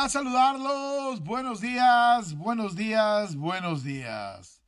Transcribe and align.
Da 0.00 0.08
saludarlos. 0.08 1.20
Buenos 1.20 1.60
días, 1.60 2.32
buenos 2.32 2.74
días, 2.74 3.36
buenos 3.36 3.84
días. 3.84 4.62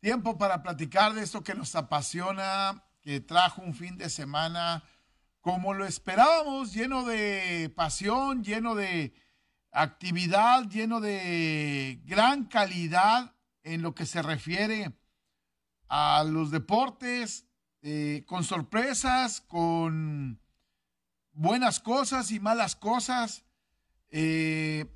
Tiempo 0.00 0.36
para 0.36 0.62
platicar 0.62 1.14
de 1.14 1.22
esto 1.22 1.42
que 1.42 1.54
nos 1.54 1.74
apasiona, 1.74 2.84
que 3.00 3.20
trajo 3.20 3.62
un 3.62 3.74
fin 3.74 3.96
de 3.96 4.10
semana 4.10 4.84
como 5.40 5.72
lo 5.72 5.86
esperábamos, 5.86 6.74
lleno 6.74 7.02
de 7.04 7.72
pasión, 7.74 8.44
lleno 8.44 8.74
de 8.74 9.14
actividad, 9.72 10.64
lleno 10.68 11.00
de 11.00 12.02
gran 12.04 12.44
calidad 12.44 13.34
en 13.62 13.80
lo 13.80 13.94
que 13.94 14.04
se 14.04 14.20
refiere 14.20 14.92
a 15.88 16.24
los 16.24 16.50
deportes, 16.50 17.46
eh, 17.80 18.22
con 18.26 18.44
sorpresas, 18.44 19.40
con 19.40 20.42
buenas 21.32 21.80
cosas 21.80 22.30
y 22.32 22.38
malas 22.38 22.76
cosas. 22.76 23.43
Eh, 24.16 24.86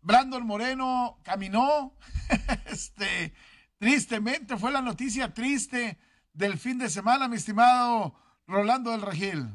Brandon 0.00 0.46
Moreno 0.46 1.20
caminó, 1.22 1.94
este, 2.70 3.34
tristemente 3.76 4.56
fue 4.56 4.72
la 4.72 4.80
noticia 4.80 5.34
triste 5.34 5.98
del 6.32 6.56
fin 6.56 6.78
de 6.78 6.88
semana, 6.88 7.28
mi 7.28 7.36
estimado 7.36 8.14
Rolando 8.46 8.92
del 8.92 9.02
Regil. 9.02 9.50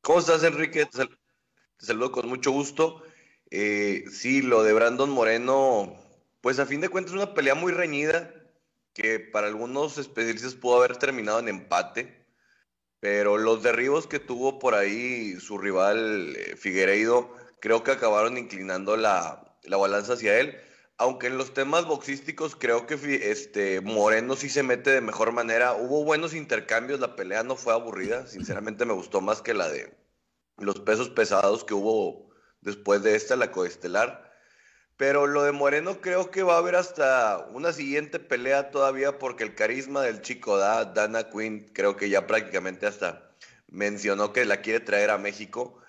¿Cómo 0.00 0.20
estás, 0.20 0.42
Enrique? 0.42 0.86
Te, 0.86 0.96
sal 0.96 1.10
te 1.76 1.84
saludo 1.84 2.12
con 2.12 2.30
mucho 2.30 2.50
gusto. 2.50 3.02
Eh, 3.50 4.04
sí, 4.10 4.40
lo 4.40 4.62
de 4.62 4.72
Brandon 4.72 5.10
Moreno, 5.10 5.94
pues 6.40 6.58
a 6.60 6.66
fin 6.66 6.80
de 6.80 6.88
cuentas 6.88 7.12
una 7.12 7.34
pelea 7.34 7.54
muy 7.54 7.72
reñida 7.72 8.32
que 8.94 9.20
para 9.20 9.48
algunos 9.48 9.98
especialistas 9.98 10.54
pudo 10.54 10.78
haber 10.78 10.96
terminado 10.96 11.40
en 11.40 11.48
empate, 11.48 12.24
pero 13.00 13.36
los 13.36 13.62
derribos 13.62 14.06
que 14.06 14.18
tuvo 14.18 14.58
por 14.58 14.74
ahí 14.74 15.38
su 15.40 15.58
rival 15.58 16.34
eh, 16.36 16.56
Figueiredo 16.56 17.38
creo 17.60 17.84
que 17.84 17.92
acabaron 17.92 18.38
inclinando 18.38 18.96
la, 18.96 19.56
la, 19.64 19.76
balanza 19.76 20.14
hacia 20.14 20.38
él. 20.38 20.58
Aunque 20.98 21.28
en 21.28 21.38
los 21.38 21.54
temas 21.54 21.86
boxísticos 21.86 22.56
creo 22.56 22.86
que 22.86 22.94
este, 23.30 23.80
Moreno 23.80 24.36
sí 24.36 24.50
se 24.50 24.62
mete 24.62 24.90
de 24.90 25.00
mejor 25.00 25.32
manera. 25.32 25.74
Hubo 25.74 26.04
buenos 26.04 26.34
intercambios, 26.34 27.00
la 27.00 27.16
pelea 27.16 27.42
no 27.42 27.56
fue 27.56 27.72
aburrida. 27.72 28.26
Sinceramente 28.26 28.84
me 28.84 28.92
gustó 28.92 29.20
más 29.20 29.40
que 29.40 29.54
la 29.54 29.68
de 29.68 29.96
los 30.58 30.80
pesos 30.80 31.08
pesados 31.08 31.64
que 31.64 31.74
hubo 31.74 32.30
después 32.60 33.02
de 33.02 33.16
esta, 33.16 33.36
la 33.36 33.50
coestelar. 33.50 34.30
Pero 34.96 35.26
lo 35.26 35.44
de 35.44 35.52
Moreno 35.52 36.02
creo 36.02 36.30
que 36.30 36.42
va 36.42 36.56
a 36.56 36.58
haber 36.58 36.74
hasta 36.76 37.46
una 37.52 37.72
siguiente 37.72 38.18
pelea 38.18 38.70
todavía 38.70 39.18
porque 39.18 39.44
el 39.44 39.54
carisma 39.54 40.02
del 40.02 40.20
chico 40.20 40.58
da, 40.58 40.84
Dana 40.84 41.30
Quinn, 41.30 41.70
creo 41.72 41.96
que 41.96 42.10
ya 42.10 42.26
prácticamente 42.26 42.86
hasta 42.86 43.32
mencionó 43.68 44.34
que 44.34 44.44
la 44.44 44.60
quiere 44.60 44.80
traer 44.80 45.08
a 45.08 45.16
México. 45.16 45.80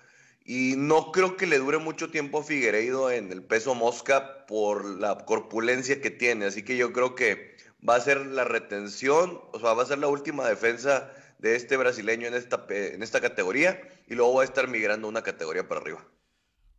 Y 0.44 0.74
no 0.76 1.12
creo 1.12 1.36
que 1.36 1.46
le 1.46 1.58
dure 1.58 1.78
mucho 1.78 2.10
tiempo 2.10 2.40
a 2.40 2.44
Figueiredo 2.44 3.10
en 3.10 3.30
el 3.30 3.42
peso 3.42 3.74
mosca 3.74 4.46
por 4.46 4.84
la 4.84 5.24
corpulencia 5.24 6.00
que 6.00 6.10
tiene. 6.10 6.46
Así 6.46 6.64
que 6.64 6.76
yo 6.76 6.92
creo 6.92 7.14
que 7.14 7.56
va 7.88 7.96
a 7.96 8.00
ser 8.00 8.26
la 8.26 8.44
retención, 8.44 9.40
o 9.52 9.60
sea, 9.60 9.74
va 9.74 9.82
a 9.82 9.86
ser 9.86 9.98
la 9.98 10.08
última 10.08 10.46
defensa 10.48 11.10
de 11.38 11.56
este 11.56 11.76
brasileño 11.76 12.28
en 12.28 12.34
esta, 12.34 12.64
en 12.68 13.02
esta 13.02 13.20
categoría 13.20 13.80
y 14.06 14.14
luego 14.14 14.34
va 14.34 14.42
a 14.42 14.44
estar 14.44 14.68
migrando 14.68 15.08
una 15.08 15.22
categoría 15.22 15.66
para 15.66 15.80
arriba. 15.80 16.04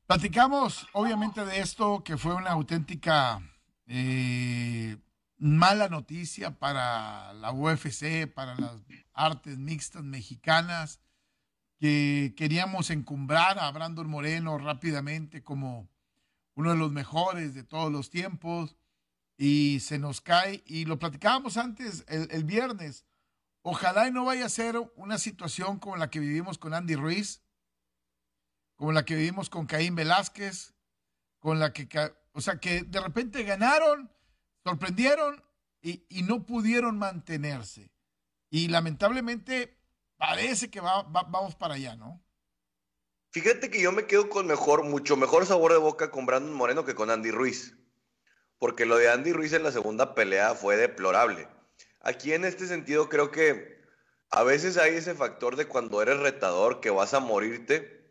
Platicamos 0.07 0.87
obviamente 0.93 1.45
de 1.45 1.59
esto, 1.59 2.03
que 2.03 2.17
fue 2.17 2.33
una 2.33 2.51
auténtica 2.51 3.41
eh, 3.87 4.97
mala 5.37 5.89
noticia 5.89 6.51
para 6.51 7.33
la 7.33 7.51
UFC, 7.51 8.27
para 8.33 8.55
las 8.55 8.81
artes 9.13 9.57
mixtas 9.57 10.03
mexicanas 10.03 10.99
que 11.83 12.33
queríamos 12.37 12.91
encumbrar 12.91 13.59
a 13.59 13.69
Brandon 13.69 14.09
Moreno 14.09 14.57
rápidamente 14.57 15.43
como 15.43 15.89
uno 16.55 16.71
de 16.71 16.77
los 16.77 16.93
mejores 16.93 17.53
de 17.53 17.65
todos 17.65 17.91
los 17.91 18.09
tiempos 18.09 18.77
y 19.35 19.81
se 19.81 19.99
nos 19.99 20.21
cae 20.21 20.63
y 20.65 20.85
lo 20.85 20.97
platicábamos 20.97 21.57
antes 21.57 22.05
el, 22.07 22.45
viernes. 22.45 23.05
Ojalá 23.63 24.07
y 24.07 24.11
no 24.11 24.23
vaya 24.23 24.45
a 24.45 24.49
ser 24.49 24.77
una 24.95 25.17
situación 25.17 25.77
como 25.77 25.97
la 25.97 26.09
que 26.09 26.21
vivimos 26.21 26.57
con 26.57 26.73
Andy 26.73 26.95
Ruiz, 26.95 27.43
como 28.77 28.93
la 28.93 29.03
que 29.03 29.17
vivimos 29.17 29.49
con 29.49 29.65
Caín 29.65 29.95
Velázquez, 29.95 30.75
con 31.39 31.59
la 31.59 31.73
que, 31.73 31.89
o 32.31 32.39
sea, 32.39 32.61
que 32.61 32.83
de 32.83 33.01
repente 33.01 33.43
ganaron, 33.43 34.09
sorprendieron 34.63 35.43
y 35.81 36.23
no 36.23 36.45
pudieron 36.45 36.97
mantenerse. 36.97 37.91
Y 38.49 38.69
lamentablemente 38.69 39.82
parece 40.25 40.69
que 40.69 40.79
va, 40.79 41.01
va, 41.03 41.23
vamos 41.23 41.53
para 41.53 41.73
allá, 41.73 41.97
¿no? 41.97 42.23
Fíjate 43.31 43.69
que 43.69 43.81
yo 43.81 43.91
me 43.91 44.05
quedo 44.05 44.29
con 44.29 44.47
mejor, 44.47 44.83
mucho 44.83 45.17
mejor 45.17 45.45
sabor 45.45 45.73
de 45.73 45.79
boca 45.79 46.11
con 46.11 46.25
Brandon 46.25 46.53
Moreno 46.53 46.85
que 46.85 46.95
con 46.95 47.09
Andy 47.09 47.31
Ruiz. 47.31 47.75
Porque 48.57 48.85
lo 48.85 48.95
de 48.95 49.09
Andy 49.09 49.33
Ruiz 49.33 49.51
en 49.51 49.63
la 49.63 49.71
segunda 49.73 50.15
pelea 50.15 50.55
fue 50.55 50.77
deplorable. 50.77 51.49
Aquí 51.99 52.31
en 52.31 52.45
este 52.45 52.67
sentido 52.67 53.09
creo 53.09 53.31
que 53.31 53.81
a 54.29 54.43
veces 54.43 54.77
hay 54.77 54.95
ese 54.95 55.13
factor 55.13 55.57
de 55.57 55.67
cuando 55.67 56.01
eres 56.01 56.19
retador 56.19 56.79
que 56.79 56.89
vas 56.89 57.13
a 57.13 57.19
morirte, 57.19 58.09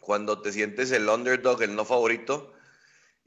cuando 0.00 0.40
te 0.40 0.52
sientes 0.52 0.90
el 0.90 1.06
underdog, 1.06 1.62
el 1.62 1.76
no 1.76 1.84
favorito. 1.84 2.54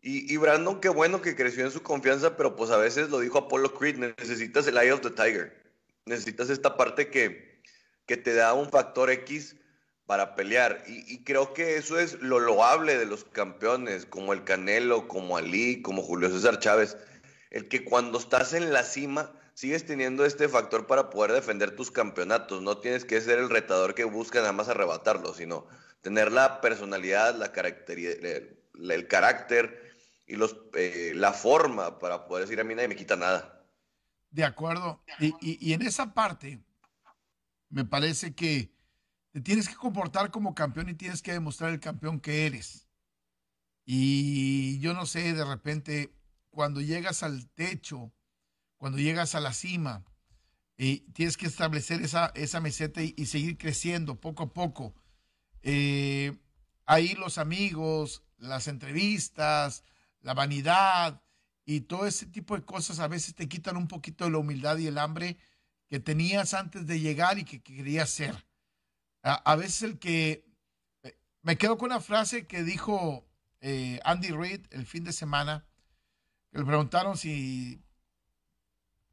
Y, 0.02 0.34
y 0.34 0.38
Brandon, 0.38 0.82
qué 0.82 0.90
bueno 0.90 1.22
que 1.22 1.36
creció 1.36 1.64
en 1.64 1.72
su 1.72 1.84
confianza, 1.84 2.38
pero 2.38 2.56
pues 2.56 2.72
a 2.72 2.78
veces 2.78 3.10
lo 3.10 3.20
dijo 3.20 3.38
Apollo 3.38 3.76
Creed, 3.76 3.98
necesitas 3.98 4.66
el 4.66 4.78
eye 4.78 4.94
of 4.94 5.02
the 5.02 5.12
tiger. 5.12 5.62
Necesitas 6.06 6.50
esta 6.50 6.76
parte 6.76 7.10
que, 7.10 7.49
que 8.10 8.18
te 8.18 8.34
da 8.34 8.56
un 8.56 8.72
factor 8.72 9.12
X 9.12 9.56
para 10.08 10.34
pelear. 10.34 10.84
Y, 10.88 11.24
creo 11.24 11.54
que 11.54 11.78
eso 11.78 12.00
es 12.00 12.20
lo 12.24 12.40
loable 12.40 12.98
de 12.98 13.06
los 13.06 13.24
campeones, 13.24 14.08
como 14.08 14.34
el 14.34 14.44
Canelo, 14.44 15.08
como 15.08 15.38
Ali, 15.38 15.84
como 15.84 16.02
Julio 16.02 16.32
César 16.32 16.58
Chávez. 16.58 16.98
El 17.52 17.68
que 17.68 17.86
cuando 17.86 18.18
estás 18.18 18.54
en 18.54 18.74
la 18.74 18.82
cima 18.82 19.32
sigues 19.54 19.86
teniendo 19.86 20.26
este 20.26 20.50
factor 20.50 20.88
para 20.88 21.12
poder 21.12 21.34
defender 21.34 21.76
tus 21.76 21.92
campeonatos. 21.92 22.64
No 22.64 22.80
tienes 22.80 23.06
que 23.06 23.22
ser 23.22 23.38
el 23.38 23.52
retador 23.52 23.94
que 23.94 24.06
busca 24.06 24.40
nada 24.40 24.54
más 24.54 24.70
arrebatarlo, 24.70 25.36
sino 25.36 25.68
tener 26.02 26.32
la 26.32 26.62
personalidad, 26.62 27.36
la 27.36 27.54
el, 27.54 28.58
el 28.90 29.08
carácter 29.08 29.94
y 30.26 30.36
los, 30.36 30.58
eh, 30.74 31.12
la 31.14 31.32
forma 31.32 32.00
para 32.00 32.26
poder 32.26 32.46
decir 32.46 32.60
a 32.60 32.64
mí 32.64 32.74
nadie 32.74 32.88
me 32.88 32.96
quita 32.96 33.16
nada. 33.16 33.64
De 34.32 34.46
acuerdo. 34.46 35.04
Y, 35.20 35.36
y 35.42 35.74
en 35.74 35.84
esa 35.84 36.16
parte, 36.16 36.60
me 37.70 37.86
parece 37.86 38.34
que 38.34 38.72
te 39.32 39.42
tienes 39.42 39.70
que 39.70 39.76
comportar 39.76 40.32
como 40.32 40.56
campeón 40.56 40.90
y 40.90 40.96
tienes 40.96 41.22
que 41.22 41.34
demostrar 41.34 41.72
el 41.72 41.80
campeón 41.80 42.20
que 42.20 42.46
eres. 42.46 42.88
Y 43.86 44.80
yo 44.80 44.94
no 44.94 45.06
sé, 45.06 45.34
de 45.34 45.46
repente, 45.46 46.14
cuando 46.50 46.82
llegas 46.82 47.24
al 47.24 47.50
techo, 47.50 48.12
cuando 48.78 48.98
llegas 49.00 49.36
a 49.36 49.40
la 49.40 49.54
cima, 49.54 50.04
y 50.78 51.00
tienes 51.12 51.36
que 51.36 51.46
establecer 51.46 52.02
esa, 52.02 52.32
esa 52.36 52.62
meseta 52.62 53.04
y, 53.04 53.14
y, 53.18 53.26
seguir 53.26 53.58
creciendo 53.58 54.22
poco 54.22 54.44
a 54.44 54.54
poco. 54.54 54.96
Eh, 55.62 56.38
ahí 56.86 57.16
los 57.16 57.38
amigos, 57.38 58.24
las 58.38 58.70
entrevistas, 58.70 59.84
la 60.22 60.34
vanidad 60.34 61.22
y 61.66 61.82
todo 61.82 62.08
ese 62.08 62.26
tipo 62.28 62.56
de 62.56 62.64
cosas 62.64 63.00
a 63.00 63.10
veces 63.10 63.36
te 63.36 63.50
quitan 63.50 63.76
un 63.76 63.90
poquito 63.90 64.24
de 64.24 64.32
la 64.32 64.38
humildad 64.38 64.78
y 64.78 64.88
el 64.88 64.98
hambre 64.98 65.38
que 65.90 66.00
tenías 66.00 66.54
antes 66.54 66.86
de 66.86 67.00
llegar 67.00 67.40
y 67.40 67.44
que, 67.44 67.62
que 67.62 67.76
querías 67.76 68.10
ser. 68.10 68.46
A, 69.24 69.34
a, 69.34 69.56
veces 69.56 69.84
el 69.84 70.00
que... 70.00 70.46
Me 71.42 71.58
quedo 71.58 71.78
con 71.78 71.92
una 71.92 72.02
frase 72.02 72.48
que 72.48 72.64
dijo 72.64 73.26
eh, 73.62 74.00
Andy 74.04 74.30
Reid 74.30 74.66
el 74.72 74.86
fin 74.86 75.04
de 75.04 75.14
semana, 75.14 75.66
que 76.52 76.60
le 76.60 76.66
preguntaron 76.66 77.18
si 77.18 77.82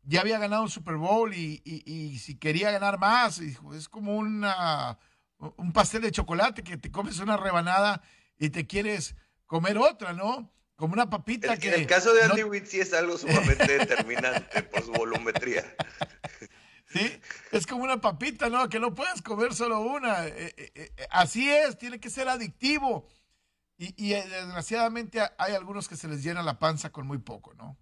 ya 0.02 0.20
había 0.20 0.38
ganado 0.38 0.62
un 0.62 0.68
Super 0.68 0.96
Bowl 0.96 1.32
y, 1.34 1.62
y, 1.64 1.90
y 1.90 2.18
si 2.18 2.36
quería 2.36 2.70
ganar 2.70 2.98
más. 2.98 3.38
Y 3.38 3.46
dijo, 3.46 3.74
es 3.74 3.88
como 3.88 4.16
una, 4.16 4.98
un 5.38 5.72
pastel 5.72 6.02
de 6.02 6.12
chocolate 6.12 6.62
que 6.62 6.76
te 6.76 6.90
comes 6.90 7.18
una 7.20 7.36
rebanada 7.36 8.02
y 8.38 8.50
te 8.50 8.66
quieres 8.66 9.14
comer 9.46 9.78
otra, 9.78 10.12
¿no? 10.12 10.52
Como 10.76 10.92
una 10.92 11.08
papita 11.08 11.54
en, 11.54 11.60
que... 11.60 11.68
En 11.68 11.74
el 11.74 11.86
caso 11.86 12.12
de 12.12 12.24
Andy 12.24 12.42
no... 12.42 12.48
Witt 12.48 12.66
sí 12.66 12.80
es 12.80 12.92
algo 12.92 13.16
sumamente 13.16 13.78
determinante 13.78 14.62
por 14.64 14.82
su 14.84 14.92
volumetría. 14.92 15.64
Es 17.52 17.66
como 17.66 17.84
una 17.84 18.00
papita, 18.00 18.48
¿no? 18.48 18.68
Que 18.68 18.80
no 18.80 18.94
puedes 18.94 19.22
comer 19.22 19.54
solo 19.54 19.80
una. 19.80 20.26
Eh, 20.26 20.54
eh, 20.56 20.72
eh, 20.74 21.06
así 21.10 21.50
es, 21.50 21.78
tiene 21.78 22.00
que 22.00 22.10
ser 22.10 22.28
adictivo. 22.28 23.06
Y, 23.78 24.08
desgraciadamente 24.08 25.20
hay 25.36 25.52
algunos 25.52 25.86
que 25.86 25.96
se 25.96 26.08
les 26.08 26.22
llena 26.22 26.42
la 26.42 26.58
panza 26.58 26.90
con 26.90 27.06
muy 27.06 27.18
poco, 27.18 27.52
¿no? 27.54 27.76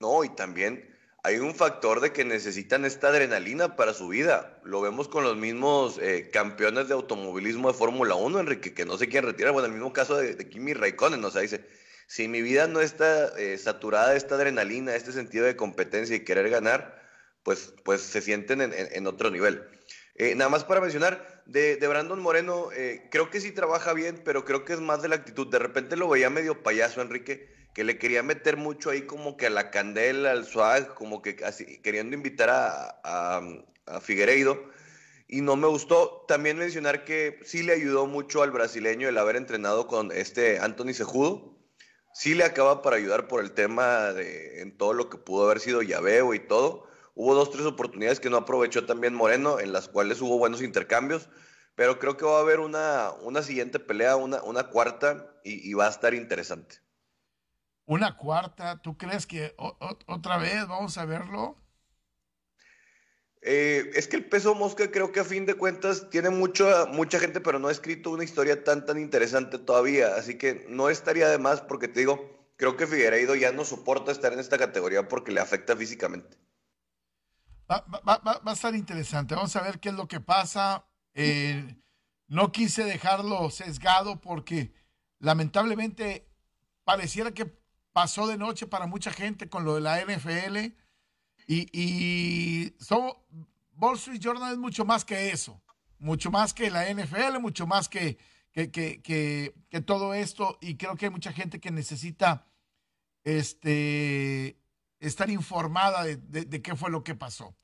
No, 0.00 0.24
y 0.24 0.30
también 0.30 0.88
hay 1.22 1.36
un 1.36 1.54
factor 1.54 2.00
de 2.00 2.14
que 2.14 2.24
necesitan 2.24 2.86
esta 2.86 3.08
adrenalina 3.08 3.76
para 3.76 3.92
su 3.92 4.08
vida. 4.08 4.58
Lo 4.64 4.80
vemos 4.80 5.08
con 5.08 5.22
los 5.22 5.36
mismos 5.36 6.00
campeones 6.32 6.88
de 6.88 6.94
automovilismo 6.94 7.68
de 7.68 7.74
Fórmula 7.74 8.14
1, 8.14 8.40
Enrique, 8.40 8.72
que 8.72 8.86
no 8.86 8.96
se 8.96 9.08
quieren 9.08 9.30
retirar. 9.30 9.52
Bueno, 9.52 9.66
el 9.66 9.74
mismo 9.74 9.92
caso 9.92 10.16
de, 10.16 10.48
Kimi 10.48 10.72
Raikkonen, 10.72 11.22
o 11.22 11.30
sea, 11.30 11.42
dice, 11.42 11.68
si 12.06 12.26
mi 12.26 12.40
vida 12.40 12.66
no 12.66 12.80
está 12.80 13.32
saturada 13.58 14.12
de 14.12 14.16
esta 14.16 14.36
adrenalina, 14.36 14.94
este 14.94 15.12
sentido 15.12 15.44
de 15.44 15.56
competencia 15.56 16.16
y 16.16 16.24
querer 16.24 16.48
ganar, 16.48 17.01
pues, 17.42 17.74
pues 17.84 18.02
se 18.02 18.20
sienten 18.20 18.60
en, 18.60 19.06
otro 19.06 19.30
nivel. 19.30 19.62
Eh, 20.14 20.34
nada 20.34 20.50
más 20.50 20.64
para 20.64 20.80
mencionar, 20.80 21.42
de, 21.46 21.76
Brandon 21.86 22.20
Moreno, 22.20 22.68
creo 23.10 23.30
que 23.30 23.40
sí 23.40 23.52
trabaja 23.52 23.92
bien, 23.92 24.20
pero 24.24 24.44
creo 24.44 24.64
que 24.64 24.74
es 24.74 24.80
más 24.80 25.02
de 25.02 25.08
la 25.08 25.16
actitud. 25.16 25.48
De 25.48 25.58
repente 25.58 25.96
lo 25.96 26.08
veía 26.08 26.30
medio 26.30 26.62
payaso, 26.62 27.00
Enrique 27.00 27.52
que 27.74 27.84
le 27.84 27.98
quería 27.98 28.22
meter 28.22 28.56
mucho 28.56 28.90
ahí 28.90 29.02
como 29.02 29.36
que 29.36 29.46
a 29.46 29.50
la 29.50 29.70
candela, 29.70 30.32
al 30.32 30.46
swag, 30.46 30.94
como 30.94 31.22
que 31.22 31.36
así, 31.44 31.80
queriendo 31.80 32.14
invitar 32.14 32.50
a, 32.50 33.00
a, 33.86 34.00
Figueiredo. 34.00 34.70
Y 35.28 35.40
no 35.40 35.56
me 35.56 35.66
gustó 35.66 36.24
también 36.28 36.58
mencionar 36.58 37.04
que 37.04 37.40
sí 37.44 37.62
le 37.62 37.72
ayudó 37.72 38.06
mucho 38.06 38.42
al 38.42 38.50
brasileño 38.50 39.08
el 39.08 39.16
haber 39.16 39.36
entrenado 39.36 39.86
con 39.86 40.12
este 40.12 40.58
Anthony 40.58 40.92
Sejudo. 40.92 41.56
Sí 42.12 42.34
le 42.34 42.44
acaba 42.44 42.82
para 42.82 42.96
ayudar 42.96 43.28
por 43.28 43.42
el 43.42 43.52
tema 43.52 44.12
de 44.12 44.60
en 44.60 44.76
todo 44.76 44.92
lo 44.92 45.08
que 45.08 45.16
pudo 45.16 45.46
haber 45.46 45.60
sido 45.60 45.80
llaveo 45.80 46.34
y 46.34 46.40
todo. 46.40 46.86
Hubo 47.14 47.34
dos, 47.34 47.50
tres 47.50 47.66
oportunidades 47.66 48.20
que 48.20 48.30
no 48.30 48.38
aprovechó 48.38 48.86
también 48.86 49.14
Moreno, 49.14 49.60
en 49.60 49.72
las 49.72 49.88
cuales 49.88 50.20
hubo 50.20 50.38
buenos 50.38 50.62
intercambios. 50.62 51.28
Pero 51.74 51.98
creo 51.98 52.16
que 52.16 52.24
va 52.24 52.38
a 52.38 52.40
haber 52.40 52.60
una, 52.60 53.12
una 53.22 53.42
siguiente 53.42 53.78
pelea, 53.78 54.16
una, 54.16 54.42
una 54.42 54.68
cuarta, 54.68 55.40
y 55.44 55.72
va 55.74 55.86
a 55.86 55.90
estar 55.90 56.14
interesante 56.14 56.82
una 57.86 58.16
cuarta. 58.16 58.80
¿Tú 58.80 58.96
crees 58.96 59.26
que 59.26 59.54
otra 59.56 60.38
vez 60.38 60.66
vamos 60.66 60.96
a 60.98 61.04
verlo? 61.04 61.56
Eh, 63.44 63.90
es 63.94 64.06
que 64.06 64.16
el 64.16 64.28
peso 64.28 64.54
mosca 64.54 64.90
creo 64.90 65.10
que 65.10 65.20
a 65.20 65.24
fin 65.24 65.46
de 65.46 65.54
cuentas 65.54 66.08
tiene 66.10 66.30
mucho, 66.30 66.86
mucha 66.92 67.18
gente, 67.18 67.40
pero 67.40 67.58
no 67.58 67.68
ha 67.68 67.72
escrito 67.72 68.10
una 68.10 68.22
historia 68.22 68.62
tan 68.62 68.86
tan 68.86 68.98
interesante 68.98 69.58
todavía. 69.58 70.14
Así 70.14 70.38
que 70.38 70.64
no 70.68 70.90
estaría 70.90 71.28
de 71.28 71.38
más 71.38 71.60
porque 71.60 71.88
te 71.88 72.00
digo, 72.00 72.54
creo 72.56 72.76
que 72.76 72.86
Figueiredo 72.86 73.34
ya 73.34 73.52
no 73.52 73.64
soporta 73.64 74.12
estar 74.12 74.32
en 74.32 74.38
esta 74.38 74.58
categoría 74.58 75.08
porque 75.08 75.32
le 75.32 75.40
afecta 75.40 75.76
físicamente. 75.76 76.38
Va, 77.70 77.84
a 78.44 78.52
estar 78.52 78.74
interesante. 78.74 79.34
Vamos 79.34 79.54
a 79.56 79.62
ver 79.62 79.80
qué 79.80 79.90
es 79.90 79.94
lo 79.94 80.08
que 80.08 80.20
pasa. 80.20 80.86
Eh, 81.14 81.76
no 82.28 82.52
quise 82.52 82.84
dejarlo 82.84 83.50
sesgado 83.50 84.20
porque 84.20 84.72
lamentablemente 85.18 86.28
pareciera 86.84 87.32
que 87.32 87.46
pasó 87.92 88.26
de 88.26 88.38
noche 88.38 88.66
para 88.66 88.86
mucha 88.86 89.12
gente 89.12 89.48
con 89.48 89.64
lo 89.64 89.74
de 89.74 89.80
la 89.80 90.00
NFL. 90.00 90.74
Y, 91.46 91.68
y 91.72 92.74
Wall 93.76 93.96
Street 93.96 94.20
Journal 94.20 94.52
es 94.52 94.58
mucho 94.58 94.84
más 94.84 95.04
que 95.04 95.30
eso, 95.30 95.60
mucho 95.98 96.30
más 96.30 96.54
que 96.54 96.70
la 96.70 96.88
NFL, 96.92 97.38
mucho 97.40 97.66
más 97.66 97.88
que, 97.88 98.18
que, 98.52 98.70
que, 98.70 99.02
que, 99.68 99.80
todo 99.80 100.14
esto. 100.14 100.58
Y 100.60 100.76
creo 100.76 100.96
que 100.96 101.06
hay 101.06 101.10
mucha 101.10 101.32
gente 101.32 101.60
que 101.60 101.70
necesita 101.70 102.46
este, 103.24 104.61
estar 105.02 105.28
informada 105.30 106.04
de, 106.04 106.16
de, 106.16 106.62
qué 106.62 106.76
fue 106.76 106.90
lo 106.90 107.02
que 107.02 107.14
pasó. 107.14 107.56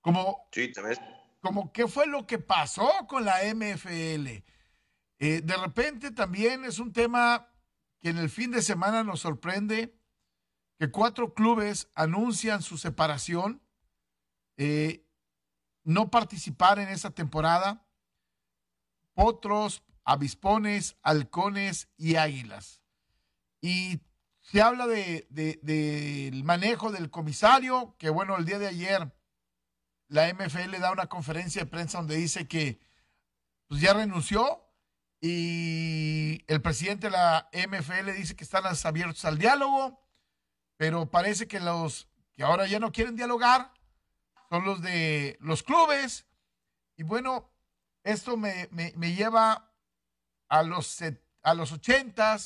Como, 0.00 0.48
sí, 0.52 0.72
como 1.40 1.72
qué 1.72 1.88
fue 1.88 2.06
lo 2.06 2.26
que 2.26 2.38
pasó 2.38 2.88
con 3.08 3.24
la 3.24 3.40
MFL. 3.54 4.44
Eh, 5.18 5.40
de 5.42 5.56
repente 5.56 6.12
también 6.12 6.64
es 6.64 6.78
un 6.78 6.92
tema 6.92 7.48
que 8.00 8.10
en 8.10 8.18
el 8.18 8.30
fin 8.30 8.52
de 8.52 8.62
semana 8.62 9.02
nos 9.02 9.20
sorprende 9.20 9.98
que 10.78 10.90
cuatro 10.90 11.34
clubes 11.34 11.90
anuncian 11.94 12.62
su 12.62 12.78
separación, 12.78 13.62
eh, 14.56 15.04
no 15.82 16.10
participar 16.10 16.78
en 16.78 16.88
esa 16.88 17.10
temporada, 17.10 17.84
Potros, 19.14 19.82
Avispones, 20.04 20.96
Halcones 21.02 21.88
y 21.96 22.14
Águilas. 22.14 22.82
Y 23.60 24.02
se 24.50 24.62
habla 24.62 24.86
del 24.86 25.26
de, 25.30 26.30
manejo 26.44 26.92
del 26.92 27.10
comisario, 27.10 27.96
que 27.98 28.10
bueno, 28.10 28.36
el 28.36 28.44
día 28.44 28.58
de 28.58 28.68
ayer 28.68 29.12
la 30.08 30.32
MFL 30.32 30.78
da 30.78 30.92
una 30.92 31.08
conferencia 31.08 31.62
de 31.64 31.70
prensa 31.70 31.98
donde 31.98 32.16
dice 32.16 32.46
que 32.46 32.80
pues 33.66 33.80
ya 33.80 33.92
renunció, 33.92 34.62
y 35.20 36.44
el 36.46 36.62
presidente 36.62 37.08
de 37.08 37.12
la 37.12 37.48
MFL 37.52 38.12
dice 38.12 38.36
que 38.36 38.44
están 38.44 38.62
abiertos 38.84 39.24
al 39.24 39.38
diálogo, 39.38 40.00
pero 40.76 41.10
parece 41.10 41.48
que 41.48 41.58
los 41.58 42.08
que 42.36 42.44
ahora 42.44 42.66
ya 42.66 42.78
no 42.78 42.92
quieren 42.92 43.16
dialogar 43.16 43.72
son 44.48 44.64
los 44.64 44.80
de 44.82 45.36
los 45.40 45.64
clubes. 45.64 46.26
Y 46.96 47.02
bueno, 47.02 47.50
esto 48.04 48.36
me, 48.36 48.68
lleva 49.16 49.72
a 50.48 50.62
los, 50.62 51.02
a 51.42 51.54
los 51.54 51.72
80 51.72 52.36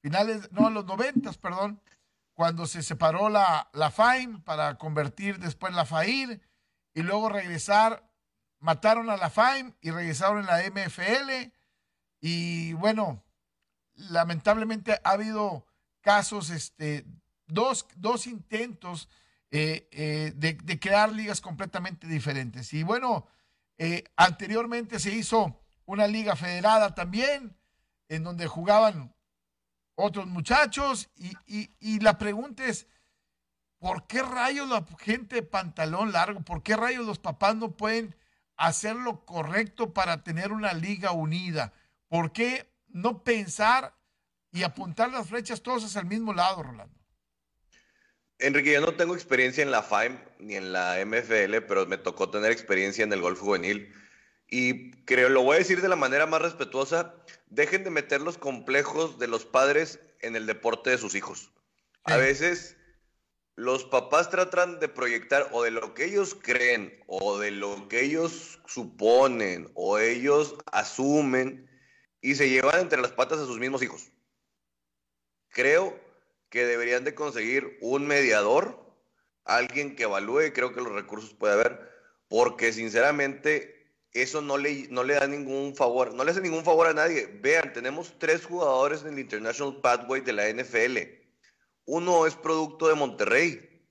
finales, 0.00 0.50
no, 0.52 0.66
a 0.66 0.70
los 0.70 0.84
90 0.84 1.32
perdón, 1.34 1.80
cuando 2.34 2.66
se 2.66 2.82
separó 2.82 3.28
la, 3.28 3.68
la 3.72 3.90
FAIM 3.90 4.42
para 4.42 4.76
convertir 4.78 5.38
después 5.38 5.74
la 5.74 5.84
FAIR 5.84 6.40
y 6.94 7.02
luego 7.02 7.28
regresar, 7.28 8.10
mataron 8.58 9.10
a 9.10 9.16
la 9.16 9.30
FAIM 9.30 9.74
y 9.80 9.90
regresaron 9.90 10.40
en 10.40 10.46
la 10.46 10.62
MFL 10.70 11.52
y 12.20 12.72
bueno, 12.74 13.24
lamentablemente 13.94 15.00
ha 15.04 15.10
habido 15.10 15.66
casos, 16.00 16.50
este, 16.50 17.04
dos, 17.46 17.86
dos 17.96 18.26
intentos 18.26 19.08
eh, 19.50 19.88
eh, 19.90 20.32
de, 20.36 20.78
crear 20.78 21.12
ligas 21.12 21.40
completamente 21.40 22.06
diferentes. 22.06 22.72
Y 22.72 22.82
bueno, 22.82 23.26
eh, 23.78 24.04
anteriormente 24.16 24.98
se 24.98 25.12
hizo 25.12 25.60
una 25.86 26.06
liga 26.06 26.36
federada 26.36 26.94
también, 26.94 27.56
en 28.08 28.24
donde 28.24 28.46
jugaban 28.46 29.14
otros 30.00 30.26
muchachos. 30.26 31.08
Y, 31.16 31.70
y 31.78 32.00
la 32.00 32.18
pregunta 32.18 32.64
es, 32.66 32.86
¿por 33.78 34.06
qué 34.06 34.22
rayos 34.22 34.68
la 34.68 34.84
gente 34.98 35.36
de 35.36 35.42
pantalón 35.42 36.12
largo, 36.12 36.40
por 36.40 36.62
qué 36.62 36.76
rayos 36.76 37.06
los 37.06 37.18
papás 37.18 37.56
no 37.56 37.76
pueden 37.76 38.14
hacer 38.56 38.96
lo 38.96 39.24
correcto 39.24 39.92
para 39.92 40.22
tener 40.22 40.52
una 40.52 40.72
liga 40.72 41.12
unida? 41.12 41.72
¿Por 42.08 42.32
qué 42.32 42.70
no 42.88 43.22
pensar 43.22 43.94
y 44.52 44.62
apuntar 44.64 45.10
las 45.10 45.28
flechas 45.28 45.62
todos 45.62 45.84
hacia 45.84 46.00
el 46.00 46.06
mismo 46.06 46.34
lado, 46.34 46.62
Rolando? 46.62 47.00
Enrique, 48.38 48.72
yo 48.72 48.80
no 48.80 48.94
tengo 48.94 49.14
experiencia 49.14 49.62
en 49.62 49.70
la 49.70 49.82
FAIM 49.82 50.18
ni 50.38 50.56
en 50.56 50.72
la 50.72 50.96
MFL, 51.04 51.58
pero 51.68 51.86
me 51.86 51.98
tocó 51.98 52.30
tener 52.30 52.50
experiencia 52.50 53.04
en 53.04 53.12
el 53.12 53.20
golf 53.20 53.38
juvenil. 53.38 53.92
Y 54.50 54.90
creo, 55.04 55.28
lo 55.28 55.42
voy 55.42 55.56
a 55.56 55.58
decir 55.58 55.80
de 55.80 55.88
la 55.88 55.96
manera 55.96 56.26
más 56.26 56.42
respetuosa, 56.42 57.14
dejen 57.48 57.84
de 57.84 57.90
meter 57.90 58.20
los 58.20 58.36
complejos 58.36 59.18
de 59.18 59.28
los 59.28 59.46
padres 59.46 60.00
en 60.20 60.34
el 60.34 60.46
deporte 60.46 60.90
de 60.90 60.98
sus 60.98 61.14
hijos. 61.14 61.52
A 62.04 62.16
veces 62.16 62.76
los 63.54 63.84
papás 63.84 64.30
tratan 64.30 64.80
de 64.80 64.88
proyectar 64.88 65.48
o 65.52 65.62
de 65.62 65.70
lo 65.70 65.94
que 65.94 66.04
ellos 66.04 66.34
creen 66.34 66.98
o 67.06 67.38
de 67.38 67.50
lo 67.52 67.88
que 67.88 68.02
ellos 68.02 68.60
suponen 68.66 69.70
o 69.74 69.98
ellos 69.98 70.56
asumen 70.72 71.68
y 72.20 72.34
se 72.34 72.48
llevan 72.48 72.80
entre 72.80 73.00
las 73.00 73.12
patas 73.12 73.38
a 73.38 73.46
sus 73.46 73.58
mismos 73.58 73.82
hijos. 73.82 74.10
Creo 75.50 75.98
que 76.48 76.64
deberían 76.64 77.04
de 77.04 77.14
conseguir 77.14 77.78
un 77.80 78.06
mediador, 78.06 78.80
alguien 79.44 79.94
que 79.94 80.04
evalúe, 80.04 80.52
creo 80.52 80.72
que 80.72 80.80
los 80.80 80.92
recursos 80.92 81.34
puede 81.34 81.54
haber, 81.54 81.88
porque 82.28 82.72
sinceramente 82.72 83.79
eso 84.12 84.42
no 84.42 84.58
le, 84.58 84.88
no 84.90 85.04
le 85.04 85.14
da 85.14 85.26
ningún 85.26 85.76
favor, 85.76 86.12
no 86.14 86.24
le 86.24 86.32
hace 86.32 86.40
ningún 86.40 86.64
favor 86.64 86.88
a 86.88 86.94
nadie. 86.94 87.26
Vean, 87.40 87.72
tenemos 87.72 88.18
tres 88.18 88.44
jugadores 88.44 89.02
en 89.02 89.14
el 89.14 89.20
International 89.20 89.80
Pathway 89.80 90.20
de 90.22 90.32
la 90.32 90.48
NFL. 90.48 90.98
Uno 91.84 92.26
es 92.26 92.34
producto 92.34 92.88
de 92.88 92.94
Monterrey. 92.94 93.84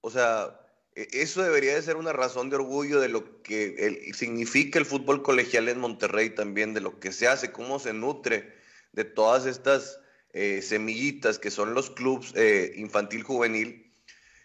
O 0.00 0.10
sea, 0.10 0.60
e, 0.94 1.08
eso 1.12 1.42
debería 1.42 1.74
de 1.74 1.82
ser 1.82 1.96
una 1.96 2.12
razón 2.12 2.48
de 2.50 2.56
orgullo 2.56 3.00
de 3.00 3.08
lo 3.08 3.42
que 3.42 4.12
significa 4.14 4.78
el 4.78 4.86
fútbol 4.86 5.22
colegial 5.22 5.68
en 5.68 5.80
Monterrey 5.80 6.30
también, 6.30 6.74
de 6.74 6.80
lo 6.80 7.00
que 7.00 7.12
se 7.12 7.26
hace, 7.26 7.50
cómo 7.52 7.78
se 7.78 7.92
nutre 7.92 8.54
de 8.92 9.04
todas 9.04 9.46
estas 9.46 9.98
eh, 10.32 10.62
semillitas 10.62 11.38
que 11.38 11.50
son 11.50 11.74
los 11.74 11.90
clubes 11.90 12.32
eh, 12.36 12.72
infantil 12.76 13.22
juvenil 13.24 13.92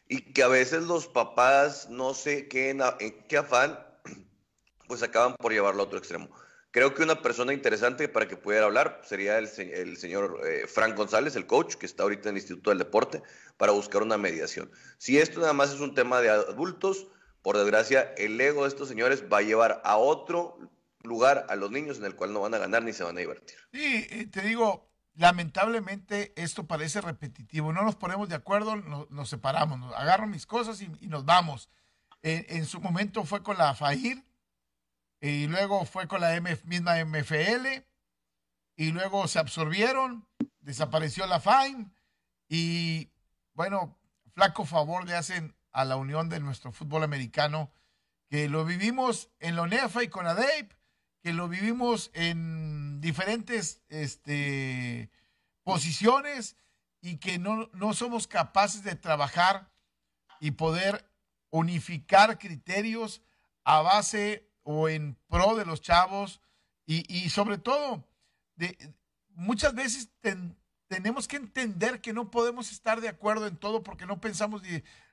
y 0.08 0.34
que 0.34 0.44
a 0.44 0.48
veces 0.48 0.84
los 0.84 1.08
papás 1.08 1.90
no 1.90 2.16
sé 2.16 2.48
qué, 2.48 2.72
en 2.72 3.28
qué 3.28 3.38
afán 3.38 3.89
pues 4.90 5.04
acaban 5.04 5.36
por 5.36 5.54
llevarlo 5.54 5.84
a 5.84 5.86
otro 5.86 6.00
extremo. 6.00 6.30
Creo 6.72 6.94
que 6.96 7.04
una 7.04 7.22
persona 7.22 7.54
interesante 7.54 8.10
para 8.10 8.28
que 8.28 8.38
pudiera 8.38 8.66
hablar 8.66 9.02
sería 9.06 9.38
el, 9.38 9.48
señor 9.48 10.42
eh, 10.46 10.66
Frank 10.68 10.98
González, 10.98 11.36
el 11.36 11.46
coach, 11.46 11.76
que 11.76 11.86
está 11.86 12.04
ahorita 12.04 12.30
en 12.30 12.36
el 12.36 12.42
Instituto 12.42 12.72
del 12.72 12.80
Deporte, 12.80 13.22
para 13.58 13.72
buscar 13.72 14.02
una 14.02 14.18
mediación. 14.18 14.72
Si 14.98 15.20
esto 15.20 15.40
nada 15.42 15.54
más 15.54 15.72
es 15.72 15.80
un 15.80 15.94
tema 15.94 16.22
de 16.22 16.30
adultos, 16.30 17.08
por 17.44 17.56
desgracia, 17.56 18.14
el 18.18 18.42
ego 18.42 18.64
de 18.64 18.70
estos 18.70 18.88
señores 18.88 19.24
va 19.32 19.38
a 19.38 19.42
llevar 19.44 19.80
a 19.86 19.98
otro 19.98 20.58
lugar 21.04 21.46
a 21.50 21.56
los 21.56 21.70
niños 21.70 22.00
en 22.00 22.06
el 22.06 22.16
cual 22.16 22.34
no 22.34 22.42
van 22.42 22.56
a 22.56 22.58
ganar 22.58 22.84
ni 22.84 22.92
se 22.92 23.04
van 23.04 23.16
a 23.16 23.20
divertir. 23.20 23.58
Sí, 23.72 24.08
eh, 24.10 24.28
te 24.32 24.42
digo, 24.42 24.90
lamentablemente 25.16 26.34
esto 26.36 26.66
parece 26.66 27.00
repetitivo. 27.00 27.74
No 27.74 27.84
nos 27.84 27.96
ponemos 27.96 28.28
de 28.28 28.36
acuerdo, 28.36 28.76
nos, 28.76 29.30
separamos, 29.30 29.94
agarro 29.96 30.26
mis 30.26 30.48
cosas 30.48 30.82
y, 30.82 30.90
nos 31.08 31.26
vamos. 31.26 31.70
en 32.24 32.66
su 32.66 32.82
momento 32.82 33.24
fue 33.24 33.44
con 33.44 33.58
la 33.58 33.76
FAIR 33.76 34.24
y 35.22 35.48
luego 35.48 35.86
fue 35.86 36.08
con 36.08 36.22
la 36.22 36.40
misma 36.64 37.04
MFL 37.04 37.84
y 38.76 38.92
luego 38.92 39.28
se 39.28 39.40
absorbieron, 39.40 40.28
desapareció 40.62 41.28
la 41.28 41.40
FAIM 41.40 41.92
y 42.48 43.10
bueno, 43.54 43.98
flaco 44.34 44.66
favor 44.66 45.06
le 45.06 45.16
hacen 45.16 45.56
a 45.72 45.86
la 45.86 45.98
unión 45.98 46.30
de 46.30 46.40
nuestro 46.40 46.72
fútbol 46.72 47.04
americano, 47.04 47.72
que 48.30 48.48
lo 48.48 48.64
vivimos 48.64 49.30
en 49.40 49.56
la 49.56 49.64
UNEFA 49.64 50.04
y 50.04 50.08
con 50.08 50.28
ADEIP, 50.28 50.72
que 51.22 51.34
lo 51.34 51.50
vivimos 51.50 52.12
en 52.14 53.02
diferentes 53.02 53.82
este, 53.90 55.10
posiciones 55.64 56.56
y 57.02 57.18
que 57.18 57.38
no, 57.38 57.70
no 57.74 57.94
somos 57.94 58.28
capaces 58.28 58.84
de 58.84 58.96
trabajar 58.96 59.70
y 60.40 60.52
poder 60.52 61.10
unificar 61.50 62.38
criterios 62.38 63.22
a 63.64 63.82
base 63.82 64.49
o 64.72 64.88
en 64.88 65.18
pro 65.28 65.56
de 65.56 65.66
los 65.66 65.82
chavos. 65.82 66.42
Y, 66.86 67.30
sobre 67.30 67.58
todo, 67.58 68.04
de, 68.56 68.78
muchas 69.30 69.74
veces 69.74 70.10
tenemos 70.88 71.28
que 71.28 71.38
entender 71.38 72.02
que 72.02 72.14
no 72.14 72.30
podemos 72.30 72.72
estar 72.72 73.02
de 73.02 73.10
acuerdo 73.10 73.48
en 73.48 73.58
todo 73.58 73.82
porque 73.82 74.06
no 74.06 74.22
pensamos 74.22 74.62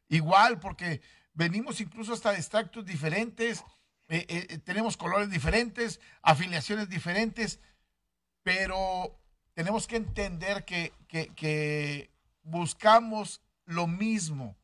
igual, 0.09 0.61
porque 0.61 1.01
venimos 1.33 1.81
incluso 1.81 2.13
hasta 2.13 2.33
de 2.33 2.39
extractos 2.39 2.85
diferentes, 2.85 3.63
eh, 4.09 4.27
eh, 4.29 4.47
eh, 4.51 4.59
tenemos 4.59 4.97
colores 4.99 5.31
diferentes, 5.31 6.01
afiliaciones 6.23 6.91
diferentes, 6.91 7.59
pero 8.43 9.19
tenemos 9.55 9.87
que 9.87 9.97
entender 9.97 10.67
que, 10.67 10.93
que 11.09 12.11
buscamos 12.43 13.43
lo 13.65 13.87
mismo. 13.87 14.55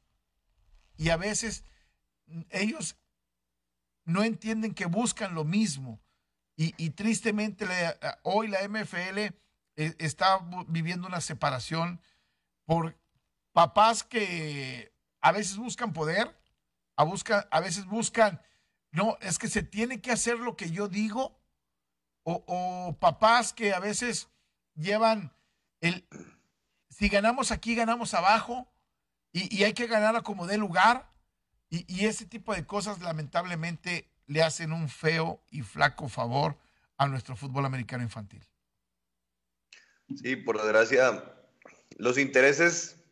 Y 0.98 1.08
a 1.08 1.16
veces 1.16 1.64
ellos 2.50 2.96
no 4.04 4.22
entienden 4.22 4.74
que 4.74 4.86
buscan 4.86 5.34
lo 5.34 5.44
mismo. 5.44 6.00
Y, 6.56 6.90
tristemente 6.90 7.66
hoy 8.22 8.46
la 8.46 8.68
MFL 8.68 9.18
eh, 9.18 9.34
está 9.98 10.38
viviendo 10.68 11.08
una 11.08 11.20
separación 11.20 12.00
por 12.66 12.96
papás 13.52 14.04
que 14.04 14.92
a 15.20 15.32
veces 15.32 15.56
buscan 15.56 15.92
poder, 15.92 16.36
a, 16.96 17.04
busca, 17.04 17.48
a 17.50 17.60
veces 17.60 17.86
buscan, 17.86 18.40
no, 18.92 19.16
es 19.20 19.38
que 19.38 19.48
se 19.48 19.62
tiene 19.62 20.00
que 20.00 20.12
hacer 20.12 20.38
lo 20.38 20.56
que 20.56 20.70
yo 20.70 20.88
digo, 20.88 21.40
o, 22.24 22.96
papás 23.00 23.52
que 23.52 23.72
a 23.72 23.80
veces 23.80 24.28
llevan 24.74 25.34
el, 25.80 26.06
si 26.90 27.08
ganamos 27.08 27.50
aquí, 27.50 27.74
ganamos 27.74 28.14
abajo, 28.14 28.68
y, 29.32 29.56
y 29.56 29.64
hay 29.64 29.72
que 29.72 29.86
ganar 29.88 30.14
a 30.14 30.22
como 30.22 30.46
dé 30.46 30.58
lugar, 30.58 31.11
y, 31.74 32.04
ese 32.04 32.26
tipo 32.26 32.54
de 32.54 32.66
cosas 32.66 33.00
lamentablemente 33.00 34.06
le 34.26 34.42
hacen 34.42 34.72
un 34.72 34.90
feo 34.90 35.42
y 35.50 35.62
flaco 35.62 36.06
favor 36.06 36.58
a 36.98 37.08
nuestro 37.08 37.34
fútbol 37.34 37.64
americano 37.64 38.02
infantil. 38.02 38.46
Sí, 40.22 40.36
por 40.36 40.60
desgracia, 40.60 41.24
los 41.96 42.18
intereses 42.18 43.02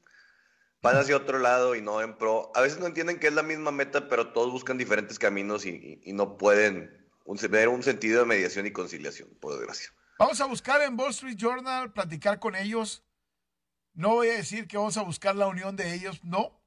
van 0.83 0.99
hacia 0.99 1.17
otro 1.17 1.39
lado 1.39 1.75
y 1.75 1.81
no 1.81 2.03
en 2.03 2.19
pro. 2.19 2.53
A 2.55 2.61
veces 2.61 2.79
no 2.79 2.87
entienden 2.87 3.19
que 3.19 3.29
es 3.29 3.33
la 3.33 3.43
misma 3.43 3.71
meta, 3.71 4.09
pero 4.11 4.35
todos 4.35 4.53
buscan 4.53 4.77
diferentes 4.77 5.19
caminos 5.19 5.65
y, 5.65 6.03
no 6.13 6.37
pueden 6.37 7.09
tener 7.41 7.69
un 7.69 7.83
sentido 7.83 8.21
de 8.21 8.27
mediación 8.27 8.67
y 8.67 8.73
conciliación, 8.73 9.31
por 9.41 9.55
desgracia. 9.55 9.89
Vamos 10.19 10.39
a 10.43 10.45
buscar 10.45 10.83
en 10.83 11.01
Wall 11.01 11.13
Street 11.13 11.37
Journal, 11.37 11.95
platicar 11.95 12.39
con 12.39 12.55
ellos. 12.55 13.07
No 13.95 14.11
voy 14.11 14.29
a 14.29 14.35
decir 14.35 14.69
que 14.69 14.77
vamos 14.77 14.99
a 14.99 15.03
buscar 15.03 15.35
la 15.35 15.47
unión 15.47 15.77
de 15.77 15.95
ellos, 15.95 16.23
no, 16.25 16.60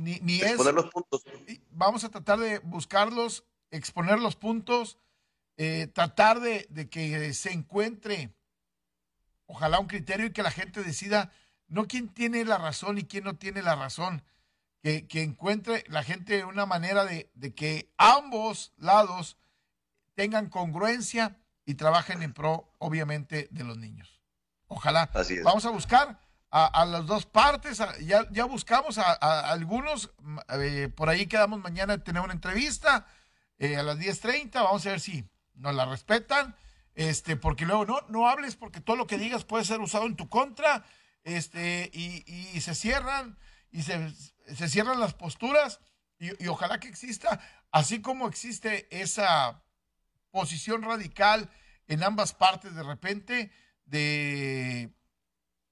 ni, 0.00 0.40
es. 0.40 0.58
los 0.58 0.90
puntos. 0.90 1.22
Vamos 1.70 2.04
a 2.04 2.08
tratar 2.10 2.38
de 2.38 2.58
buscarlos, 2.60 3.44
exponer 3.70 4.18
los 4.18 4.36
puntos, 4.36 4.98
eh, 5.56 5.88
tratar 5.88 6.40
de, 6.40 6.66
que 6.90 7.32
se 7.34 7.52
encuentre, 7.52 8.34
ojalá, 9.46 9.78
un 9.78 9.86
criterio 9.86 10.26
y 10.26 10.32
que 10.32 10.42
la 10.42 10.50
gente 10.50 10.82
decida 10.82 11.32
no 11.68 11.86
quién 11.86 12.08
tiene 12.08 12.44
la 12.44 12.58
razón 12.58 12.98
y 12.98 13.04
quién 13.04 13.24
no 13.24 13.36
tiene 13.36 13.62
la 13.62 13.76
razón. 13.76 14.24
Que, 14.82 15.06
encuentre 15.12 15.84
la 15.88 16.02
gente 16.02 16.44
una 16.44 16.64
manera 16.64 17.04
de, 17.04 17.30
de 17.34 17.54
que 17.54 17.92
ambos 17.98 18.72
lados 18.78 19.36
tengan 20.14 20.48
congruencia 20.48 21.36
y 21.66 21.74
trabajen 21.74 22.22
en 22.22 22.32
pro, 22.32 22.72
obviamente, 22.78 23.48
de 23.50 23.64
los 23.64 23.76
niños. 23.76 24.20
Ojalá. 24.68 25.10
Así 25.12 25.38
Vamos 25.40 25.66
a 25.66 25.70
buscar 25.70 26.18
a, 26.50 26.84
las 26.84 27.06
dos 27.06 27.26
partes. 27.26 27.78
ya, 28.00 28.26
ya, 28.30 28.44
buscamos 28.44 28.98
a, 28.98 29.12
algunos. 29.50 30.10
Eh, 30.48 30.88
por 30.94 31.08
ahí 31.08 31.26
quedamos 31.26 31.60
mañana 31.60 31.96
de 31.96 32.02
tener 32.02 32.22
una 32.22 32.32
entrevista 32.32 33.06
eh, 33.58 33.76
a 33.76 33.82
las 33.82 33.98
10.30. 33.98 34.52
Vamos 34.54 34.84
a 34.86 34.90
ver 34.90 35.00
si 35.00 35.28
nos 35.54 35.74
la 35.74 35.86
respetan. 35.86 36.56
Este, 36.94 37.36
porque 37.36 37.66
luego 37.66 37.86
no, 37.86 38.00
no 38.08 38.28
hables 38.28 38.56
porque 38.56 38.80
todo 38.80 38.96
lo 38.96 39.06
que 39.06 39.16
digas 39.16 39.44
puede 39.44 39.64
ser 39.64 39.80
usado 39.80 40.06
en 40.06 40.16
tu 40.16 40.28
contra. 40.28 40.84
Este, 41.22 41.90
y, 41.92 42.60
se 42.60 42.74
cierran, 42.74 43.38
y 43.70 43.82
se, 43.82 44.10
se 44.54 44.68
cierran 44.68 44.98
las 44.98 45.14
posturas. 45.14 45.80
Y, 46.18 46.42
y 46.42 46.48
ojalá 46.48 46.80
que 46.80 46.88
exista, 46.88 47.40
así 47.70 48.02
como 48.02 48.28
existe 48.28 48.88
esa 48.90 49.62
posición 50.30 50.82
radical 50.82 51.48
en 51.86 52.02
ambas 52.02 52.34
partes 52.34 52.74
de 52.74 52.82
repente 52.82 53.50
de 53.84 54.94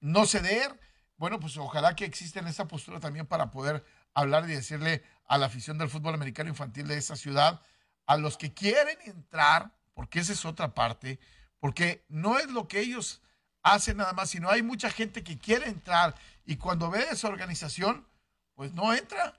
no 0.00 0.26
ceder. 0.26 0.78
Bueno, 1.16 1.40
pues 1.40 1.56
ojalá 1.56 1.96
que 1.96 2.04
exista 2.04 2.40
en 2.40 2.46
esa 2.46 2.68
postura 2.68 3.00
también 3.00 3.26
para 3.26 3.50
poder 3.50 3.84
hablar 4.14 4.48
y 4.48 4.54
decirle 4.54 5.02
a 5.26 5.38
la 5.38 5.46
afición 5.46 5.78
del 5.78 5.90
fútbol 5.90 6.14
americano 6.14 6.48
infantil 6.48 6.86
de 6.86 6.96
esa 6.96 7.16
ciudad, 7.16 7.60
a 8.06 8.16
los 8.16 8.36
que 8.36 8.54
quieren 8.54 8.98
entrar, 9.04 9.72
porque 9.94 10.20
esa 10.20 10.32
es 10.32 10.44
otra 10.44 10.74
parte, 10.74 11.18
porque 11.60 12.04
no 12.08 12.38
es 12.38 12.50
lo 12.50 12.68
que 12.68 12.80
ellos 12.80 13.20
hacen 13.62 13.98
nada 13.98 14.12
más, 14.12 14.30
sino 14.30 14.48
hay 14.48 14.62
mucha 14.62 14.90
gente 14.90 15.22
que 15.22 15.38
quiere 15.38 15.66
entrar 15.66 16.14
y 16.44 16.56
cuando 16.56 16.90
ve 16.90 17.04
esa 17.10 17.28
organización, 17.28 18.08
pues 18.54 18.72
no 18.72 18.94
entra, 18.94 19.38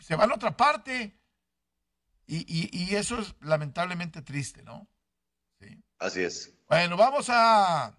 se 0.00 0.16
va 0.16 0.24
a 0.24 0.34
otra 0.34 0.56
parte. 0.56 1.14
Y, 2.30 2.68
y 2.76 2.94
eso 2.94 3.18
es 3.18 3.34
lamentablemente 3.40 4.20
triste, 4.20 4.62
¿no? 4.62 4.86
Sí. 5.58 5.82
Así 5.98 6.20
es. 6.20 6.52
Bueno, 6.68 6.98
vamos 6.98 7.28
a 7.30 7.97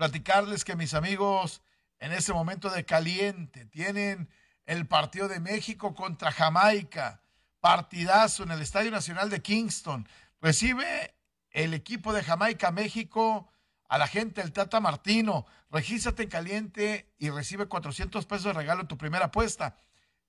platicarles 0.00 0.64
que 0.64 0.76
mis 0.76 0.94
amigos 0.94 1.60
en 1.98 2.12
ese 2.12 2.32
momento 2.32 2.70
de 2.70 2.86
caliente 2.86 3.66
tienen 3.66 4.30
el 4.64 4.86
partido 4.86 5.28
de 5.28 5.40
México 5.40 5.94
contra 5.94 6.32
Jamaica, 6.32 7.20
partidazo 7.60 8.44
en 8.44 8.52
el 8.52 8.62
Estadio 8.62 8.90
Nacional 8.90 9.28
de 9.28 9.42
Kingston. 9.42 10.08
Recibe 10.40 11.14
el 11.50 11.74
equipo 11.74 12.14
de 12.14 12.22
Jamaica 12.22 12.70
México 12.70 13.52
a 13.90 13.98
la 13.98 14.06
gente 14.06 14.40
del 14.40 14.54
Tata 14.54 14.80
Martino. 14.80 15.44
Regístrate 15.70 16.22
en 16.22 16.30
caliente 16.30 17.12
y 17.18 17.28
recibe 17.28 17.66
400 17.66 18.24
pesos 18.24 18.44
de 18.44 18.52
regalo 18.54 18.80
en 18.80 18.88
tu 18.88 18.96
primera 18.96 19.26
apuesta. 19.26 19.76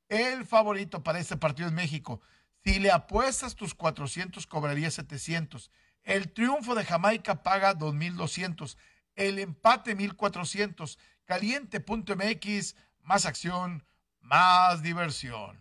El 0.09 0.45
favorito 0.45 1.01
para 1.01 1.19
este 1.19 1.37
partido 1.37 1.69
es 1.69 1.73
México. 1.73 2.19
Si 2.65 2.77
le 2.81 2.91
apuestas 2.91 3.55
tus 3.55 3.73
400, 3.73 4.45
cobraría 4.47 4.91
700. 4.91 5.71
El 6.03 6.33
triunfo 6.33 6.75
de 6.75 6.83
Jamaica 6.83 7.41
paga 7.41 7.73
2,200 7.73 8.77
el 9.15 9.39
empate 9.39 9.95
1400. 9.95 10.97
Caliente.mx, 11.25 12.75
más 13.03 13.25
acción, 13.25 13.85
más 14.19 14.81
diversión. 14.81 15.59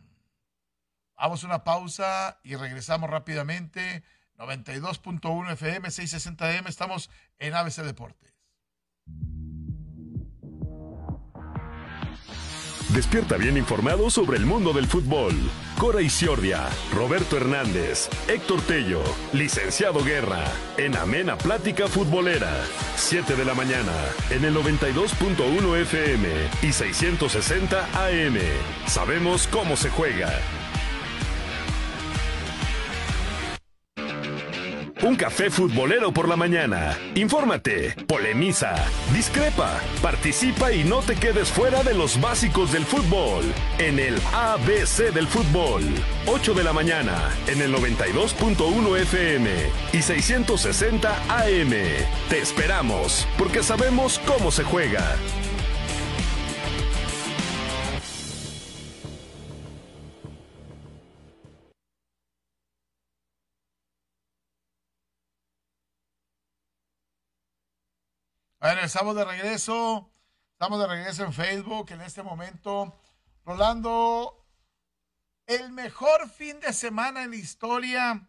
Vamos 1.17 1.45
a 1.45 1.47
una 1.47 1.65
pausa 1.65 2.41
y 2.43 2.57
regresamos 2.57 3.11
rápidamente. 3.11 4.03
92.1 4.37 5.53
FM, 5.53 5.91
660 5.91 6.57
M, 6.57 6.69
estamos 6.69 7.11
en 7.39 7.55
ABC 7.55 7.83
Deportes. 7.83 8.40
Despierta 12.95 13.37
bien 13.37 13.57
informado 13.57 14.11
sobre 14.11 14.37
el 14.37 14.47
mundo 14.47 14.73
del 14.73 14.89
fútbol. 14.89 15.33
Cora 15.79 16.03
Isiordia, 16.03 16.69
Roberto 16.93 17.37
Hernández, 17.37 18.09
Héctor 18.27 18.61
Tello, 18.63 19.01
Licenciado 19.33 20.03
Guerra, 20.03 20.43
en 20.77 20.97
Amena 20.97 21.39
Plática 21.39 21.87
Futbolera. 21.87 22.53
7 22.97 23.37
de 23.37 23.45
la 23.45 23.55
mañana, 23.55 23.93
en 24.31 24.45
el 24.45 24.57
92.1 24.57 25.77
FM 25.83 26.29
y 26.63 26.73
660 26.73 27.85
AM. 27.95 28.39
Sabemos 28.87 29.47
cómo 29.47 29.77
se 29.77 29.89
juega. 29.91 30.33
Un 35.03 35.17
café 35.17 35.49
futbolero 35.49 36.13
por 36.13 36.29
la 36.29 36.37
mañana. 36.37 36.95
Infórmate, 37.15 37.95
polemiza, 38.07 38.75
discrepa, 39.15 39.81
participa 40.03 40.73
y 40.73 40.85
no 40.85 41.01
te 41.01 41.17
quedes 41.17 41.49
fuera 41.49 41.83
de 41.83 41.95
los 41.95 42.21
básicos 42.21 42.71
del 42.73 42.85
fútbol. 42.85 43.43
En 43.79 43.99
el 43.99 44.21
ABC 44.35 45.11
del 45.15 45.27
fútbol. 45.27 45.83
8 46.27 46.53
de 46.53 46.65
la 46.65 46.75
mañana 46.75 47.31
en 47.47 47.63
el 47.63 47.75
92.1 47.75 48.99
FM 48.99 49.51
y 49.95 50.03
660 50.03 51.17
AM. 51.31 51.71
Te 52.29 52.39
esperamos 52.39 53.27
porque 53.39 53.63
sabemos 53.63 54.21
cómo 54.27 54.51
se 54.51 54.65
juega. 54.65 55.17
Bueno, 68.61 68.83
estamos 68.83 69.17
de 69.17 69.25
regreso. 69.25 70.13
Estamos 70.53 70.79
de 70.81 70.87
regreso 70.87 71.25
en 71.25 71.33
Facebook 71.33 71.93
en 71.93 72.03
este 72.03 72.23
momento. 72.23 72.95
Rolando, 73.47 74.47
el 75.47 75.73
mejor 75.73 76.29
fin 76.29 76.61
de 76.61 76.75
semana 76.75 77.23
en 77.23 77.31
la 77.31 77.37
historia 77.37 78.29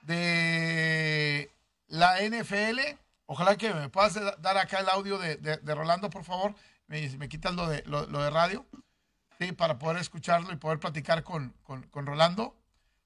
de 0.00 1.54
la 1.88 2.22
NFL. 2.22 2.80
Ojalá 3.26 3.58
que 3.58 3.74
me 3.74 3.90
puedas 3.90 4.14
dar 4.40 4.56
acá 4.56 4.80
el 4.80 4.88
audio 4.88 5.18
de, 5.18 5.58
Rolando, 5.74 6.08
por 6.08 6.24
favor. 6.24 6.54
Me, 6.86 7.06
me 7.18 7.28
quitas 7.28 7.52
lo 7.54 7.66
de, 7.68 7.82
lo, 7.84 8.06
de 8.06 8.30
radio. 8.30 8.64
Sí, 9.38 9.52
para 9.52 9.78
poder 9.78 9.98
escucharlo 9.98 10.50
y 10.52 10.56
poder 10.56 10.80
platicar 10.80 11.22
con, 11.22 11.54
con, 11.64 12.06
Rolando. 12.06 12.56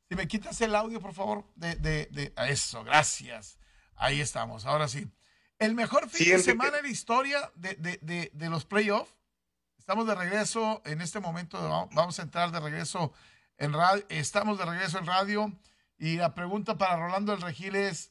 Si 0.09 0.15
me 0.15 0.29
quitas 0.29 0.61
el 0.61 0.77
audio, 0.77 1.01
por 1.01 1.15
favor, 1.15 1.45
de, 1.57 1.75
de, 1.75 2.33
eso, 2.47 2.85
gracias. 2.85 3.59
Ahí 3.97 4.21
estamos, 4.21 4.67
ahora 4.67 4.87
sí. 4.87 5.11
El 5.59 5.75
mejor 5.75 6.09
fin 6.09 6.31
de 6.31 6.39
semana 6.41 6.79
en 6.79 6.85
la 6.85 6.91
historia 6.91 7.53
de, 7.55 8.49
los 8.51 8.65
playoffs. 8.65 9.15
Estamos 9.79 10.07
de 10.07 10.15
regreso 10.15 10.83
en 10.85 11.01
este 11.01 11.21
momento. 11.21 11.59
Vamos 11.93 12.19
a 12.19 12.23
entrar 12.23 12.51
de 12.51 12.61
regreso 12.61 13.13
en 13.59 13.73
radio. 13.73 14.05
Estamos 14.09 14.59
de 14.59 14.65
regreso 14.65 14.99
en 14.99 15.07
radio. 15.07 15.53
Y 15.99 16.17
la 16.17 16.35
pregunta 16.35 16.77
para 16.77 16.97
Rolando 16.97 17.33
El 17.33 17.41
Regil 17.41 17.77
es: 17.77 18.11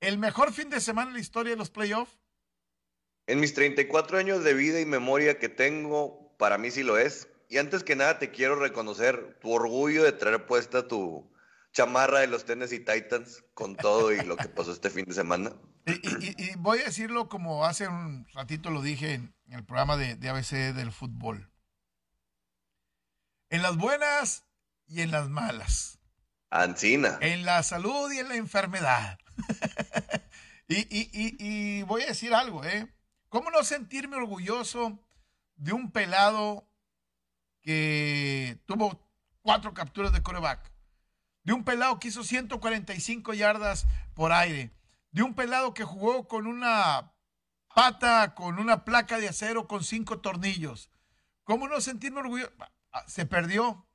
¿el 0.00 0.18
mejor 0.18 0.52
fin 0.52 0.70
de 0.70 0.80
semana 0.80 1.08
en 1.08 1.14
la 1.14 1.20
historia 1.20 1.52
de 1.52 1.58
los 1.58 1.70
playoffs? 1.70 2.18
En 3.26 3.40
mis 3.40 3.54
34 3.54 4.18
años 4.18 4.44
de 4.44 4.54
vida 4.54 4.80
y 4.80 4.86
memoria 4.86 5.38
que 5.38 5.48
tengo, 5.48 6.34
para 6.36 6.58
mí 6.58 6.70
sí 6.70 6.82
lo 6.82 6.98
es. 6.98 7.28
Y 7.48 7.58
antes 7.58 7.84
que 7.84 7.96
nada, 7.96 8.18
te 8.18 8.30
quiero 8.30 8.56
reconocer 8.56 9.38
tu 9.40 9.52
orgullo 9.52 10.02
de 10.02 10.12
traer 10.12 10.44
puesta 10.46 10.88
tu 10.88 11.30
chamarra 11.74 12.20
de 12.20 12.28
los 12.28 12.46
Tennessee 12.46 12.78
Titans 12.78 13.44
con 13.52 13.76
todo 13.76 14.12
y 14.12 14.20
lo 14.22 14.36
que 14.36 14.48
pasó 14.48 14.72
este 14.72 14.88
fin 14.88 15.04
de 15.04 15.12
semana. 15.12 15.52
Y, 15.86 16.54
voy 16.56 16.78
a 16.78 16.84
decirlo 16.84 17.28
como 17.28 17.66
hace 17.66 17.88
un 17.88 18.26
ratito 18.32 18.70
lo 18.70 18.80
dije 18.80 19.14
en, 19.14 19.34
el 19.48 19.64
programa 19.64 19.98
de, 19.98 20.12
ABC 20.28 20.74
del 20.74 20.92
fútbol. 20.92 21.50
En 23.50 23.60
las 23.60 23.76
buenas 23.76 24.46
y 24.86 25.02
en 25.02 25.10
las 25.10 25.28
malas. 25.28 25.98
Ancina. 26.48 27.18
En 27.20 27.44
la 27.44 27.62
salud 27.62 28.10
y 28.12 28.18
en 28.18 28.28
la 28.28 28.36
enfermedad. 28.36 29.18
y, 30.68 31.82
voy 31.82 32.02
a 32.02 32.06
decir 32.06 32.32
algo, 32.34 32.64
¿eh? 32.64 32.88
¿Cómo 33.28 33.50
no 33.50 33.64
sentirme 33.64 34.16
orgulloso 34.16 35.04
de 35.56 35.72
un 35.72 35.90
pelado 35.90 36.70
que 37.62 38.62
tuvo 38.64 39.04
cuatro 39.42 39.74
capturas 39.74 40.12
de 40.12 40.22
coreback? 40.22 40.73
De 41.44 41.52
un 41.52 41.64
pelado 41.64 42.00
que 42.00 42.08
hizo 42.08 42.24
145 42.24 43.34
yardas 43.34 43.86
por 44.14 44.32
aire 44.32 44.72
de 45.14 45.22
un 45.22 45.34
pelado 45.34 45.74
que 45.74 45.84
jugó 45.84 46.26
con 46.26 46.48
una 46.48 47.12
pata, 47.72 48.34
con 48.34 48.58
una 48.58 48.84
placa 48.84 49.18
de 49.18 49.28
acero, 49.28 49.68
con 49.68 49.84
cinco 49.84 50.18
tornillos. 50.18 50.90
¿Cómo 51.44 51.68
no 51.68 51.80
sentirme 51.80 52.18
orgulloso? 52.18 52.52
Ah, 52.90 53.04
se 53.06 53.24
perdió. 53.24 53.86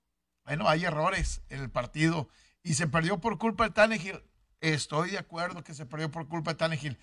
Bueno, 0.45 0.69
hay 0.69 0.85
errores 0.85 1.41
en 1.49 1.59
el 1.59 1.69
partido 1.69 2.29
y 2.63 2.75
se 2.75 2.87
perdió 2.87 3.19
por 3.19 3.37
culpa 3.37 3.65
de 3.65 3.71
Tannehill. 3.71 4.23
Estoy 4.61 5.11
de 5.11 5.17
acuerdo 5.17 5.61
que 5.61 5.73
se 5.73 5.85
perdió 5.85 6.09
por 6.09 6.29
culpa 6.29 6.51
de 6.51 6.57
Tannehill. 6.57 6.97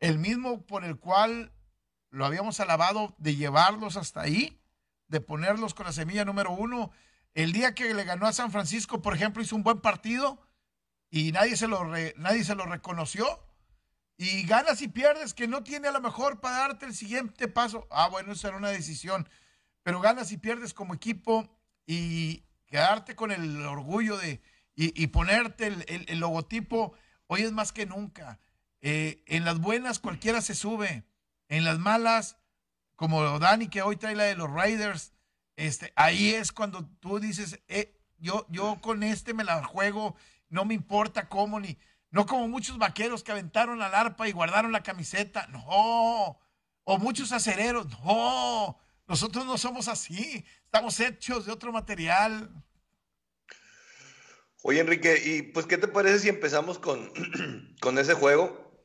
El 0.00 0.18
mismo 0.18 0.66
por 0.66 0.84
el 0.84 0.98
cual 0.98 1.52
lo 2.08 2.26
habíamos 2.26 2.58
alabado 2.58 3.14
de 3.18 3.36
llevarlos 3.36 3.96
hasta 3.96 4.20
ahí, 4.20 4.60
de 5.06 5.20
ponerlos 5.20 5.74
con 5.74 5.86
la 5.86 5.92
semilla 5.92 6.24
número 6.24 6.50
uno. 6.50 6.90
El 7.34 7.52
día 7.52 7.74
que 7.74 7.94
le 7.94 8.04
ganó 8.04 8.26
a 8.26 8.32
San 8.32 8.50
Francisco, 8.50 9.02
por 9.02 9.14
ejemplo, 9.14 9.42
hizo 9.42 9.56
un 9.56 9.62
buen 9.62 9.80
partido 9.80 10.40
y 11.10 11.32
nadie 11.32 11.56
se 11.56 11.68
lo, 11.68 11.84
nadie 12.16 12.44
se 12.44 12.54
lo 12.54 12.66
reconoció 12.66 13.26
y 14.16 14.42
ganas 14.42 14.82
y 14.82 14.88
pierdes, 14.88 15.32
que 15.32 15.48
no 15.48 15.62
tiene 15.62 15.88
a 15.88 15.92
lo 15.92 16.00
mejor 16.02 16.40
para 16.40 16.58
darte 16.58 16.84
el 16.84 16.94
siguiente 16.94 17.48
paso. 17.48 17.86
Ah, 17.90 18.08
bueno, 18.08 18.32
esa 18.32 18.48
era 18.48 18.58
una 18.58 18.68
decisión. 18.68 19.26
Pero 19.82 20.00
ganas 20.00 20.30
y 20.30 20.36
pierdes 20.36 20.74
como 20.74 20.92
equipo 20.92 21.48
y 21.86 22.44
quedarte 22.66 23.16
con 23.16 23.32
el 23.32 23.64
orgullo 23.64 24.18
de 24.18 24.42
y, 24.74 25.06
ponerte 25.08 25.66
el, 25.66 26.20
logotipo, 26.20 26.94
hoy 27.26 27.42
es 27.42 27.52
más 27.52 27.72
que 27.72 27.86
nunca. 27.86 28.38
Eh, 28.82 29.22
en 29.26 29.44
las 29.44 29.58
buenas 29.58 29.98
cualquiera 29.98 30.40
se 30.40 30.54
sube, 30.54 31.04
en 31.48 31.64
las 31.64 31.78
malas, 31.78 32.36
como 32.96 33.38
Dani 33.38 33.68
que 33.68 33.82
hoy 33.82 33.96
trae 33.96 34.14
la 34.14 34.24
de 34.24 34.36
los 34.36 34.50
Raiders, 34.50 35.12
este, 35.60 35.92
ahí 35.96 36.30
es 36.30 36.52
cuando 36.52 36.86
tú 37.00 37.20
dices, 37.20 37.60
eh, 37.68 37.96
yo, 38.18 38.46
yo 38.48 38.78
con 38.80 39.02
este 39.02 39.34
me 39.34 39.44
la 39.44 39.62
juego, 39.64 40.16
no 40.48 40.64
me 40.64 40.74
importa 40.74 41.28
cómo 41.28 41.60
ni 41.60 41.78
no 42.10 42.26
como 42.26 42.48
muchos 42.48 42.78
vaqueros 42.78 43.22
que 43.22 43.32
aventaron 43.32 43.80
al 43.82 43.94
arpa 43.94 44.28
y 44.28 44.32
guardaron 44.32 44.72
la 44.72 44.82
camiseta. 44.82 45.46
No. 45.48 46.40
O 46.84 46.98
muchos 46.98 47.32
acereros. 47.32 47.86
No. 48.04 48.78
Nosotros 49.06 49.46
no 49.46 49.56
somos 49.58 49.86
así. 49.88 50.44
Estamos 50.64 50.98
hechos 50.98 51.46
de 51.46 51.52
otro 51.52 51.72
material. 51.72 52.50
Oye, 54.62 54.80
Enrique, 54.80 55.22
¿y 55.24 55.42
pues 55.42 55.66
qué 55.66 55.78
te 55.78 55.88
parece 55.88 56.18
si 56.18 56.28
empezamos 56.28 56.78
con, 56.78 57.12
con 57.80 57.98
ese 57.98 58.14
juego? 58.14 58.84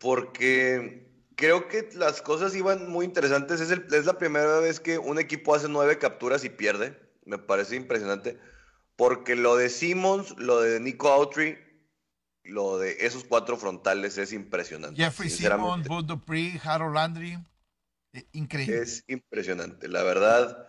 Porque 0.00 1.13
creo 1.36 1.68
que 1.68 1.88
las 1.94 2.22
cosas 2.22 2.54
iban 2.54 2.90
muy 2.90 3.04
interesantes. 3.04 3.60
Es, 3.60 3.70
es 3.70 4.06
la 4.06 4.18
primera 4.18 4.58
vez 4.60 4.80
que 4.80 4.98
un 4.98 5.18
equipo 5.18 5.54
hace 5.54 5.68
nueve 5.68 5.98
capturas 5.98 6.44
y 6.44 6.50
pierde. 6.50 6.98
Me 7.24 7.38
parece 7.38 7.76
impresionante. 7.76 8.38
Porque 8.96 9.34
lo 9.34 9.56
de 9.56 9.70
Simmons, 9.70 10.36
lo 10.38 10.60
de 10.60 10.78
Nico 10.80 11.08
Autry, 11.08 11.58
lo 12.44 12.78
de 12.78 12.98
esos 13.00 13.24
cuatro 13.24 13.56
frontales 13.56 14.18
es 14.18 14.32
impresionante. 14.32 15.02
Jeffrey 15.02 15.30
Simmons, 15.30 15.88
Bud 15.88 16.04
Dupree, 16.04 16.60
Harold 16.62 16.94
Landry, 16.94 17.38
eh, 18.12 18.26
increíble. 18.32 18.82
Es 18.82 19.04
impresionante, 19.08 19.88
la 19.88 20.02
verdad. 20.02 20.68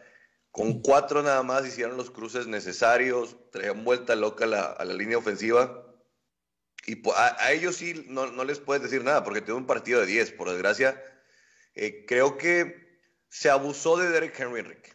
Con 0.51 0.81
cuatro 0.81 1.21
nada 1.21 1.43
más 1.43 1.67
hicieron 1.67 1.97
los 1.97 2.09
cruces 2.09 2.47
necesarios, 2.47 3.35
traían 3.51 3.83
vuelta 3.83 4.15
loca 4.15 4.45
a 4.45 4.85
la 4.85 4.93
línea 4.93 5.17
ofensiva. 5.17 5.84
Y 6.85 7.01
a, 7.15 7.51
ellos 7.51 7.77
sí 7.77 8.05
no, 8.07 8.25
les 8.43 8.59
puedes 8.59 8.83
decir 8.83 9.03
nada 9.03 9.23
porque 9.23 9.41
tiene 9.41 9.59
un 9.59 9.67
partido 9.67 10.01
de 10.01 10.05
10, 10.05 10.31
por 10.33 10.49
desgracia. 10.49 11.01
Eh, 11.73 12.05
creo 12.07 12.37
que 12.37 12.99
se 13.29 13.49
abusó 13.49 13.97
de 13.97 14.09
Derek 14.09 14.39
Henry, 14.39 14.59
Enrique. 14.59 14.93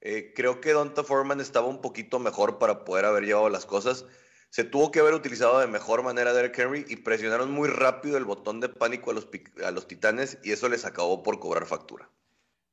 Eh, 0.00 0.32
creo 0.34 0.60
que 0.60 0.72
Donta 0.72 1.04
Foreman 1.04 1.40
estaba 1.40 1.66
un 1.66 1.80
poquito 1.80 2.18
mejor 2.18 2.58
para 2.58 2.84
poder 2.84 3.04
haber 3.04 3.24
llevado 3.24 3.48
las 3.48 3.66
cosas 3.66 4.04
se 4.50 4.64
tuvo 4.64 4.90
que 4.90 4.98
haber 4.98 5.14
utilizado 5.14 5.60
de 5.60 5.68
mejor 5.68 6.02
manera 6.02 6.32
Derek 6.32 6.58
Henry 6.58 6.84
y 6.88 6.96
presionaron 6.96 7.52
muy 7.52 7.68
rápido 7.68 8.16
el 8.18 8.24
botón 8.24 8.60
de 8.60 8.68
pánico 8.68 9.12
a 9.12 9.14
los, 9.14 9.28
a 9.64 9.70
los 9.70 9.86
titanes 9.86 10.38
y 10.42 10.50
eso 10.50 10.68
les 10.68 10.84
acabó 10.84 11.22
por 11.22 11.38
cobrar 11.38 11.66
factura. 11.66 12.10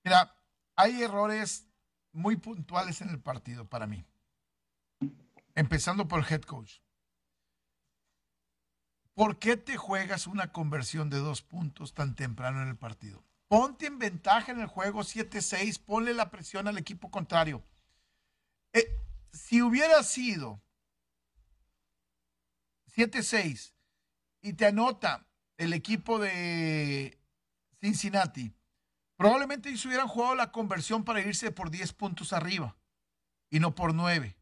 Mira, 0.03 0.35
hay 0.75 1.03
errores 1.03 1.67
muy 2.11 2.35
puntuales 2.37 3.01
en 3.01 3.09
el 3.09 3.19
partido 3.19 3.65
para 3.65 3.85
mí. 3.85 4.03
Empezando 5.53 6.07
por 6.07 6.19
el 6.19 6.25
head 6.31 6.41
coach. 6.41 6.79
¿Por 9.17 9.39
qué 9.39 9.57
te 9.57 9.77
juegas 9.77 10.27
una 10.27 10.51
conversión 10.51 11.09
de 11.09 11.17
dos 11.17 11.41
puntos 11.41 11.95
tan 11.95 12.15
temprano 12.15 12.61
en 12.61 12.67
el 12.67 12.77
partido? 12.77 13.25
Ponte 13.47 13.87
en 13.87 13.97
ventaja 13.97 14.51
en 14.51 14.59
el 14.59 14.67
juego 14.67 14.99
7-6, 14.99 15.83
ponle 15.83 16.13
la 16.13 16.29
presión 16.29 16.67
al 16.67 16.77
equipo 16.77 17.09
contrario. 17.09 17.63
Eh, 18.73 18.95
si 19.33 19.63
hubiera 19.63 20.03
sido 20.03 20.61
7-6 22.95 23.73
y 24.43 24.53
te 24.53 24.67
anota 24.67 25.25
el 25.57 25.73
equipo 25.73 26.19
de 26.19 27.19
Cincinnati, 27.81 28.53
probablemente 29.15 29.69
ellos 29.69 29.83
hubieran 29.87 30.07
jugado 30.07 30.35
la 30.35 30.51
conversión 30.51 31.03
para 31.03 31.21
irse 31.21 31.49
por 31.49 31.71
10 31.71 31.91
puntos 31.93 32.33
arriba 32.33 32.77
y 33.49 33.59
no 33.59 33.73
por 33.73 33.95
9. 33.95 34.37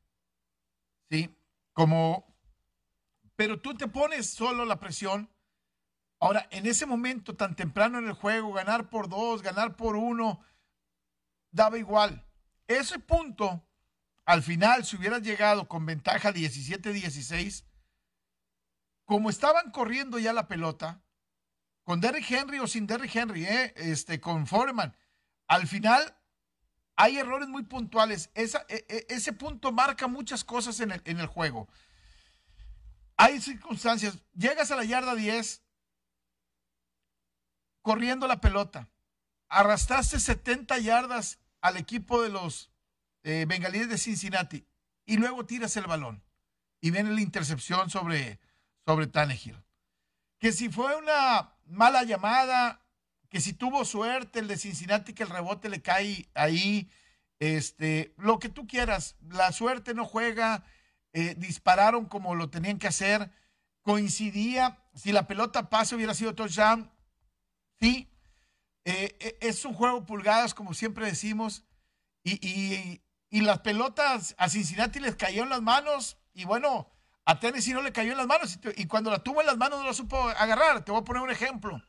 ¿Sí? 1.09 1.33
Como, 1.71 2.24
pero 3.35 3.59
tú 3.59 3.75
te 3.75 3.87
pones 3.87 4.29
solo 4.29 4.65
la 4.65 4.79
presión. 4.79 5.29
Ahora, 6.19 6.47
en 6.51 6.65
ese 6.65 6.85
momento 6.85 7.35
tan 7.35 7.55
temprano 7.55 7.99
en 7.99 8.07
el 8.07 8.13
juego, 8.13 8.53
ganar 8.53 8.89
por 8.89 9.09
2, 9.09 9.41
ganar 9.41 9.75
por 9.75 9.95
1, 9.95 10.39
daba 11.51 11.77
igual. 11.77 12.25
Ese 12.67 12.99
punto, 12.99 13.67
al 14.25 14.41
final, 14.41 14.85
si 14.85 14.95
hubieras 14.95 15.21
llegado 15.21 15.67
con 15.67 15.85
ventaja 15.85 16.33
17-16, 16.33 17.65
como 19.03 19.29
estaban 19.29 19.71
corriendo 19.71 20.17
ya 20.17 20.33
la 20.33 20.47
pelota, 20.47 21.03
con 21.83 21.99
Derrick 21.99 22.31
Henry 22.31 22.59
o 22.59 22.65
sin 22.65 22.87
Derrick 22.87 23.15
Henry, 23.15 23.45
¿eh? 23.45 23.73
este, 23.75 24.19
con 24.19 24.47
Foreman, 24.47 24.97
al 25.47 25.67
final 25.67 26.17
hay 26.95 27.17
errores 27.17 27.47
muy 27.47 27.63
puntuales. 27.63 28.31
E, 28.33 28.49
e, 28.69 29.05
ese 29.09 29.33
punto 29.33 29.71
marca 29.71 30.07
muchas 30.07 30.43
cosas 30.43 30.79
en 30.79 30.91
el 30.91 31.27
juego. 31.27 31.67
Hay 33.17 33.39
circunstancias. 33.41 34.17
Llegas 34.33 34.71
a 34.71 34.75
la 34.75 34.83
yarda 34.83 35.15
10 35.15 35.63
corriendo 37.81 38.27
la 38.27 38.41
pelota. 38.41 38.89
Arrastraste 39.47 40.19
70 40.19 40.79
yardas 40.79 41.39
al 41.61 41.77
equipo 41.77 42.21
de 42.21 42.29
los 42.29 42.71
eh, 43.23 43.45
bengalíes 43.47 43.89
de 43.89 43.97
Cincinnati 43.97 44.67
y 45.05 45.17
luego 45.17 45.45
tiras 45.45 45.77
el 45.77 45.85
balón 45.85 46.23
y 46.81 46.91
viene 46.91 47.11
la 47.11 47.21
intercepción 47.21 47.89
sobre, 47.89 48.39
sobre 48.85 49.07
Tannehill. 49.07 49.63
Que 50.39 50.51
si 50.51 50.69
fue 50.69 50.95
una 50.95 51.55
mala 51.65 52.03
llamada, 52.03 52.85
que 53.29 53.39
si 53.41 53.53
tuvo 53.53 53.85
suerte 53.85 54.39
el 54.39 54.47
de 54.47 54.57
Cincinnati 54.57 55.13
que 55.13 55.23
el 55.23 55.29
rebote 55.29 55.69
le 55.69 55.81
cae 55.81 56.29
ahí, 56.33 56.89
este, 57.39 58.13
lo 58.17 58.39
que 58.39 58.49
tú 58.49 58.67
quieras, 58.67 59.15
la 59.21 59.51
suerte 59.51 59.93
no 59.93 60.05
juega, 60.05 60.63
eh, 61.17 61.33
dispararon 61.37 62.07
como 62.07 62.35
lo 62.35 62.49
tenían 62.49 62.77
que 62.77 62.87
hacer, 62.87 63.31
coincidía, 63.83 64.83
si 64.93 65.13
la 65.13 65.27
pelota 65.27 65.69
pase 65.69 65.95
hubiera 65.95 66.13
sido 66.13 66.35
touchdown, 66.35 66.91
sí, 67.79 68.11
eh, 68.83 69.15
eh, 69.21 69.37
es 69.39 69.63
un 69.63 69.73
juego 69.73 70.05
pulgadas 70.05 70.53
como 70.53 70.73
siempre 70.73 71.05
decimos, 71.05 71.63
y, 72.21 72.99
y, 73.29 73.41
las 73.41 73.59
pelotas 73.59 74.35
a 74.37 74.49
Cincinnati 74.49 74.99
les 74.99 75.15
cayó 75.15 75.43
en 75.43 75.49
las 75.49 75.61
manos, 75.61 76.17
y 76.33 76.43
bueno, 76.43 76.91
a 77.23 77.39
Tennessee 77.39 77.71
no 77.71 77.81
le 77.81 77.93
cayó 77.93 78.11
en 78.11 78.17
las 78.17 78.27
manos, 78.27 78.59
y, 78.75 78.85
cuando 78.85 79.09
la 79.09 79.19
tuvo 79.19 79.39
en 79.39 79.47
las 79.47 79.55
manos 79.55 79.79
no 79.79 79.85
la 79.85 79.93
supo 79.93 80.17
agarrar, 80.19 80.83
te 80.83 80.91
voy 80.91 80.99
a 80.99 81.05
poner 81.05 81.21
un 81.21 81.31
ejemplo. 81.31 81.81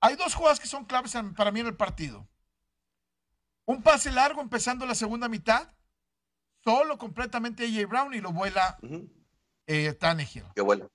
Hay 0.00 0.16
dos 0.16 0.34
jugadas 0.34 0.58
que 0.58 0.66
son 0.66 0.84
claves 0.84 1.14
para 1.36 1.52
mí 1.52 1.60
en 1.60 1.68
el 1.68 1.76
partido. 1.76 2.26
Un 3.66 3.84
pase 3.84 4.10
largo 4.10 4.40
empezando 4.40 4.84
la 4.84 4.96
segunda 4.96 5.28
mitad, 5.28 5.68
solo 6.64 6.98
completamente 6.98 7.64
AJ 7.64 7.88
Brown 7.88 8.14
y 8.14 8.20
lo 8.20 8.32
vuela 8.32 8.78
eh, 9.66 9.92
Tannehill. 9.94 10.44
Qué 10.54 10.62
bueno. 10.62 10.90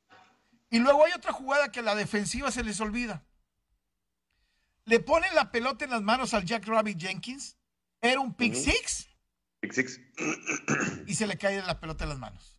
Y 0.69 0.80
luego 0.80 1.06
hay 1.06 1.13
otra 1.13 1.32
jugada 1.32 1.71
que 1.71 1.80
a 1.80 1.84
la 1.84 1.95
defensiva 1.95 2.51
se 2.51 2.63
les 2.63 2.80
olvida. 2.82 3.23
Le 4.86 4.99
ponen 4.99 5.34
la 5.34 5.51
pelota 5.51 5.86
en 5.86 5.91
las 5.91 6.01
manos 6.01 6.34
al 6.34 6.45
Jack 6.45 6.65
Rabbit 6.67 6.99
Jenkins. 6.99 7.58
Era 8.01 8.19
un 8.19 8.34
pick 8.34 8.54
six. 8.54 9.08
Pick 9.60 9.73
six. 9.73 9.99
y 11.08 11.15
se 11.15 11.28
le 11.28 11.38
cae 11.38 11.62
la 11.62 11.80
pelota 11.80 12.04
en 12.04 12.10
las 12.10 12.19
manos. 12.19 12.56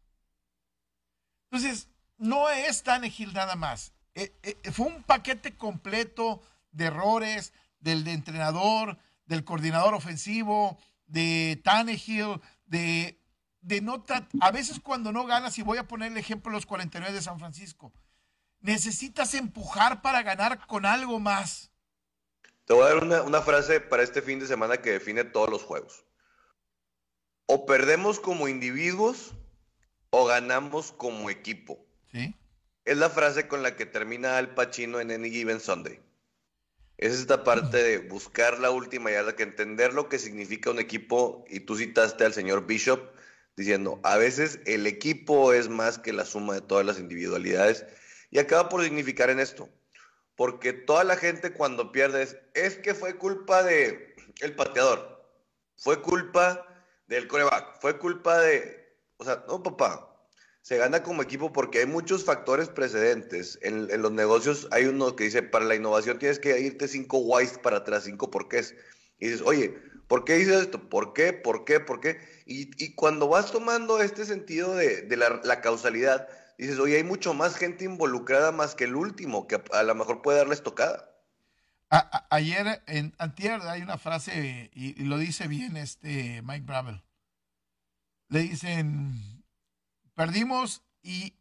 Entonces, 1.51 1.88
no 2.19 2.49
es 2.49 2.83
Tannehill 2.83 3.33
nada 3.33 3.55
más. 3.55 3.92
Eh, 4.14 4.33
eh, 4.42 4.73
fue 4.73 4.87
un 4.87 5.03
paquete 5.03 5.57
completo 5.57 6.42
de 6.73 6.87
errores 6.87 7.53
del 7.81 8.07
entrenador, 8.09 8.99
del 9.27 9.45
coordinador 9.45 9.95
ofensivo, 9.95 10.79
de 11.07 11.61
Tannehill, 11.62 12.40
de, 12.67 13.21
de 13.61 13.81
nota. 13.81 14.29
A 14.41 14.51
veces 14.51 14.81
cuando 14.81 15.13
no 15.13 15.27
ganas, 15.27 15.59
y 15.59 15.63
voy 15.63 15.79
a 15.79 15.89
poner 15.89 16.13
el 16.13 16.19
ejemplo 16.19 16.51
de 16.51 16.57
los 16.57 16.67
49 16.67 17.13
de 17.13 17.23
San 17.23 17.39
Francisco, 17.39 17.93
necesitas 18.61 19.35
empujar 19.35 20.03
para 20.03 20.23
ganar 20.23 20.67
con 20.67 20.87
algo 20.87 21.19
más. 21.19 21.71
Te 22.65 22.75
voy 22.75 22.85
a 22.85 22.89
dar 22.89 23.03
una, 23.03 23.23
una 23.23 23.43
frase 23.43 23.81
para 23.81 24.03
este 24.03 24.23
fin 24.23 24.41
de 24.41 24.47
semana 24.47 24.79
que 24.79 24.91
define 24.91 25.25
todos 25.25 25.49
los 25.49 25.63
juegos. 25.63 26.05
O 27.47 27.65
perdemos 27.65 28.19
como 28.19 28.49
individuos 28.49 29.35
o 30.11 30.27
ganamos 30.27 30.93
como 30.93 31.31
equipo. 31.31 31.79
Sí. 32.11 32.35
Es 32.85 32.97
la 32.97 33.11
frase 33.11 33.49
con 33.49 33.63
la 33.63 33.77
que 33.77 33.87
termina 33.87 34.37
Al 34.37 34.55
Pacino 34.55 35.01
en 35.01 35.11
Any 35.11 35.31
Given 35.31 35.61
Sunday. 35.61 36.01
Es 36.99 37.13
esta 37.13 37.45
parte 37.45 37.83
de 37.83 37.99
buscar 37.99 38.59
la 38.59 38.71
última 38.71 39.11
yarda, 39.11 39.37
que 39.37 39.43
entender 39.43 39.93
lo 39.93 40.09
que 40.09 40.19
significa 40.19 40.71
un 40.71 40.79
equipo, 40.79 41.45
y 41.49 41.61
tú 41.61 41.77
citaste 41.77 42.25
al 42.25 42.33
señor 42.33 42.67
Bishop 42.67 43.01
diciendo, 43.57 44.01
a 44.03 44.17
veces 44.17 44.61
el 44.67 44.87
equipo 44.87 45.53
es 45.53 45.69
más 45.69 45.99
que 45.99 46.13
la 46.13 46.25
suma 46.25 46.55
de 46.55 46.61
todas 46.61 46.87
las 46.87 46.99
individualidades, 46.99 47.85
y 48.31 48.39
acaba 48.39 48.69
por 48.69 48.83
significar 48.83 49.31
en 49.31 49.41
esto, 49.41 49.69
porque 50.37 50.73
toda 50.73 51.05
la 51.05 51.17
gente 51.17 51.53
cuando 51.53 51.93
pierdes, 51.93 52.39
es 52.55 52.77
que 52.77 52.95
fue 52.95 53.17
culpa 53.17 53.63
de 53.63 54.15
el 54.41 54.55
pateador, 54.55 55.25
fue 55.77 56.01
culpa 56.01 56.67
del 57.07 57.29
coreback, 57.29 57.81
fue 57.81 57.99
culpa 57.99 58.39
de, 58.41 58.99
o 59.19 59.25
sea, 59.25 59.45
no 59.49 59.63
papá, 59.63 60.16
se 60.67 60.79
gana 60.79 61.05
como 61.05 61.23
equipo 61.23 61.53
porque 61.53 61.79
hay 61.79 61.87
muchos 61.87 62.25
factores 62.25 62.69
precedentes. 62.69 63.57
En, 63.63 63.87
los 64.03 64.11
negocios 64.11 64.67
hay 64.73 64.87
uno 64.87 65.15
que 65.15 65.23
dice, 65.23 65.45
para 65.45 65.65
la 65.65 65.77
innovación 65.77 66.19
tienes 66.19 66.41
que 66.41 66.59
irte 66.59 66.89
cinco 66.89 67.19
whys 67.19 67.57
para 67.57 67.77
atrás, 67.77 68.03
cinco 68.03 68.33
porqués. 68.33 68.75
Y 69.21 69.27
dices, 69.29 69.43
oye, 69.43 69.79
¿por 70.09 70.25
qué 70.25 70.35
dices 70.35 70.63
esto? 70.63 70.89
¿Por 70.89 71.13
qué? 71.13 71.33
¿Por 71.33 71.65
qué? 71.65 71.79
¿Por 71.79 72.01
qué? 72.01 72.19
Y, 72.47 72.97
cuando 72.97 73.29
vas 73.29 73.53
tomando 73.53 74.03
este 74.03 74.25
sentido 74.25 74.75
de, 74.75 75.07
la, 75.17 75.61
causalidad, 75.61 76.27
dices, 76.59 76.81
oye, 76.81 76.97
hay 76.97 77.05
mucho 77.05 77.33
más 77.33 77.55
gente 77.55 77.85
involucrada 77.85 78.51
más 78.51 78.75
que 78.75 78.85
el 78.85 78.97
último, 78.97 79.47
que 79.47 79.63
a, 79.73 79.83
lo 79.85 79.95
mejor 79.95 80.21
puede 80.21 80.39
darles 80.39 80.65
tocada. 80.65 81.13
ayer, 82.29 82.83
en 82.89 83.15
Antier, 83.19 83.61
hay 83.63 83.83
una 83.83 83.99
frase, 83.99 84.69
y, 84.75 85.01
y, 85.01 85.05
lo 85.05 85.17
dice 85.19 85.47
bien 85.47 85.77
este 85.77 86.43
Mike 86.43 86.67
Bravel. 86.67 87.05
Le 88.31 88.41
dicen 88.41 89.36
Perdimos 90.17 90.83
y 91.03 91.37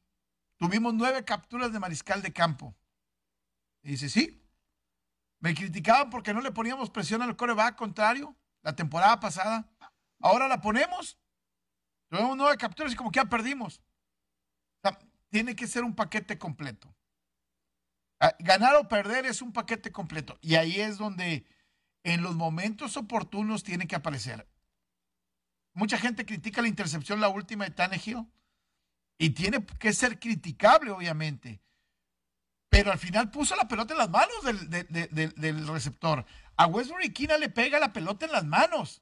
tuvimos 0.58 0.94
nueve 0.94 1.24
capturas 1.24 1.72
de 1.72 1.80
mariscal 1.80 2.22
de 2.22 2.34
campo. 2.34 2.76
Y 3.82 3.92
dice, 3.92 4.10
sí. 4.10 4.44
Me 5.40 5.56
criticaban 5.56 6.10
porque 6.10 6.34
no 6.34 6.42
le 6.42 6.52
poníamos 6.52 6.90
presión 6.90 7.22
al 7.22 7.36
coreback 7.36 7.76
contrario 7.76 8.36
la 8.62 8.76
temporada 8.76 9.20
pasada. 9.20 9.70
Ahora 10.20 10.48
la 10.48 10.60
ponemos. 10.60 11.18
Tuvimos 12.10 12.36
nueve 12.36 12.58
capturas 12.58 12.92
y 12.92 12.96
como 12.96 13.12
que 13.12 13.20
ya 13.20 13.26
perdimos. 13.26 13.82
tiene 15.30 15.56
que 15.56 15.68
ser 15.68 15.84
un 15.84 15.96
paquete 15.96 16.38
completo. 16.38 16.94
Ah, 18.20 18.36
ganar 18.40 18.76
o 18.76 18.88
perder 18.88 19.26
es 19.26 19.42
un 19.42 19.54
paquete 19.54 19.92
completo. 19.92 20.38
Y 20.42 20.56
ahí 20.56 20.82
es 20.82 20.98
donde 20.98 21.46
en 22.04 22.24
los 22.24 22.36
momentos 22.36 22.98
oportunos 22.98 23.64
tiene 23.64 23.88
que 23.88 23.96
aparecer. 23.96 24.48
Mucha 25.74 25.98
gente 25.98 26.26
critica 26.26 26.62
la 26.62 26.68
intercepción, 26.68 27.22
la 27.22 27.30
última 27.30 27.66
de 27.66 27.72
Tannehill. 27.72 28.28
Y 29.18 29.32
tiene 29.32 29.66
que 29.80 29.94
ser 29.94 30.20
criticable, 30.20 30.92
obviamente. 30.92 31.62
Pero 32.70 32.92
al 32.92 33.00
final 33.00 33.32
puso 33.32 33.56
la 33.56 33.68
pelota 33.68 33.94
en 33.94 34.00
las 34.00 34.10
manos 34.10 34.44
del, 34.44 35.68
receptor. 35.68 36.26
A 36.58 36.68
Westbury 36.68 37.14
Kina 37.14 37.38
le 37.38 37.50
pega 37.50 37.80
la 37.80 37.94
pelota 37.94 38.26
en 38.26 38.34
las 38.34 38.46
manos. 38.46 39.02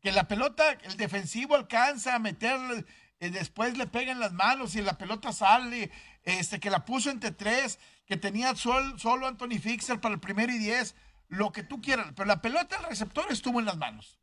Que 0.00 0.12
la 0.12 0.28
pelota, 0.28 0.70
el 0.82 0.96
defensivo 0.96 1.56
alcanza 1.56 2.14
a 2.14 2.18
meterle, 2.18 2.84
eh, 3.18 3.30
después 3.30 3.76
le 3.76 3.86
pega 3.86 4.12
en 4.12 4.20
las 4.20 4.32
manos 4.32 4.76
y 4.76 4.82
la 4.82 4.96
pelota 4.98 5.32
sale. 5.32 5.90
Este, 6.22 6.60
que 6.60 6.70
la 6.70 6.84
puso 6.84 7.10
entre 7.10 7.32
tres, 7.32 7.78
que 8.06 8.16
tenía 8.16 8.54
solo 8.54 9.26
Anthony 9.26 9.58
Fixer 9.60 10.00
para 10.00 10.14
el 10.14 10.20
primero 10.20 10.52
y 10.52 10.58
diez, 10.58 10.94
lo 11.28 11.52
que 11.52 11.62
tú 11.62 11.80
quieras. 11.80 12.12
Pero 12.14 12.26
la 12.26 12.40
pelota 12.40 12.76
del 12.76 12.86
receptor 12.86 13.26
estuvo 13.30 13.58
en 13.60 13.66
las 13.66 13.76
manos. 13.76 14.20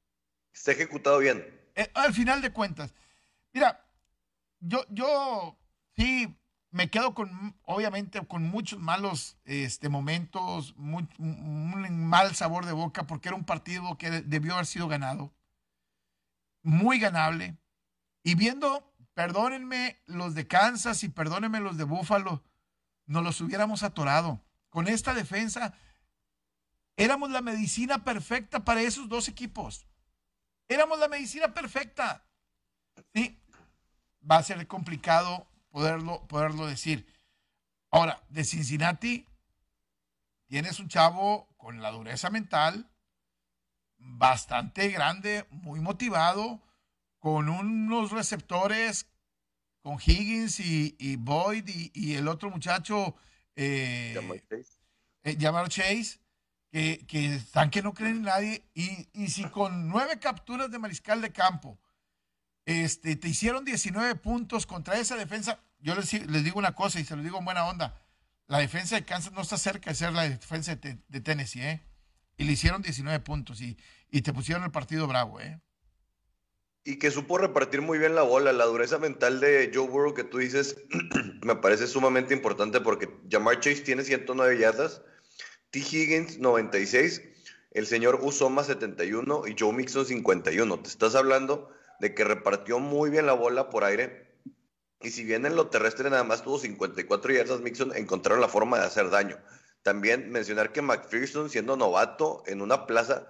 Está 0.54 0.72
ejecutado 0.72 1.20
bien. 1.20 1.46
Eh, 1.76 1.92
al 1.94 2.14
final 2.14 2.42
de 2.42 2.52
cuentas. 2.52 2.94
Mira, 3.54 3.81
yo, 4.62 4.86
yo 4.90 5.58
sí 5.98 6.36
me 6.72 6.90
quedo 6.90 7.14
con, 7.14 7.60
obviamente, 7.64 8.26
con 8.26 8.44
muchos 8.44 8.80
malos 8.80 9.38
este, 9.44 9.90
momentos, 9.90 10.74
un 10.78 12.08
mal 12.08 12.34
sabor 12.36 12.66
de 12.66 12.72
boca, 12.72 13.06
porque 13.08 13.30
era 13.30 13.36
un 13.36 13.44
partido 13.44 13.98
que 13.98 14.10
debió 14.10 14.54
haber 14.54 14.66
sido 14.66 14.88
ganado, 14.88 15.34
muy 16.64 17.00
ganable. 17.00 17.58
Y 18.24 18.36
viendo, 18.36 18.94
perdónenme 19.14 20.02
los 20.06 20.34
de 20.34 20.48
Kansas 20.48 21.04
y 21.04 21.10
perdónenme 21.10 21.60
los 21.60 21.78
de 21.78 21.84
Buffalo, 21.84 22.44
nos 23.06 23.24
los 23.24 23.42
hubiéramos 23.42 23.84
atorado. 23.84 24.42
Con 24.70 24.88
esta 24.88 25.14
defensa, 25.14 25.74
éramos 26.96 27.32
la 27.32 27.42
medicina 27.42 28.06
perfecta 28.06 28.64
para 28.64 28.82
esos 28.82 29.10
dos 29.10 29.28
equipos. 29.28 29.86
Éramos 30.70 31.00
la 31.00 31.10
medicina 31.10 31.54
perfecta. 31.54 32.26
Sí, 33.14 33.41
va 34.30 34.38
a 34.38 34.44
ser 34.44 34.66
complicado 34.68 35.48
poderlo, 35.70 36.28
poderlo 36.28 36.68
decir. 36.68 37.06
Ahora, 37.90 38.22
de 38.30 38.44
Cincinnati, 38.44 39.28
tienes 40.48 40.80
un 40.80 40.88
chavo 40.88 41.48
con 41.58 41.82
la 41.82 41.92
dureza 41.92 42.30
mental, 42.30 42.90
bastante 43.98 44.90
grande, 44.90 45.46
muy 45.50 45.80
motivado, 45.80 46.62
con 47.20 47.50
unos 47.50 48.12
receptores, 48.12 49.08
con 49.82 49.98
Higgins 50.04 50.60
y, 50.60 51.16
Boyd 51.18 51.70
y, 51.94 52.16
el 52.16 52.28
otro 52.28 52.50
muchacho, 52.50 53.16
eh, 53.56 54.16
Jamar 55.40 55.70
Chase, 55.70 56.20
eh, 56.72 57.06
que, 57.08 57.36
están 57.36 57.70
que 57.70 57.82
no 57.82 57.94
creen 57.94 58.18
en 58.18 58.22
nadie, 58.24 58.64
y, 58.74 59.10
y 59.14 59.28
si 59.28 59.44
con 59.46 59.88
nueve 59.88 60.20
capturas 60.20 60.72
de 60.72 60.80
mariscal 60.80 61.22
de 61.22 61.32
campo, 61.32 61.78
este, 62.66 63.16
te 63.16 63.28
hicieron 63.28 63.66
19 63.66 64.16
puntos 64.16 64.66
contra 64.66 65.00
esa 65.00 65.16
defensa. 65.16 65.60
yo 65.80 65.96
les, 65.96 66.10
digo 66.44 66.60
una 66.60 66.74
cosa 66.74 67.00
y 67.00 67.06
se 67.06 67.16
lo 67.16 67.24
digo 67.24 67.40
en 67.40 67.46
buena 67.46 67.66
onda. 67.66 68.02
La 68.48 68.60
defensa 68.60 68.96
de 68.96 69.06
Kansas 69.06 69.34
no 69.34 69.42
está 69.42 69.58
cerca 69.58 69.90
de 69.90 69.96
ser 69.96 70.14
la 70.14 70.28
defensa 70.28 70.76
de, 70.76 71.22
Tennessee, 71.22 71.62
¿eh? 71.62 71.82
Y 72.38 72.44
le 72.44 72.54
hicieron 72.54 72.82
19 72.82 73.20
puntos 73.22 73.62
y, 73.62 73.78
y 74.10 74.22
te 74.22 74.34
pusieron 74.34 74.64
el 74.64 74.72
partido 74.72 75.08
bravo, 75.08 75.40
¿eh? 75.40 75.60
Y 76.84 76.98
que 76.98 77.12
supo 77.12 77.38
repartir 77.38 77.82
muy 77.82 78.00
bien 78.00 78.16
la 78.16 78.24
bola. 78.24 78.52
La 78.54 78.66
dureza 78.66 78.98
mental 78.98 79.40
de 79.40 79.72
Joe 79.74 79.88
Burrow 79.88 80.14
que 80.14 80.24
tú 80.24 80.40
dices 80.40 80.78
me 81.44 81.56
parece 81.56 81.88
sumamente 81.88 82.34
importante 82.34 82.82
porque 82.82 83.10
Jamar 83.30 83.60
Chase 83.60 83.82
tiene 83.82 84.04
109 84.04 84.58
yardas, 84.58 85.02
T. 85.70 85.80
Higgins 85.80 86.40
96, 86.40 87.22
el 87.72 87.86
señor 87.88 88.20
Usoma 88.22 88.64
71 88.64 89.44
y 89.48 89.56
Joe 89.58 89.74
Mixon 89.74 90.06
51. 90.06 90.80
Te 90.80 90.90
estás 90.90 91.16
hablando 91.16 91.72
de 92.02 92.16
que 92.16 92.24
repartió 92.24 92.80
muy 92.80 93.10
bien 93.10 93.28
la 93.28 93.34
bola 93.34 93.70
por 93.70 93.84
aire. 93.84 94.28
Y 95.00 95.12
si 95.12 95.24
bien 95.24 95.46
en 95.46 95.56
lo 95.56 95.68
terrestre 95.68 96.10
nada 96.10 96.24
más 96.24 96.44
tuvo 96.44 96.60
54 96.60 97.34
yardas, 97.34 97.62
Mixon 97.62 97.96
encontraron 97.96 98.42
la 98.42 98.48
forma 98.48 98.80
de 98.80 98.86
hacer 98.86 99.10
daño. 99.10 99.38
También 99.84 100.32
mencionar 100.32 100.72
que 100.72 100.82
McPherson, 100.82 101.50
siendo 101.50 101.78
novato 101.78 102.44
en 102.48 102.62
una 102.62 102.86
plaza 102.86 103.28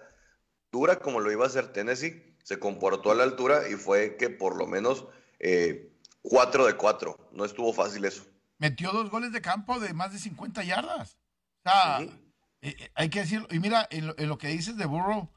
dura 0.71 0.99
como 0.99 1.19
lo 1.19 1.31
iba 1.31 1.43
a 1.43 1.47
hacer 1.47 1.71
Tennessee, 1.73 2.37
se 2.43 2.59
comportó 2.59 3.11
a 3.11 3.15
la 3.15 3.23
altura 3.23 3.67
y 3.69 3.75
fue 3.75 4.15
que 4.17 4.29
por 4.29 4.57
lo 4.57 4.67
menos 4.67 5.05
eh, 5.39 5.93
4 6.21 6.65
de 6.65 6.73
4. 6.75 7.29
No 7.33 7.45
estuvo 7.45 7.73
fácil 7.73 8.05
eso. 8.05 8.25
Metió 8.57 8.91
dos 8.91 9.09
goles 9.09 9.33
de 9.33 9.41
campo 9.41 9.79
de 9.79 9.93
más 9.93 10.13
de 10.13 10.19
50 10.19 10.63
yardas. 10.63 11.17
O 11.65 11.69
sea, 11.69 12.01
eh, 12.01 12.09
eh, 12.61 12.91
hay 12.95 13.09
que 13.09 13.19
decirlo. 13.19 13.47
Y 13.51 13.59
mira, 13.59 13.87
en 13.91 14.29
lo, 14.29 14.37
que 14.37 14.47
dices 14.47 14.77
de 14.77 14.85
Burrow, 14.85 15.29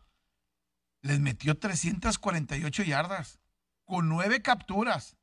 les 1.05 1.21
metió 1.21 1.59
348 1.59 2.83
yardas 2.83 3.39
con 3.85 4.09
nueve 4.09 4.41
capturas, 4.41 5.19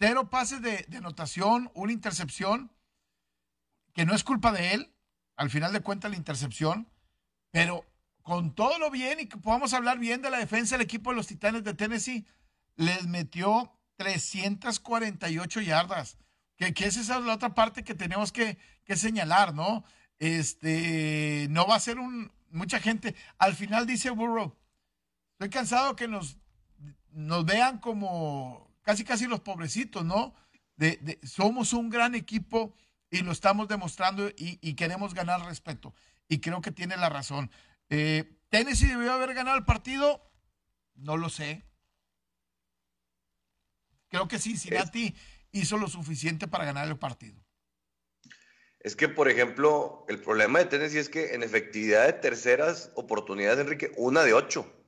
cero 0.00 0.28
pases 0.30 0.60
de, 0.62 0.84
de 0.88 0.96
anotación, 0.96 1.70
una 1.74 1.92
intercepción, 1.92 2.72
que 3.94 4.04
no 4.04 4.14
es 4.14 4.24
culpa 4.24 4.50
de 4.50 4.74
él, 4.74 4.92
al 5.36 5.48
final 5.48 5.72
de 5.72 5.80
cuentas 5.80 6.10
la 6.10 6.16
intercepción, 6.16 6.88
pero 7.52 7.86
con 8.22 8.52
todo 8.52 8.80
lo 8.80 8.90
bien 8.90 9.20
y 9.20 9.26
que 9.26 9.36
podamos 9.36 9.74
hablar 9.74 10.00
bien 10.00 10.22
de 10.22 10.30
la 10.30 10.38
defensa 10.38 10.74
del 10.74 10.84
equipo 10.84 11.10
de 11.10 11.16
los 11.16 11.28
Titanes 11.28 11.62
de 11.62 11.74
Tennessee, 11.74 12.26
les 12.74 13.06
metió 13.06 13.78
348 13.98 15.60
yardas. 15.60 16.18
Que, 16.56 16.74
que 16.74 16.86
esa 16.86 17.00
es 17.00 17.08
la 17.08 17.34
otra 17.34 17.54
parte 17.54 17.84
que 17.84 17.94
tenemos 17.94 18.32
que, 18.32 18.58
señalar, 18.88 19.54
¿no? 19.54 19.84
Este, 20.18 21.46
no 21.50 21.64
va 21.68 21.76
a 21.76 21.80
ser 21.80 22.00
un, 22.00 22.32
mucha 22.50 22.80
gente. 22.80 23.14
Al 23.38 23.54
final 23.54 23.86
dice 23.86 24.10
Burrow, 24.10 24.56
estoy 25.42 25.58
cansado 25.58 25.96
que 25.96 26.06
nos, 26.06 26.38
nos 27.10 27.44
vean 27.44 27.78
como 27.78 28.72
casi 28.82 29.02
casi 29.02 29.26
los 29.26 29.40
pobrecitos, 29.40 30.04
¿no? 30.04 30.34
De, 30.76 31.18
somos 31.24 31.72
un 31.72 31.90
gran 31.90 32.14
equipo 32.14 32.76
y 33.10 33.22
lo 33.22 33.32
estamos 33.32 33.66
demostrando 33.66 34.30
y, 34.36 34.74
queremos 34.74 35.14
ganar 35.14 35.44
respeto. 35.44 35.94
Y 36.28 36.38
creo 36.38 36.60
que 36.60 36.70
tiene 36.70 36.96
la 36.96 37.08
razón. 37.08 37.50
Eh, 37.88 38.38
¿Tennessee 38.50 38.86
debió 38.86 39.12
haber 39.12 39.34
ganado 39.34 39.58
el 39.58 39.64
partido? 39.64 40.30
No 40.94 41.16
lo 41.16 41.28
sé. 41.28 41.64
Creo 44.10 44.28
que 44.28 44.38
Cincinnati 44.38 45.12
hizo 45.50 45.76
lo 45.76 45.88
suficiente 45.88 46.46
para 46.46 46.64
ganar 46.64 46.86
el 46.86 46.98
partido. 46.98 47.42
Es 48.78 48.94
que, 48.94 49.08
por 49.08 49.28
ejemplo, 49.28 50.04
el 50.08 50.20
problema 50.20 50.60
de 50.60 50.66
Tennessee 50.66 50.98
es 50.98 51.08
que 51.08 51.34
en 51.34 51.42
efectividad 51.42 52.06
de 52.06 52.12
terceras 52.12 52.92
oportunidades, 52.94 53.58
Enrique, 53.58 53.92
una 53.96 54.22
de 54.22 54.34
ocho. 54.34 54.81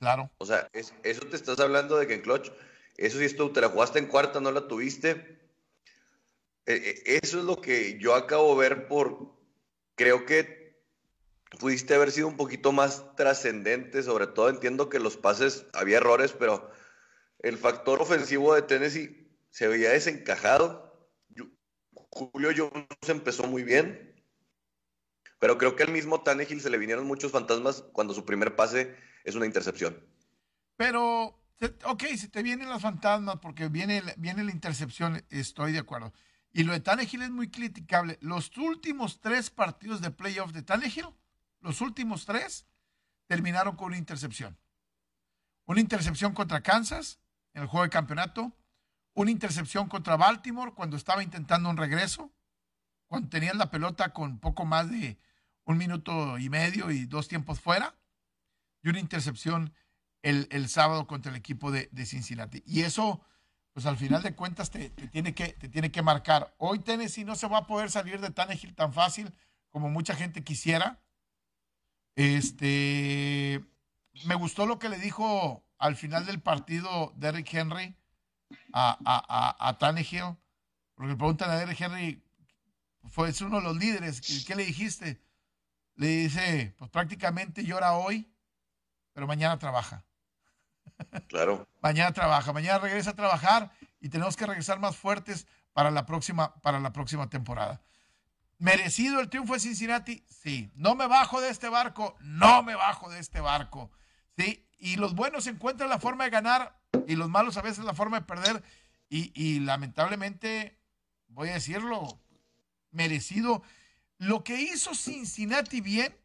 Claro. 0.00 0.30
O 0.38 0.46
sea, 0.46 0.68
eso 0.72 1.26
te 1.26 1.36
estás 1.36 1.60
hablando 1.60 1.98
de 1.98 2.06
que 2.06 2.14
en 2.14 2.22
clutch, 2.22 2.50
eso 2.96 3.18
sí, 3.18 3.24
esto, 3.26 3.52
te 3.52 3.60
la 3.60 3.68
jugaste 3.68 3.98
en 3.98 4.06
cuarta, 4.06 4.40
no 4.40 4.50
la 4.50 4.66
tuviste. 4.66 5.38
E, 6.64 6.72
e, 6.74 7.18
eso 7.22 7.38
es 7.38 7.44
lo 7.44 7.60
que 7.60 7.98
yo 7.98 8.14
acabo 8.14 8.54
de 8.54 8.68
ver 8.68 8.88
por, 8.88 9.36
creo 9.96 10.24
que 10.24 10.80
pudiste 11.58 11.94
haber 11.94 12.10
sido 12.12 12.28
un 12.28 12.38
poquito 12.38 12.72
más 12.72 13.14
trascendente, 13.14 14.02
sobre 14.02 14.26
todo 14.26 14.48
entiendo 14.48 14.88
que 14.88 15.00
los 15.00 15.18
pases 15.18 15.66
había 15.74 15.98
errores, 15.98 16.32
pero 16.32 16.70
el 17.40 17.58
factor 17.58 18.00
ofensivo 18.00 18.54
de 18.54 18.62
Tennessee 18.62 19.30
se 19.50 19.68
veía 19.68 19.90
desencajado. 19.90 21.10
Julio 21.92 22.50
Jones 22.56 22.86
empezó 23.08 23.44
muy 23.44 23.64
bien, 23.64 24.14
pero 25.38 25.58
creo 25.58 25.76
que 25.76 25.82
al 25.82 25.92
mismo 25.92 26.22
Tannehill 26.22 26.62
se 26.62 26.70
le 26.70 26.78
vinieron 26.78 27.06
muchos 27.06 27.32
fantasmas 27.32 27.82
cuando 27.92 28.14
su 28.14 28.24
primer 28.24 28.56
pase 28.56 28.96
es 29.24 29.34
una 29.34 29.46
intercepción. 29.46 29.98
Pero, 30.76 31.38
ok, 31.84 32.04
si 32.16 32.28
te 32.28 32.42
vienen 32.42 32.68
los 32.68 32.82
fantasmas 32.82 33.36
porque 33.40 33.68
viene, 33.68 34.02
viene 34.16 34.44
la 34.44 34.50
intercepción, 34.50 35.24
estoy 35.30 35.72
de 35.72 35.78
acuerdo. 35.78 36.12
Y 36.52 36.64
lo 36.64 36.72
de 36.72 36.80
Tannehill 36.80 37.22
es 37.22 37.30
muy 37.30 37.50
criticable. 37.50 38.18
Los 38.20 38.56
últimos 38.56 39.20
tres 39.20 39.50
partidos 39.50 40.00
de 40.00 40.10
playoff 40.10 40.52
de 40.52 40.62
Tannehill 40.62 41.06
los 41.60 41.80
últimos 41.80 42.24
tres 42.24 42.66
terminaron 43.26 43.76
con 43.76 43.88
una 43.88 43.98
intercepción. 43.98 44.58
Una 45.66 45.80
intercepción 45.80 46.32
contra 46.32 46.62
Kansas 46.62 47.20
en 47.52 47.62
el 47.62 47.68
juego 47.68 47.84
de 47.84 47.90
campeonato, 47.90 48.52
una 49.14 49.30
intercepción 49.30 49.88
contra 49.88 50.16
Baltimore 50.16 50.72
cuando 50.72 50.96
estaba 50.96 51.22
intentando 51.22 51.68
un 51.68 51.76
regreso, 51.76 52.32
cuando 53.06 53.28
tenían 53.28 53.58
la 53.58 53.70
pelota 53.70 54.12
con 54.12 54.38
poco 54.38 54.64
más 54.64 54.90
de 54.90 55.18
un 55.64 55.76
minuto 55.76 56.38
y 56.38 56.48
medio 56.48 56.90
y 56.90 57.04
dos 57.04 57.28
tiempos 57.28 57.60
fuera, 57.60 57.94
y 58.82 58.88
una 58.88 59.00
intercepción 59.00 59.74
el, 60.22 60.68
sábado 60.68 61.06
contra 61.06 61.30
el 61.30 61.36
equipo 61.36 61.70
de, 61.70 61.88
Cincinnati. 62.04 62.62
Y 62.66 62.82
eso, 62.82 63.20
pues 63.72 63.86
al 63.86 63.96
final 63.96 64.22
de 64.22 64.34
cuentas, 64.34 64.70
te, 64.70 64.90
tiene 64.90 65.34
que, 65.34 65.48
te 65.48 65.68
tiene 65.68 65.90
que 65.90 66.02
marcar. 66.02 66.54
Hoy 66.58 66.78
Tennessee 66.80 67.24
no 67.24 67.34
se 67.36 67.48
va 67.48 67.58
a 67.58 67.66
poder 67.66 67.90
salir 67.90 68.20
de 68.20 68.30
Tannehill 68.30 68.74
tan 68.74 68.92
fácil 68.92 69.32
como 69.70 69.88
mucha 69.88 70.14
gente 70.14 70.44
quisiera. 70.44 71.00
Este, 72.16 73.64
me 74.24 74.34
gustó 74.34 74.66
lo 74.66 74.78
que 74.78 74.88
le 74.88 74.98
dijo 74.98 75.64
al 75.78 75.96
final 75.96 76.26
del 76.26 76.40
partido 76.40 77.14
Derrick 77.16 77.52
Henry 77.54 77.96
a, 78.72 78.98
a, 79.04 79.68
a, 79.68 79.78
Tannehill, 79.78 80.36
porque 80.94 81.16
preguntan 81.16 81.50
a 81.50 81.56
Derrick 81.56 81.80
Henry, 81.80 82.22
fue 83.08 83.32
uno 83.40 83.56
de 83.56 83.62
los 83.62 83.76
líderes, 83.76 84.44
¿qué, 84.46 84.54
le 84.54 84.66
dijiste? 84.66 85.20
Le 85.94 86.06
dice, 86.06 86.74
pues 86.78 86.90
prácticamente 86.90 87.64
llora 87.64 87.94
hoy, 87.94 88.30
pero 89.20 89.26
mañana 89.26 89.58
trabaja. 89.58 90.02
Claro. 91.28 91.68
mañana 91.82 92.10
trabaja, 92.12 92.54
mañana 92.54 92.78
regresa 92.78 93.10
a 93.10 93.14
trabajar 93.14 93.70
y 94.00 94.08
tenemos 94.08 94.34
que 94.34 94.46
regresar 94.46 94.78
más 94.78 94.96
fuertes 94.96 95.46
para 95.74 95.90
la 95.90 96.06
próxima, 96.06 96.54
para 96.62 96.80
la 96.80 96.94
próxima 96.94 97.28
temporada. 97.28 97.82
¿Merecido 98.56 99.20
el 99.20 99.28
triunfo 99.28 99.52
de 99.52 99.60
Cincinnati? 99.60 100.24
Sí. 100.26 100.72
¿No 100.74 100.94
me 100.94 101.06
bajo 101.06 101.42
de 101.42 101.50
este 101.50 101.68
barco? 101.68 102.16
No 102.20 102.62
me 102.62 102.76
bajo 102.76 103.10
de 103.10 103.18
este 103.18 103.40
barco. 103.40 103.90
Sí. 104.38 104.66
Y 104.78 104.96
los 104.96 105.14
buenos 105.14 105.46
encuentran 105.46 105.90
la 105.90 105.98
forma 105.98 106.24
de 106.24 106.30
ganar 106.30 106.80
y 107.06 107.14
los 107.14 107.28
malos 107.28 107.58
a 107.58 107.62
veces 107.62 107.84
la 107.84 107.92
forma 107.92 108.20
de 108.20 108.26
perder. 108.26 108.62
Y, 109.10 109.60
lamentablemente, 109.60 110.78
voy 111.28 111.50
a 111.50 111.54
decirlo, 111.54 112.22
merecido. 112.90 113.62
Lo 114.16 114.44
que 114.44 114.62
hizo 114.62 114.94
Cincinnati 114.94 115.82
bien, 115.82 116.16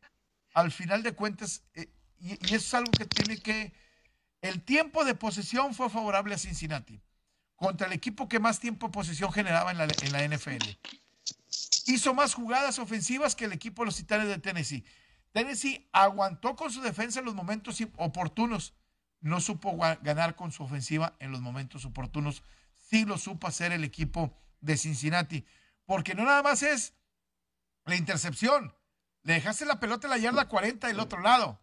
al 0.53 0.71
final 0.71 1.03
de 1.03 1.11
cuentas, 1.11 1.65
eh, 1.73 1.89
y, 2.19 2.33
eso 2.45 2.55
es 2.55 2.73
algo 2.73 2.91
que 2.91 3.05
tiene 3.05 3.39
que... 3.39 3.73
El 4.41 4.61
tiempo 4.63 5.05
de 5.05 5.15
posesión 5.15 5.73
fue 5.73 5.89
favorable 5.89 6.35
a 6.35 6.37
Cincinnati 6.37 7.01
contra 7.55 7.87
el 7.87 7.93
equipo 7.93 8.27
que 8.27 8.39
más 8.39 8.59
tiempo 8.59 8.87
de 8.87 8.93
posesión 8.93 9.31
generaba 9.31 9.71
en 9.71 9.77
la, 9.77 9.87
en 10.03 10.11
la 10.11 10.27
NFL 10.27 10.63
hizo 11.85 12.13
más 12.13 12.33
jugadas 12.33 12.79
ofensivas 12.79 13.35
que 13.35 13.45
el 13.45 13.53
equipo 13.53 13.81
de 13.81 13.87
los 13.87 13.95
Titanes 13.95 14.27
de 14.27 14.39
Tennessee. 14.39 14.83
Tennessee 15.31 15.87
aguantó 15.91 16.55
con 16.55 16.71
su 16.71 16.81
defensa 16.81 17.19
en 17.19 17.25
los 17.25 17.35
momentos 17.35 17.81
oportunos. 17.97 18.73
No 19.21 19.39
supo 19.39 19.77
ganar 20.01 20.35
con 20.35 20.51
su 20.51 20.63
ofensiva 20.63 21.15
en 21.19 21.31
los 21.31 21.41
momentos 21.41 21.85
oportunos. 21.85 22.43
Sí 22.89 23.05
lo 23.05 23.17
supo 23.17 23.47
hacer 23.47 23.71
el 23.71 23.83
equipo 23.83 24.35
de 24.61 24.77
Cincinnati. 24.77 25.45
Porque 25.85 26.15
no 26.15 26.23
nada 26.23 26.43
más 26.43 26.63
es 26.63 26.93
la 27.85 27.95
intercepción. 27.95 28.73
Le 29.23 29.33
dejaste 29.33 29.65
la 29.65 29.79
pelota 29.79 30.07
en 30.07 30.11
la 30.11 30.17
yarda 30.17 30.47
40 30.47 30.87
del 30.87 30.99
otro 30.99 31.21
lado. 31.21 31.59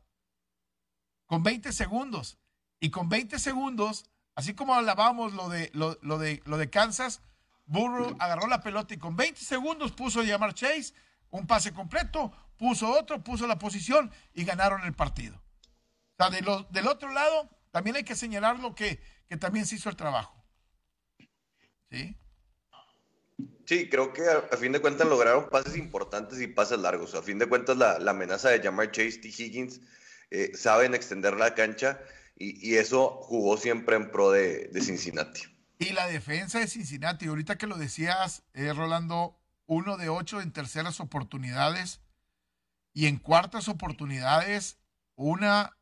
Con 1.33 1.43
20 1.43 1.73
segundos. 1.73 2.37
Y 2.79 2.91
con 2.91 3.09
20 3.09 3.39
segundos, 3.39 4.05
así 4.35 4.53
como 4.53 4.75
alabamos 4.75 5.33
lo 5.33 5.49
de, 5.49 5.71
lo, 5.73 5.95
de, 6.19 6.43
lo 6.45 6.59
de 6.59 6.69
Kansas, 6.69 7.23
Burrow 7.65 8.15
agarró 8.19 8.49
la 8.49 8.61
pelota 8.61 8.93
y 8.93 8.99
con 8.99 9.17
20 9.17 9.41
segundos 9.41 9.93
puso 9.93 10.21
a 10.21 10.25
llamar 10.25 10.53
Chase, 10.53 10.93
un 11.31 11.47
pase 11.47 11.73
completo, 11.73 12.31
puso 12.59 12.93
otro, 12.93 13.25
puso 13.25 13.47
la 13.47 13.59
posición 13.59 14.13
y 14.35 14.45
ganaron 14.45 14.83
el 14.83 14.93
partido. 14.93 15.43
O 16.19 16.23
sea, 16.23 16.29
del 16.29 16.87
otro 16.87 17.11
lado, 17.11 17.49
también 17.71 17.97
hay 17.97 18.05
que 18.05 18.15
señalar 18.15 18.59
lo 18.59 18.75
que, 18.75 19.03
que 19.27 19.39
también 19.39 19.65
se 19.65 19.77
hizo 19.77 19.89
el 19.89 19.97
trabajo. 19.97 20.45
¿Sí? 21.91 22.15
Sí, 23.65 23.89
creo 23.89 24.13
que 24.13 24.29
a, 24.29 24.55
fin 24.59 24.73
de 24.73 24.81
cuentas 24.81 25.09
lograron 25.09 25.49
pases 25.49 25.79
importantes 25.79 26.43
y 26.43 26.47
pases 26.47 26.79
largos. 26.79 27.15
A 27.15 27.23
fin 27.23 27.39
de 27.39 27.47
cuentas, 27.47 27.79
la, 27.79 27.97
amenaza 28.07 28.51
de 28.51 28.61
llamar 28.61 28.91
Chase, 28.91 29.17
T. 29.17 29.29
Higgins, 29.29 29.81
eh, 30.33 30.53
saben 30.55 30.95
extender 30.95 31.37
la 31.37 31.55
cancha 31.55 32.01
y, 32.37 32.75
eso 32.75 33.21
jugó 33.23 33.57
siempre 33.57 33.95
en 33.95 34.11
pro 34.11 34.33
de 34.33 34.81
Cincinnati. 34.81 35.43
Y 35.83 35.93
la 35.95 36.07
defensa 36.07 36.61
de 36.61 36.69
Cincinnati, 36.69 37.27
ahorita 37.27 37.59
que 37.59 37.67
lo 37.67 37.77
decías, 37.77 38.45
eh, 38.55 38.73
Rolando, 38.73 39.37
uno 39.67 39.97
de 39.97 40.09
ocho 40.09 40.41
en 40.41 40.53
terceras 40.53 41.01
oportunidades 41.01 42.01
y 42.95 43.07
en 43.07 43.19
cuartas 43.19 43.67
oportunidades, 43.67 44.79
una 45.17 45.77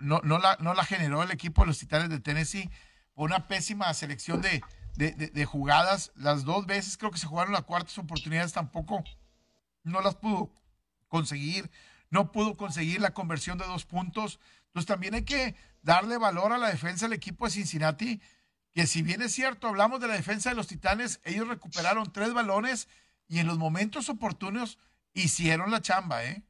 no, 0.00 0.20
no, 0.22 0.38
la, 0.38 0.58
no 0.60 0.74
la 0.74 0.84
generó 0.84 1.22
el 1.22 1.30
equipo 1.30 1.62
de 1.62 1.68
los 1.68 1.78
Titanes 1.78 2.10
de 2.10 2.20
Tennessee. 2.20 2.70
Una 3.14 3.48
pésima 3.48 3.92
selección 3.94 4.42
de, 4.42 4.62
de, 4.96 5.44
jugadas. 5.46 6.12
Las 6.14 6.44
dos 6.44 6.66
veces 6.66 6.98
creo 6.98 7.10
que 7.10 7.18
se 7.18 7.26
jugaron 7.26 7.54
las 7.54 7.64
cuartas 7.64 7.96
oportunidades 7.96 8.52
tampoco 8.52 9.02
no 9.82 10.02
las 10.02 10.16
pudo 10.16 10.50
conseguir. 11.08 11.70
No 12.10 12.32
pudo 12.32 12.56
conseguir 12.56 13.00
la 13.00 13.14
conversión 13.14 13.58
de 13.58 13.66
dos 13.66 13.84
puntos. 13.84 14.40
Entonces 14.66 14.86
también 14.86 15.14
hay 15.14 15.24
que 15.24 15.54
darle 15.82 16.18
valor 16.18 16.52
a 16.52 16.58
la 16.58 16.68
defensa 16.68 17.06
del 17.06 17.14
equipo 17.14 17.46
de 17.46 17.52
Cincinnati, 17.52 18.20
que 18.74 18.86
si 18.86 19.02
bien 19.02 19.22
es 19.22 19.32
cierto, 19.32 19.68
hablamos 19.68 20.00
de 20.00 20.08
la 20.08 20.14
defensa 20.14 20.50
de 20.50 20.56
los 20.56 20.66
Titanes, 20.66 21.20
ellos 21.24 21.48
recuperaron 21.48 22.12
tres 22.12 22.34
balones 22.34 22.88
y 23.28 23.38
en 23.38 23.46
los 23.46 23.56
momentos 23.56 24.08
oportunos 24.08 24.78
hicieron 25.14 25.70
la 25.70 25.80
chamba, 25.80 26.24
¿eh? 26.24 26.42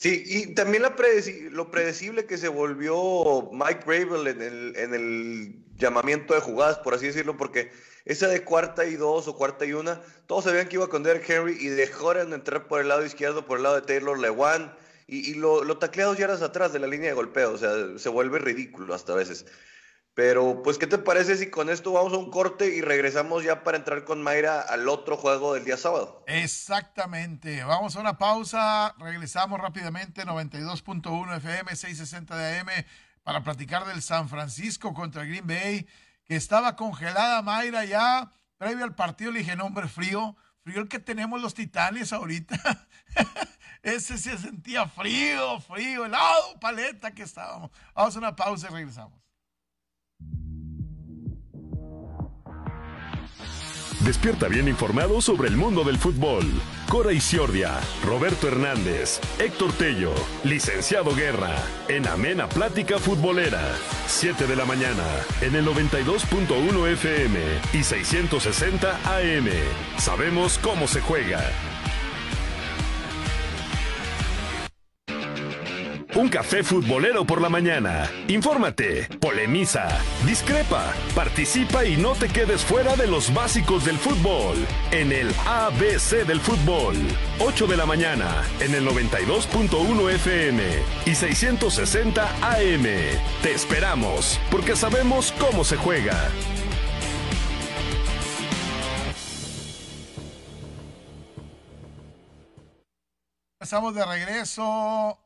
Sí, 0.00 0.22
y 0.24 0.54
también 0.54 0.84
lo 0.84 1.70
predecible 1.72 2.24
que 2.24 2.38
se 2.38 2.46
volvió 2.46 3.50
Mike 3.50 3.82
Gravel 3.84 4.28
en 4.28 4.42
el, 4.42 4.76
en 4.76 4.94
el 4.94 5.54
llamamiento 5.74 6.34
de 6.34 6.40
jugadas, 6.40 6.78
por 6.78 6.94
así 6.94 7.06
decirlo, 7.06 7.36
porque 7.36 7.72
esa 8.04 8.28
de 8.28 8.44
cuarta 8.44 8.84
y 8.84 8.94
dos 8.94 9.26
o 9.26 9.36
cuarta 9.36 9.66
y 9.66 9.72
una, 9.72 10.00
todos 10.28 10.44
sabían 10.44 10.68
que 10.68 10.76
iba 10.76 10.88
con 10.88 11.02
Derek 11.02 11.28
Henry 11.28 11.56
y 11.58 11.66
dejaron 11.66 12.30
de 12.30 12.36
entrar 12.36 12.68
por 12.68 12.80
el 12.80 12.86
lado 12.86 13.04
izquierdo, 13.04 13.44
por 13.44 13.56
el 13.56 13.64
lado 13.64 13.74
de 13.74 13.82
Taylor 13.82 14.16
Lewan, 14.16 14.72
y, 15.08 15.34
lo, 15.34 15.64
lo 15.64 15.78
taclea 15.78 16.06
dos 16.06 16.16
yardas 16.16 16.42
atrás 16.42 16.72
de 16.72 16.78
la 16.78 16.86
línea 16.86 17.08
de 17.08 17.14
golpeo, 17.14 17.54
o 17.54 17.58
sea, 17.58 17.72
se 17.96 18.08
vuelve 18.08 18.38
ridículo 18.38 18.94
hasta 18.94 19.14
a 19.14 19.16
veces. 19.16 19.46
Pero, 20.18 20.64
pues, 20.64 20.78
¿qué 20.78 20.88
te 20.88 20.98
parece 20.98 21.36
si 21.36 21.48
con 21.48 21.70
esto 21.70 21.92
vamos 21.92 22.12
a 22.12 22.16
un 22.16 22.28
corte 22.28 22.74
y 22.74 22.80
regresamos 22.80 23.44
ya 23.44 23.62
para 23.62 23.76
entrar 23.76 24.02
con 24.02 24.20
Mayra 24.20 24.60
al 24.60 24.88
otro 24.88 25.16
juego 25.16 25.54
del 25.54 25.64
día 25.64 25.76
sábado? 25.76 26.24
Exactamente. 26.26 27.62
Vamos 27.62 27.94
a 27.94 28.00
una 28.00 28.18
pausa, 28.18 28.96
regresamos 28.98 29.60
rápidamente, 29.60 30.26
92.1 30.26 31.36
FM, 31.36 31.70
660 31.70 32.36
de 32.36 32.58
AM, 32.58 32.66
para 33.22 33.44
platicar 33.44 33.86
del 33.86 34.02
San 34.02 34.28
Francisco 34.28 34.92
contra 34.92 35.22
Green 35.22 35.46
Bay, 35.46 35.86
que 36.24 36.34
estaba 36.34 36.74
congelada 36.74 37.40
Mayra 37.42 37.84
ya 37.84 38.32
previo 38.56 38.82
al 38.82 38.96
partido. 38.96 39.30
Le 39.30 39.38
dije, 39.38 39.54
no, 39.54 39.66
hombre, 39.66 39.86
frío, 39.86 40.34
frío 40.64 40.80
el 40.80 40.88
que 40.88 40.98
tenemos 40.98 41.40
los 41.40 41.54
titanes 41.54 42.12
ahorita. 42.12 42.58
Ese 43.84 44.18
se 44.18 44.36
sentía 44.36 44.88
frío, 44.88 45.60
frío, 45.60 46.06
helado, 46.06 46.58
paleta 46.58 47.12
que 47.12 47.22
estábamos. 47.22 47.70
Vamos 47.94 48.16
a 48.16 48.18
una 48.18 48.34
pausa 48.34 48.66
y 48.68 48.72
regresamos. 48.72 49.27
Despierta 54.00 54.46
bien 54.46 54.68
informado 54.68 55.20
sobre 55.20 55.48
el 55.48 55.56
mundo 55.56 55.82
del 55.82 55.98
fútbol. 55.98 56.44
Cora 56.88 57.12
Isiordia, 57.12 57.80
Roberto 58.04 58.46
Hernández, 58.46 59.20
Héctor 59.40 59.72
Tello, 59.72 60.14
Licenciado 60.44 61.14
Guerra, 61.14 61.56
en 61.88 62.06
Amena 62.06 62.48
Plática 62.48 62.98
Futbolera. 62.98 63.60
7 64.06 64.46
de 64.46 64.56
la 64.56 64.64
mañana, 64.64 65.04
en 65.40 65.56
el 65.56 65.66
92.1 65.66 66.86
FM 66.92 67.40
y 67.72 67.82
660 67.82 69.00
AM. 69.04 69.48
Sabemos 69.98 70.58
cómo 70.62 70.86
se 70.86 71.00
juega. 71.00 71.42
Un 76.14 76.28
café 76.30 76.64
futbolero 76.64 77.26
por 77.26 77.42
la 77.42 77.50
mañana. 77.50 78.10
Infórmate, 78.28 79.06
polemiza, 79.20 79.86
discrepa, 80.24 80.94
participa 81.14 81.84
y 81.84 81.98
no 81.98 82.14
te 82.14 82.28
quedes 82.28 82.64
fuera 82.64 82.96
de 82.96 83.06
los 83.06 83.32
básicos 83.34 83.84
del 83.84 83.98
fútbol. 83.98 84.56
En 84.90 85.12
el 85.12 85.28
ABC 85.46 86.26
del 86.26 86.40
fútbol. 86.40 86.96
8 87.40 87.66
de 87.66 87.76
la 87.76 87.84
mañana, 87.84 88.42
en 88.60 88.74
el 88.74 88.86
92.1 88.86 90.10
FM 90.14 90.62
y 91.04 91.14
660 91.14 92.26
AM. 92.40 92.84
Te 93.42 93.52
esperamos, 93.52 94.40
porque 94.50 94.76
sabemos 94.76 95.34
cómo 95.38 95.62
se 95.62 95.76
juega. 95.76 96.30
Estamos 103.60 103.94
de 103.94 104.06
regreso 104.06 105.18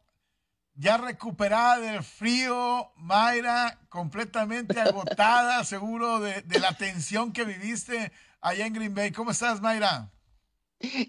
ya 0.82 0.96
recuperada 0.96 1.78
del 1.78 2.02
frío, 2.02 2.90
Mayra, 2.96 3.78
completamente 3.88 4.80
agotada, 4.80 5.62
seguro 5.64 6.18
de, 6.18 6.42
la 6.58 6.76
tensión 6.76 7.32
que 7.32 7.44
viviste 7.44 8.10
allá 8.40 8.66
en 8.66 8.72
Green 8.72 8.92
Bay. 8.92 9.12
¿Cómo 9.12 9.30
estás, 9.30 9.60
Mayra? 9.60 10.10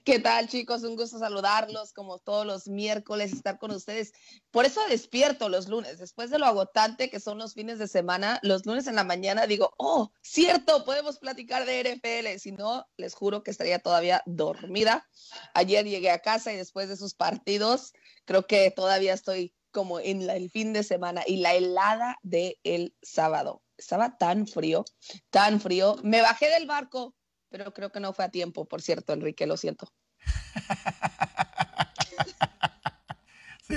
¿Qué 0.05 0.19
tal, 0.19 0.47
chicos? 0.47 0.83
Un 0.83 0.95
gusto 0.95 1.17
saludarlos, 1.17 1.91
como 1.91 2.19
todos 2.19 2.45
los 2.45 2.67
miércoles, 2.67 3.33
estar 3.33 3.57
con 3.57 3.71
ustedes. 3.71 4.13
Por 4.51 4.65
eso 4.65 4.79
despierto 4.87 5.49
los 5.49 5.67
lunes, 5.67 5.97
después 5.97 6.29
de 6.29 6.37
lo 6.37 6.45
agotante 6.45 7.09
que 7.09 7.19
son 7.19 7.39
los 7.39 7.55
fines 7.55 7.79
de 7.79 7.87
semana, 7.87 8.39
los 8.43 8.67
lunes 8.67 8.85
en 8.85 8.95
la 8.95 9.03
mañana 9.03 9.47
digo, 9.47 9.73
oh, 9.77 10.11
cierto, 10.21 10.85
podemos 10.85 11.17
platicar 11.17 11.65
de 11.65 11.95
NFL. 11.95 12.39
Si 12.39 12.51
no, 12.51 12.87
les 12.95 13.15
juro 13.15 13.41
que 13.41 13.49
estaría 13.49 13.79
todavía 13.79 14.21
dormida. 14.27 15.09
Ayer 15.55 15.83
llegué 15.83 16.11
a 16.11 16.19
casa 16.19 16.53
y 16.53 16.57
después 16.57 16.89
de 16.89 16.95
sus 16.95 17.15
partidos, 17.15 17.93
creo 18.25 18.45
que 18.45 18.69
todavía 18.69 19.15
estoy 19.15 19.55
como 19.73 19.99
en 19.99 20.29
el 20.29 20.49
fin 20.49 20.71
de 20.71 20.83
semana 20.83 21.23
y 21.27 21.35
la 21.37 21.53
helada 21.53 22.17
del 22.21 22.57
el 22.63 22.95
sábado. 23.01 23.61
Estaba 23.75 24.17
tan 24.17 24.47
frío, 24.47 24.85
tan 25.31 25.59
frío. 25.59 25.97
Me 26.03 26.21
bajé 26.21 26.49
del 26.49 26.67
barco, 26.67 27.15
pero 27.49 27.73
creo 27.73 27.91
que 27.91 27.99
no 27.99 28.13
fue 28.13 28.23
a 28.23 28.29
tiempo, 28.29 28.65
por 28.65 28.81
cierto, 28.81 29.11
Enrique, 29.11 29.47
lo 29.47 29.57
siento. 29.57 29.91
sí, 33.67 33.75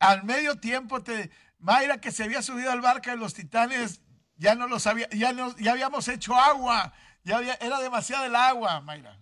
al 0.00 0.24
medio 0.24 0.60
tiempo 0.60 1.02
te 1.02 1.30
Mayra 1.58 1.98
que 1.98 2.12
se 2.12 2.24
había 2.24 2.42
subido 2.42 2.70
al 2.70 2.82
barco 2.82 3.08
de 3.08 3.16
los 3.16 3.32
Titanes, 3.32 4.02
ya 4.36 4.54
no 4.54 4.66
lo 4.66 4.78
sabía, 4.78 5.08
ya 5.10 5.32
no, 5.32 5.56
ya 5.56 5.72
habíamos 5.72 6.08
hecho 6.08 6.34
agua, 6.34 6.92
ya 7.22 7.40
era 7.60 7.80
demasiado 7.80 8.26
el 8.26 8.36
agua, 8.36 8.82
Mayra. 8.82 9.18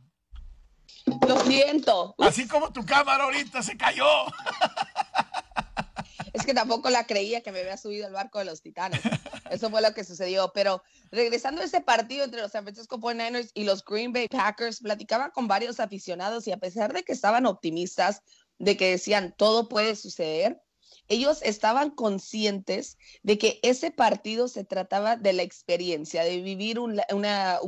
Lo 1.28 1.38
siento. 1.40 2.14
Así 2.18 2.48
como 2.48 2.72
tu 2.72 2.84
cámara 2.84 3.24
ahorita 3.24 3.62
se 3.62 3.76
cayó. 3.76 4.06
Es 6.32 6.46
que 6.46 6.54
tampoco 6.54 6.90
la 6.90 7.06
creía 7.06 7.42
que 7.42 7.52
me 7.52 7.60
había 7.60 7.76
subido 7.76 8.06
al 8.06 8.12
barco 8.12 8.38
de 8.38 8.46
los 8.46 8.62
titanes. 8.62 9.00
Eso 9.50 9.70
fue 9.70 9.82
lo 9.82 9.92
que 9.92 10.04
sucedió. 10.04 10.50
Pero 10.54 10.82
regresando 11.10 11.60
a 11.60 11.64
ese 11.64 11.80
partido 11.80 12.24
entre 12.24 12.40
los 12.40 12.52
San 12.52 12.64
Francisco 12.64 12.98
49ers 12.98 13.50
y 13.54 13.64
los 13.64 13.84
Green 13.84 14.12
Bay 14.12 14.28
Packers, 14.28 14.80
platicaba 14.80 15.30
con 15.30 15.48
varios 15.48 15.80
aficionados 15.80 16.46
y 16.46 16.52
a 16.52 16.58
pesar 16.58 16.92
de 16.92 17.02
que 17.02 17.12
estaban 17.12 17.46
optimistas, 17.46 18.22
de 18.58 18.76
que 18.76 18.90
decían 18.90 19.34
todo 19.36 19.68
puede 19.68 19.96
suceder, 19.96 20.60
ellos 21.08 21.40
estaban 21.42 21.90
conscientes 21.90 22.96
de 23.22 23.38
que 23.38 23.60
ese 23.62 23.90
partido 23.90 24.48
se 24.48 24.64
trataba 24.64 25.16
de 25.16 25.32
la 25.32 25.42
experiencia, 25.42 26.24
de 26.24 26.40
vivir 26.40 26.78
un, 26.78 27.00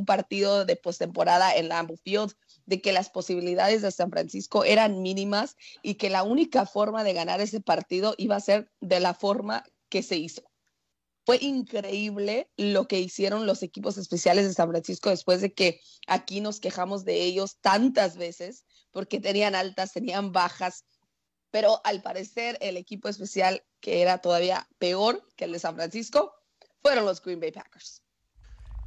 partido 0.05 0.65
de 0.65 0.75
postemporada 0.75 1.55
en 1.55 1.69
Lambeau 1.69 1.97
Field, 1.97 2.33
de 2.65 2.81
que 2.81 2.91
las 2.91 3.09
posibilidades 3.09 3.81
de 3.81 3.91
San 3.91 4.09
Francisco 4.09 4.63
eran 4.63 5.01
mínimas 5.01 5.55
y 5.81 5.95
que 5.95 6.09
la 6.09 6.23
única 6.23 6.65
forma 6.65 7.03
de 7.03 7.13
ganar 7.13 7.41
ese 7.41 7.61
partido 7.61 8.15
iba 8.17 8.35
a 8.35 8.41
ser 8.41 8.71
de 8.81 8.99
la 8.99 9.13
forma 9.13 9.63
que 9.89 10.03
se 10.03 10.17
hizo. 10.17 10.43
Fue 11.25 11.37
increíble 11.41 12.49
lo 12.55 12.87
que 12.87 12.99
hicieron 12.99 13.47
los 13.47 13.63
equipos 13.63 13.97
especiales 13.97 14.45
de 14.47 14.53
San 14.53 14.69
Francisco 14.69 15.09
después 15.09 15.41
de 15.41 15.53
que 15.53 15.79
aquí 16.07 16.39
nos 16.39 16.59
quejamos 16.59 17.03
de 17.03 17.23
ellos 17.23 17.57
tantas 17.61 18.15
veces 18.15 18.65
porque 18.91 19.19
tenían 19.19 19.55
altas, 19.55 19.93
tenían 19.93 20.31
bajas, 20.31 20.85
pero 21.49 21.81
al 21.83 22.01
parecer 22.01 22.57
el 22.61 22.77
equipo 22.77 23.09
especial 23.09 23.63
que 23.79 24.01
era 24.01 24.19
todavía 24.19 24.67
peor 24.77 25.27
que 25.35 25.45
el 25.45 25.53
de 25.53 25.59
San 25.59 25.75
Francisco 25.75 26.33
fueron 26.81 27.05
los 27.05 27.21
Green 27.21 27.39
Bay 27.39 27.51
Packers. 27.51 28.03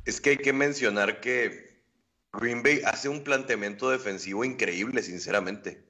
Es 0.04 0.20
que 0.20 0.30
hay 0.30 0.38
que 0.38 0.52
mencionar 0.52 1.20
que 1.20 1.77
Green 2.32 2.62
Bay 2.62 2.82
hace 2.84 3.08
un 3.08 3.24
planteamiento 3.24 3.90
defensivo 3.90 4.44
increíble, 4.44 5.02
sinceramente. 5.02 5.88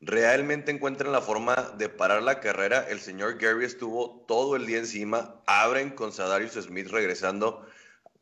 Realmente 0.00 0.70
encuentran 0.70 1.12
la 1.12 1.20
forma 1.20 1.74
de 1.76 1.88
parar 1.88 2.22
la 2.22 2.40
carrera. 2.40 2.86
El 2.88 3.00
señor 3.00 3.38
Gary 3.38 3.64
estuvo 3.64 4.24
todo 4.26 4.56
el 4.56 4.66
día 4.66 4.78
encima. 4.78 5.42
Abren 5.46 5.90
con 5.90 6.12
Sadarius 6.12 6.52
Smith 6.52 6.88
regresando 6.88 7.66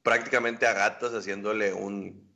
prácticamente 0.03 0.67
a 0.67 0.73
gatas, 0.73 1.13
haciéndole 1.13 1.73
un, 1.73 2.33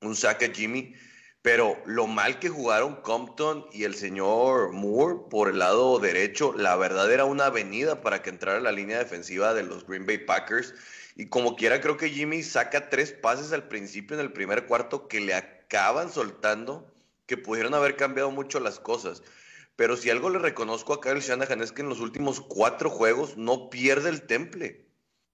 un 0.00 0.16
saque 0.16 0.46
a 0.46 0.52
Jimmy. 0.52 0.94
Pero 1.42 1.82
lo 1.86 2.06
mal 2.06 2.38
que 2.38 2.48
jugaron 2.48 3.02
Compton 3.02 3.66
y 3.72 3.82
el 3.82 3.96
señor 3.96 4.72
Moore 4.72 5.26
por 5.28 5.48
el 5.48 5.58
lado 5.58 5.98
derecho, 5.98 6.54
la 6.56 6.76
verdad 6.76 7.12
era 7.12 7.24
una 7.24 7.46
avenida 7.46 8.00
para 8.00 8.22
que 8.22 8.30
entrara 8.30 8.60
la 8.60 8.70
línea 8.70 8.98
defensiva 8.98 9.52
de 9.52 9.64
los 9.64 9.84
Green 9.86 10.06
Bay 10.06 10.18
Packers. 10.18 10.72
Y 11.14 11.26
como 11.26 11.56
quiera, 11.56 11.80
creo 11.80 11.96
que 11.96 12.10
Jimmy 12.10 12.42
saca 12.42 12.88
tres 12.88 13.12
pases 13.12 13.52
al 13.52 13.68
principio 13.68 14.16
en 14.16 14.22
el 14.22 14.32
primer 14.32 14.66
cuarto 14.66 15.08
que 15.08 15.20
le 15.20 15.34
acaban 15.34 16.10
soltando, 16.10 16.90
que 17.26 17.36
pudieron 17.36 17.74
haber 17.74 17.96
cambiado 17.96 18.30
mucho 18.30 18.60
las 18.60 18.80
cosas. 18.80 19.22
Pero 19.76 19.96
si 19.96 20.10
algo 20.10 20.30
le 20.30 20.38
reconozco 20.38 20.92
a 20.92 21.00
Kyle 21.00 21.20
Shanahan 21.20 21.62
es 21.62 21.72
que 21.72 21.82
en 21.82 21.88
los 21.88 22.00
últimos 22.00 22.40
cuatro 22.40 22.90
juegos 22.90 23.36
no 23.36 23.70
pierde 23.70 24.10
el 24.10 24.22
temple. 24.22 24.86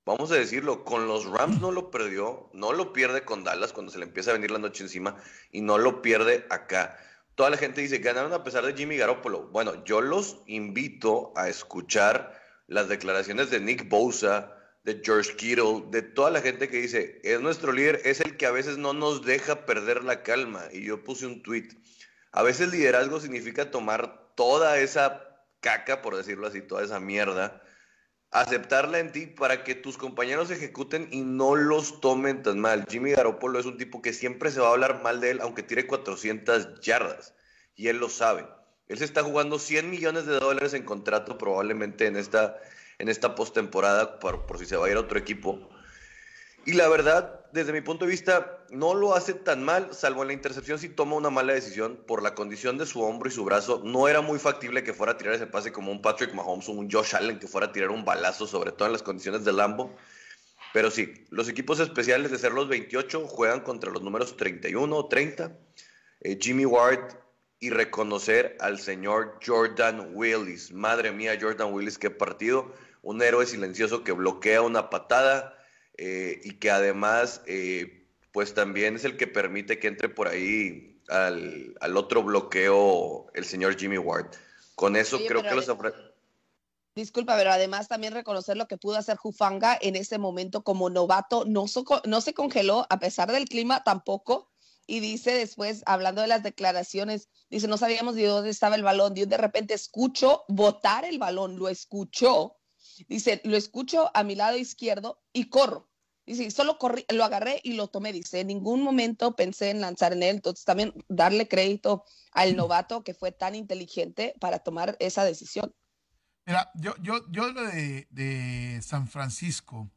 vamos 0.04 0.30
a 0.30 0.36
decirlo, 0.36 0.84
con 0.84 1.06
los 1.06 1.26
Rams 1.26 1.60
no 1.60 1.70
lo 1.70 1.90
perdió, 1.90 2.48
no 2.54 2.72
lo 2.72 2.92
pierde 2.92 3.24
con 3.24 3.44
Dallas 3.44 3.72
cuando 3.72 3.92
se 3.92 3.98
le 3.98 4.06
empieza 4.06 4.30
a 4.30 4.34
venir 4.34 4.50
la 4.50 4.58
noche 4.58 4.82
encima 4.82 5.16
y 5.52 5.60
no 5.60 5.76
lo 5.76 6.00
pierde 6.00 6.46
acá. 6.50 6.98
Toda 7.34 7.50
la 7.50 7.56
gente 7.56 7.82
dice, 7.82 7.98
ganaron 7.98 8.32
a 8.32 8.42
pesar 8.42 8.64
de 8.64 8.74
Jimmy 8.74 8.96
Garoppolo. 8.96 9.48
Bueno, 9.48 9.84
yo 9.84 10.00
los 10.00 10.38
invito 10.46 11.32
a 11.36 11.48
escuchar 11.48 12.40
las 12.68 12.88
declaraciones 12.88 13.50
de 13.50 13.60
Nick 13.60 13.88
Bosa, 13.88 14.57
de 14.84 15.02
George 15.04 15.36
Kittle, 15.36 15.84
de 15.90 16.02
toda 16.02 16.30
la 16.30 16.40
gente 16.40 16.68
que 16.68 16.80
dice, 16.80 17.20
es 17.22 17.40
nuestro 17.40 17.72
líder, 17.72 18.00
es 18.04 18.20
el 18.20 18.36
que 18.36 18.46
a 18.46 18.50
veces 18.50 18.78
no 18.78 18.92
nos 18.92 19.24
deja 19.24 19.66
perder 19.66 20.04
la 20.04 20.22
calma. 20.22 20.64
Y 20.72 20.84
yo 20.84 21.04
puse 21.04 21.26
un 21.26 21.42
tweet. 21.42 21.68
A 22.32 22.42
veces 22.42 22.70
liderazgo 22.70 23.20
significa 23.20 23.70
tomar 23.70 24.32
toda 24.34 24.78
esa 24.78 25.28
caca, 25.60 26.02
por 26.02 26.16
decirlo 26.16 26.46
así, 26.46 26.62
toda 26.62 26.84
esa 26.84 27.00
mierda, 27.00 27.62
aceptarla 28.30 28.98
en 28.98 29.12
ti 29.12 29.26
para 29.26 29.64
que 29.64 29.74
tus 29.74 29.96
compañeros 29.96 30.50
ejecuten 30.50 31.08
y 31.10 31.22
no 31.22 31.56
los 31.56 32.00
tomen 32.00 32.42
tan 32.42 32.60
mal. 32.60 32.84
Jimmy 32.88 33.12
Garoppolo 33.12 33.58
es 33.58 33.66
un 33.66 33.78
tipo 33.78 34.02
que 34.02 34.12
siempre 34.12 34.50
se 34.50 34.60
va 34.60 34.68
a 34.68 34.72
hablar 34.72 35.02
mal 35.02 35.20
de 35.20 35.30
él, 35.30 35.40
aunque 35.40 35.62
tire 35.62 35.86
400 35.86 36.80
yardas, 36.80 37.34
y 37.74 37.88
él 37.88 37.98
lo 37.98 38.08
sabe. 38.08 38.46
Él 38.88 38.98
se 38.98 39.04
está 39.04 39.22
jugando 39.22 39.58
100 39.58 39.90
millones 39.90 40.26
de 40.26 40.38
dólares 40.38 40.74
en 40.74 40.84
contrato 40.84 41.36
probablemente 41.36 42.06
en 42.06 42.16
esta, 42.16 42.58
en 42.98 43.08
esta 43.08 43.34
postemporada 43.34 44.18
por, 44.18 44.46
por 44.46 44.58
si 44.58 44.66
se 44.66 44.76
va 44.76 44.86
a 44.86 44.90
ir 44.90 44.96
a 44.96 45.00
otro 45.00 45.18
equipo. 45.18 45.68
Y 46.68 46.74
la 46.74 46.88
verdad, 46.88 47.46
desde 47.52 47.72
mi 47.72 47.80
punto 47.80 48.04
de 48.04 48.10
vista, 48.10 48.58
no 48.70 48.92
lo 48.92 49.14
hace 49.14 49.32
tan 49.32 49.64
mal, 49.64 49.94
salvo 49.94 50.22
en 50.22 50.28
la 50.28 50.34
intercepción 50.34 50.78
si 50.78 50.90
toma 50.90 51.16
una 51.16 51.30
mala 51.30 51.54
decisión 51.54 51.98
por 52.06 52.22
la 52.22 52.34
condición 52.34 52.76
de 52.76 52.84
su 52.84 53.00
hombro 53.00 53.28
y 53.28 53.32
su 53.32 53.44
brazo. 53.44 53.80
No 53.84 54.06
era 54.06 54.20
muy 54.20 54.38
factible 54.38 54.84
que 54.84 54.92
fuera 54.92 55.12
a 55.12 55.16
tirar 55.16 55.34
ese 55.34 55.46
pase 55.46 55.72
como 55.72 55.90
un 55.90 56.02
Patrick 56.02 56.34
Mahomes 56.34 56.68
o 56.68 56.72
un 56.72 56.90
Josh 56.90 57.14
Allen 57.16 57.38
que 57.38 57.46
fuera 57.46 57.68
a 57.68 57.72
tirar 57.72 57.90
un 57.90 58.04
balazo, 58.04 58.46
sobre 58.46 58.72
todo 58.72 58.86
en 58.86 58.92
las 58.92 59.02
condiciones 59.02 59.44
de 59.44 59.52
Lambo. 59.52 59.96
Pero 60.74 60.90
sí, 60.90 61.24
los 61.30 61.48
equipos 61.48 61.80
especiales 61.80 62.30
de 62.30 62.38
ser 62.38 62.52
los 62.52 62.68
28 62.68 63.26
juegan 63.26 63.60
contra 63.60 63.90
los 63.90 64.02
números 64.02 64.36
31 64.36 64.94
o 64.94 65.08
30. 65.08 65.56
Eh, 66.20 66.38
Jimmy 66.38 66.66
Ward 66.66 67.14
y 67.60 67.70
reconocer 67.70 68.56
al 68.60 68.78
señor 68.78 69.38
Jordan 69.44 70.10
Willis. 70.12 70.72
Madre 70.72 71.12
mía, 71.12 71.38
Jordan 71.40 71.72
Willis, 71.72 71.98
qué 71.98 72.10
partido. 72.10 72.72
Un 73.08 73.22
héroe 73.22 73.46
silencioso 73.46 74.04
que 74.04 74.12
bloquea 74.12 74.60
una 74.60 74.90
patada 74.90 75.56
eh, 75.96 76.42
y 76.44 76.58
que 76.58 76.70
además, 76.70 77.40
eh, 77.46 78.06
pues 78.32 78.52
también 78.52 78.96
es 78.96 79.04
el 79.06 79.16
que 79.16 79.26
permite 79.26 79.78
que 79.78 79.88
entre 79.88 80.10
por 80.10 80.28
ahí 80.28 81.00
al, 81.08 81.74
al 81.80 81.96
otro 81.96 82.22
bloqueo 82.22 83.28
el 83.32 83.46
señor 83.46 83.78
Jimmy 83.78 83.96
Ward. 83.96 84.26
Con 84.74 84.94
eso 84.94 85.16
Oye, 85.16 85.26
creo 85.26 85.42
que 85.42 85.54
los... 85.54 85.66
Disculpa, 86.94 87.34
pero 87.34 87.50
además 87.50 87.88
también 87.88 88.12
reconocer 88.12 88.58
lo 88.58 88.68
que 88.68 88.76
pudo 88.76 88.98
hacer 88.98 89.16
Jufanga 89.16 89.78
en 89.80 89.96
ese 89.96 90.18
momento 90.18 90.62
como 90.62 90.90
novato. 90.90 91.46
No, 91.46 91.66
so- 91.66 92.02
no 92.04 92.20
se 92.20 92.34
congeló 92.34 92.86
a 92.90 92.98
pesar 92.98 93.32
del 93.32 93.46
clima 93.48 93.84
tampoco. 93.84 94.50
Y 94.86 95.00
dice 95.00 95.30
después, 95.30 95.82
hablando 95.86 96.20
de 96.20 96.28
las 96.28 96.42
declaraciones, 96.42 97.30
dice, 97.48 97.68
no 97.68 97.78
sabíamos 97.78 98.16
de 98.16 98.26
dónde 98.26 98.50
estaba 98.50 98.74
el 98.74 98.82
balón. 98.82 99.14
Yo 99.14 99.24
de 99.24 99.38
repente 99.38 99.72
escucho 99.72 100.44
botar 100.48 101.06
el 101.06 101.18
balón, 101.18 101.56
lo 101.56 101.70
escuchó. 101.70 102.57
Dice, 103.08 103.40
lo 103.44 103.56
escucho 103.56 104.10
a 104.14 104.24
mi 104.24 104.34
lado 104.34 104.56
izquierdo 104.56 105.20
y 105.32 105.48
corro. 105.48 105.88
Dice, 106.26 106.50
solo 106.50 106.78
corrí, 106.78 107.06
lo 107.08 107.24
agarré 107.24 107.60
y 107.62 107.72
lo 107.72 107.88
tomé. 107.88 108.12
Dice, 108.12 108.40
en 108.40 108.48
ningún 108.48 108.82
momento 108.82 109.34
pensé 109.34 109.70
en 109.70 109.80
lanzar 109.80 110.12
en 110.12 110.22
él. 110.22 110.36
Entonces 110.36 110.64
también 110.64 110.92
darle 111.08 111.48
crédito 111.48 112.04
al 112.32 112.56
novato 112.56 113.02
que 113.02 113.14
fue 113.14 113.32
tan 113.32 113.54
inteligente 113.54 114.34
para 114.40 114.58
tomar 114.58 114.96
esa 115.00 115.24
decisión. 115.24 115.74
Mira, 116.44 116.70
yo, 116.74 116.94
yo, 117.02 117.30
yo 117.30 117.52
lo 117.52 117.62
de, 117.62 118.06
de 118.10 118.80
San 118.82 119.08
Francisco 119.08 119.90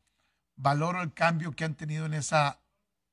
valoro 0.55 1.01
el 1.01 1.13
cambio 1.13 1.51
que 1.53 1.65
han 1.65 1.75
tenido 1.75 2.05
en 2.05 2.13
esa 2.13 2.61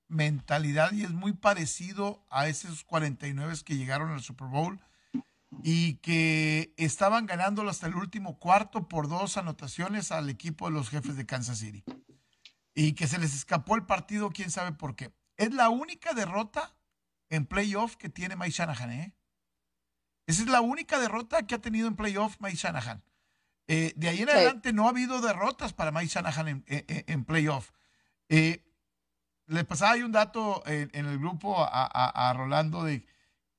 mentalidad 0.09 0.93
y 0.93 1.05
es 1.05 1.11
muy 1.11 1.33
parecido 1.33 2.25
a 2.31 2.49
esos 2.49 2.85
49 2.85 3.55
que 3.65 3.77
llegaron 3.77 4.11
al 4.11 4.23
Super 4.23 4.49
Bowl 4.49 4.81
y 5.63 5.95
que 5.97 6.75
estaban 6.77 7.27
ganándolo 7.27 7.71
hasta 7.71 7.87
el 7.87 7.95
último 7.97 8.39
cuarto 8.39 8.89
por 8.89 9.09
dos 9.09 9.37
anotaciones 9.37 10.13
al 10.13 10.29
equipo 10.31 10.67
de 10.67 10.73
los 10.75 10.91
jefes 10.91 11.17
de 11.17 11.27
Kansas 11.27 11.59
City. 11.59 11.85
Y 12.75 12.93
que 12.93 13.07
se 13.09 13.19
les 13.19 13.35
escapó 13.35 13.75
el 13.77 13.87
partido, 13.87 14.31
quién 14.31 14.51
sabe 14.51 14.73
por 14.73 14.95
qué. 14.95 15.13
Es 15.37 15.53
la 15.53 15.69
única 15.69 16.13
derrota 16.15 16.77
en 17.31 17.47
playoff 17.47 17.97
que 17.97 18.09
tiene 18.09 18.37
Mike 18.37 18.53
Shanahan, 18.53 18.93
¿eh? 18.93 19.15
Esa 20.27 20.43
es 20.43 20.49
la 20.49 20.61
única 20.61 20.99
derrota 20.99 21.47
que 21.47 21.55
ha 21.55 21.61
tenido 21.61 21.89
en 21.89 21.97
playoff 21.97 22.37
Mike 22.41 22.57
Shanahan. 22.57 23.03
Eh, 23.67 23.93
de 23.97 24.09
ahí 24.09 24.21
en 24.23 24.29
Sí. 24.29 24.35
adelante 24.35 24.73
no 24.73 24.87
ha 24.87 24.91
habido 24.91 25.21
derrotas 25.21 25.73
para 25.73 25.91
Mike 25.91 26.09
Shanahan 26.09 26.49
en, 26.49 26.65
en- 26.67 27.05
en 27.07 27.25
playoff. 27.25 27.71
Eh, 28.29 28.65
le 29.47 29.65
pasaba 29.65 29.93
ahí 29.93 30.03
un 30.03 30.13
dato 30.13 30.63
en, 30.67 30.91
en 30.93 31.07
el 31.07 31.19
grupo 31.19 31.59
a, 31.65 31.67
a- 31.87 32.31
a 32.31 32.33
Rolando 32.35 32.85
de 32.85 33.07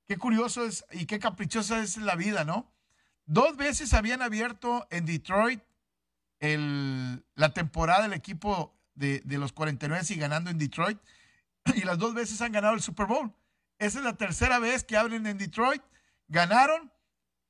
qué 0.10 0.18
curioso 0.18 0.66
es 0.66 0.84
y 0.92 1.06
qué 1.06 1.20
caprichosa 1.20 1.80
es 1.84 1.98
la 1.98 2.16
vida, 2.16 2.44
¿no? 2.44 2.68
Dos 3.28 3.56
veces 3.58 3.94
habían 3.94 4.24
abierto 4.24 4.88
en 4.90 5.06
Detroit 5.06 5.62
el- 6.40 7.24
la 7.36 7.54
temporada 7.54 8.02
del 8.02 8.14
equipo 8.14 8.76
de, 8.96 9.22
de 9.24 9.38
los 9.38 9.54
49 9.54 10.04
y 10.10 10.16
ganando 10.16 10.50
en 10.50 10.58
Detroit 10.58 10.98
y 11.76 11.82
las 11.82 12.00
dos 12.00 12.16
veces 12.16 12.42
han 12.42 12.52
ganado 12.52 12.74
el 12.74 12.82
Super 12.82 13.06
Bowl. 13.06 13.32
Esa 13.78 14.00
es 14.00 14.04
la 14.04 14.18
tercera 14.18 14.58
vez 14.58 14.84
que 14.84 14.98
abren 14.98 15.28
en 15.28 15.38
Detroit, 15.38 15.84
ganaron 16.28 16.92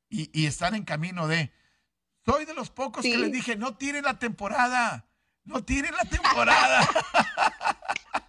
y, 0.10 0.30
y 0.38 0.46
están 0.46 0.76
en 0.76 0.84
camino 0.84 1.28
de. 1.28 1.54
Soy 2.26 2.44
de 2.44 2.54
los 2.54 2.70
pocos 2.72 3.04
que 3.04 3.18
les 3.18 3.32
dije, 3.32 3.56
no 3.56 3.78
tiren 3.78 4.04
la 4.04 4.20
temporada, 4.20 5.08
no 5.46 5.64
tiren 5.64 5.96
la 5.96 6.04
temporada. 6.04 6.82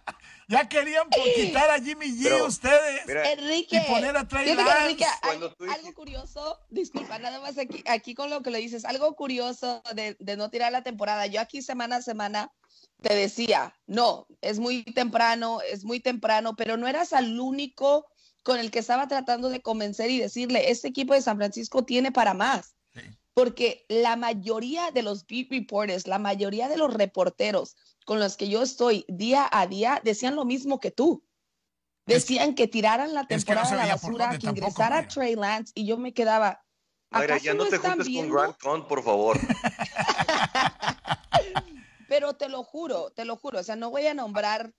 ya 0.51 0.67
querían 0.67 1.09
por 1.09 1.23
quitar 1.33 1.69
a 1.69 1.79
Jimmy 1.79 2.07
G 2.07 2.23
Pero, 2.23 2.45
ustedes 2.45 3.07
Mira, 3.07 3.31
Enrique, 3.31 3.77
y 3.77 3.89
poner 3.89 4.17
a 4.17 4.27
Trey 4.27 4.53
Lance. 4.53 4.83
Enrique, 4.83 5.05
Cuando 5.21 5.55
algo, 5.73 5.93
curioso, 5.93 6.59
disculpa, 6.69 7.17
nada 7.19 7.39
más 7.39 7.57
aquí, 7.57 7.83
aquí 7.87 8.13
con 8.13 8.29
lo 8.29 8.41
que 8.41 8.51
le 8.51 8.59
dices, 8.59 8.83
algo 8.83 9.15
curioso 9.15 9.81
de, 9.95 10.17
de 10.19 10.37
no 10.37 10.49
tirar 10.49 10.71
la 10.71 10.83
temporada. 10.83 11.25
Yo 11.25 11.39
aquí 11.39 11.61
semana 11.61 11.97
a 11.97 12.01
semana 12.01 12.51
te 13.01 13.15
decía, 13.15 13.73
no, 13.87 14.27
es 14.41 14.59
muy 14.59 14.83
temprano, 14.83 15.59
es 15.61 15.85
muy 15.85 16.01
temprano, 16.01 16.55
pero 16.55 16.75
no 16.75 16.87
eras 16.87 17.13
al 17.13 17.39
único 17.39 18.05
con 18.43 18.59
el 18.59 18.71
que 18.71 18.79
estaba 18.79 19.07
tratando 19.07 19.49
de 19.49 19.61
convencer 19.61 20.09
y 20.11 20.19
decirle, 20.19 20.69
este 20.69 20.89
equipo 20.89 21.13
de 21.13 21.21
San 21.21 21.37
Francisco 21.37 21.85
tiene 21.85 22.11
para 22.11 22.33
más. 22.33 22.75
Porque 23.33 23.85
la 23.87 24.15
mayoría 24.17 24.91
de 24.91 25.03
los 25.03 25.25
beat 25.25 25.47
reporters, 25.49 26.05
la 26.07 26.19
mayoría 26.19 26.67
de 26.67 26.77
los 26.77 26.93
reporteros 26.93 27.75
con 28.05 28.19
los 28.19 28.35
que 28.35 28.49
yo 28.49 28.61
estoy 28.61 29.05
día 29.07 29.47
a 29.51 29.67
día 29.67 30.01
decían 30.03 30.35
lo 30.35 30.43
mismo 30.45 30.79
que 30.79 30.91
tú. 30.91 31.23
Es 32.05 32.07
que- 32.07 32.13
Decían 32.33 32.55
que, 32.55 32.67
tiraran 32.67 33.13
la 33.13 33.21
es 33.21 33.27
que 33.27 33.35
no 33.35 33.39
temporada 33.61 33.83
a 33.83 33.87
la 33.87 33.93
basura, 33.95 34.29
que 34.31 34.37
tampoco, 34.39 34.57
ingresara 34.57 34.95
Mayra. 34.97 35.07
Trey 35.07 35.35
Lance 35.35 35.71
y 35.75 35.85
yo 35.85 35.97
me 35.97 36.13
quedaba. 36.13 36.65
Mayra, 37.11 37.35
¿acaso 37.35 37.45
ya 37.45 37.53
no 37.53 37.65
te 37.65 37.77
juntes 37.77 38.07
con? 38.13 38.29
Grant 38.29 38.57
Con, 38.59 38.87
por 38.87 39.03
favor. 39.03 39.39
Pero 42.07 42.33
te 42.33 42.49
lo 42.49 42.63
juro, 42.63 43.11
te 43.11 43.23
lo 43.23 43.37
juro, 43.37 43.59
o 43.59 43.63
sea, 43.63 43.77
no 43.77 43.89
voy 43.89 44.05
a 44.07 44.13
nombrar 44.13 44.73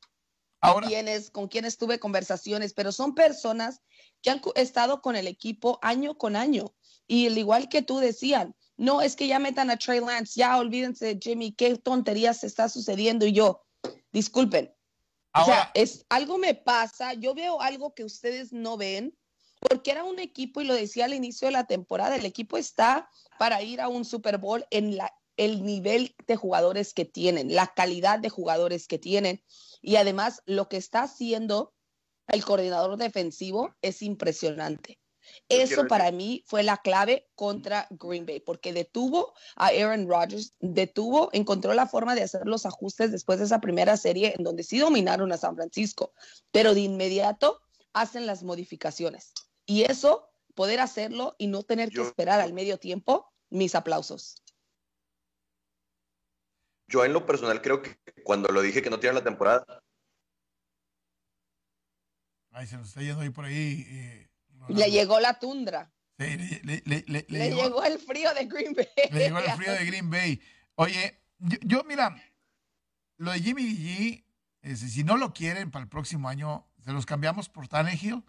Ahora, 0.61 0.87
quienes, 0.87 1.31
con 1.31 1.49
quienes 1.49 1.79
tuve 1.79 1.99
conversaciones, 1.99 2.75
pero 2.75 2.93
son 2.93 3.15
personas 3.15 3.81
que 4.21 4.31
han 4.31 4.43
estado 4.55 5.01
con 5.01 5.17
el 5.17 5.27
equipo 5.27 5.79
año 5.83 6.19
con 6.19 6.37
año. 6.37 6.75
Y 7.07 7.27
al 7.27 7.39
igual 7.39 7.69
que 7.69 7.83
tú 7.83 7.99
decían, 7.99 8.55
no, 8.77 9.03
es 9.03 9.17
que 9.17 9.27
ya 9.27 9.39
metan 9.39 9.71
a 9.71 9.77
Trey 9.77 10.01
Lance, 10.01 10.39
ya 10.39 10.59
olvídense 10.59 11.07
de 11.07 11.21
Jimmy, 11.21 11.53
qué 11.53 11.77
tonterías 11.77 12.43
está 12.45 12.69
sucediendo. 12.69 13.27
Y 13.27 13.33
yo, 13.33 13.63
disculpen, 14.13 14.75
o 15.35 15.45
sea, 15.45 15.71
es, 15.75 16.05
algo 16.11 16.37
me 16.37 16.55
pasa, 16.55 17.15
yo 17.15 17.35
veo 17.35 17.61
algo 17.61 17.95
que 17.95 18.05
ustedes 18.05 18.53
no 18.53 18.77
ven, 18.77 19.17
porque 19.61 19.91
era 19.91 20.05
un 20.05 20.19
equipo, 20.19 20.61
y 20.61 20.65
lo 20.65 20.75
decía 20.75 21.07
al 21.07 21.15
inicio 21.15 21.47
de 21.47 21.53
la 21.53 21.65
temporada, 21.65 22.17
el 22.17 22.27
equipo 22.27 22.59
está 22.59 23.09
para 23.39 23.63
ir 23.63 23.81
a 23.81 23.89
un 23.89 24.05
Super 24.05 24.39
Bowl 24.39 24.67
en 24.71 24.97
la, 24.97 25.15
el 25.37 25.65
nivel 25.65 26.15
de 26.27 26.37
jugadores 26.37 26.93
que 26.93 27.05
tienen, 27.05 27.55
la 27.55 27.69
calidad 27.69 28.19
de 28.19 28.29
jugadores 28.29 28.87
que 28.87 28.99
tienen, 28.99 29.43
y 29.81 29.97
además 29.97 30.43
lo 30.45 30.69
que 30.69 30.77
está 30.77 31.05
haciendo 31.05 31.73
el 32.27 32.45
coordinador 32.45 32.97
defensivo 32.99 33.75
es 33.81 34.03
impresionante. 34.03 34.99
Eso 35.49 35.87
para 35.87 36.11
mí 36.11 36.45
fue 36.47 36.63
la 36.63 36.79
clave 36.79 37.29
contra 37.35 37.87
Green 37.91 38.27
Bay, 38.27 38.41
porque 38.41 38.73
detuvo 38.73 39.35
a 39.57 39.67
Aaron 39.69 40.09
Rodgers, 40.09 40.55
detuvo, 40.61 41.31
encontró 41.33 41.75
la 41.75 41.87
forma 41.87 42.15
de 42.15 42.23
hacer 42.23 42.47
los 42.47 42.67
ajustes 42.67 43.13
después 43.13 43.39
de 43.39 43.47
esa 43.47 43.61
primera 43.61 43.97
serie 43.97 44.35
en 44.37 44.45
donde 44.45 44.63
sí 44.63 44.79
dominaron 44.79 45.33
a 45.33 45.37
San 45.37 45.55
Francisco, 45.55 46.13
pero 46.51 46.75
de 46.75 46.81
inmediato 46.81 47.61
hacen 47.93 48.27
las 48.27 48.43
modificaciones. 48.43 49.33
Y 49.67 49.83
eso, 49.83 50.31
poder 50.55 50.81
hacerlo 50.81 51.35
y 51.39 51.47
no 51.47 51.63
tener 51.63 51.91
que 51.91 52.03
esperar 52.03 52.41
al 52.41 52.53
medio 52.53 52.79
tiempo, 52.79 53.33
mis 53.51 53.75
aplausos. 53.75 54.43
Yo 56.89 57.05
en 57.05 57.13
lo 57.13 57.25
personal 57.25 57.63
creo 57.63 57.81
que 57.81 57.97
cuando 58.23 58.49
lo 58.51 58.61
dije 58.61 58.83
que 58.83 58.91
no 58.91 59.01
tiran 59.01 59.15
la 59.15 59.25
temporada, 59.25 59.65
ay, 62.51 62.67
se 62.67 62.77
nos 62.77 62.89
está 62.89 63.01
yendo 63.01 63.23
ahí 63.23 63.31
por 63.31 63.45
ahí. 63.45 63.87
eh. 63.89 64.32
Le 64.69 64.91
llegó 64.91 65.21
la 65.21 65.39
tundra, 65.39 65.91
le, 66.19 66.37
le- 66.37 66.61
le- 66.65 66.83
le- 66.85 67.05
le 67.07 67.25
le 67.29 67.49
llegó- 67.51 67.63
llegó 67.65 67.85
el 67.85 67.99
frío 67.99 68.33
de 68.35 68.45
Green 68.47 68.75
Bay. 68.75 68.87
Le 69.11 69.19
llegó 69.19 69.39
el 69.39 69.51
frío 69.53 69.73
de 69.73 69.85
Green 69.87 70.11
Bay. 70.11 70.41
Oye, 70.77 71.21
yo, 71.39 71.59
yo, 71.63 71.85
mira, 71.85 72.15
lo 73.17 73.33
de 73.33 73.41
Jimmy 73.41 73.63
G, 73.65 74.25
si 74.77 75.05
no 75.05 75.17
lo 75.17 75.33
quieren 75.33 75.71
para 75.71 75.83
el 75.83 75.89
próximo 75.89 76.29
año, 76.29 76.67
se 76.85 76.93
los 76.93 77.07
cambiamos 77.07 77.49
por 77.49 77.69
Tannehill 77.69 78.23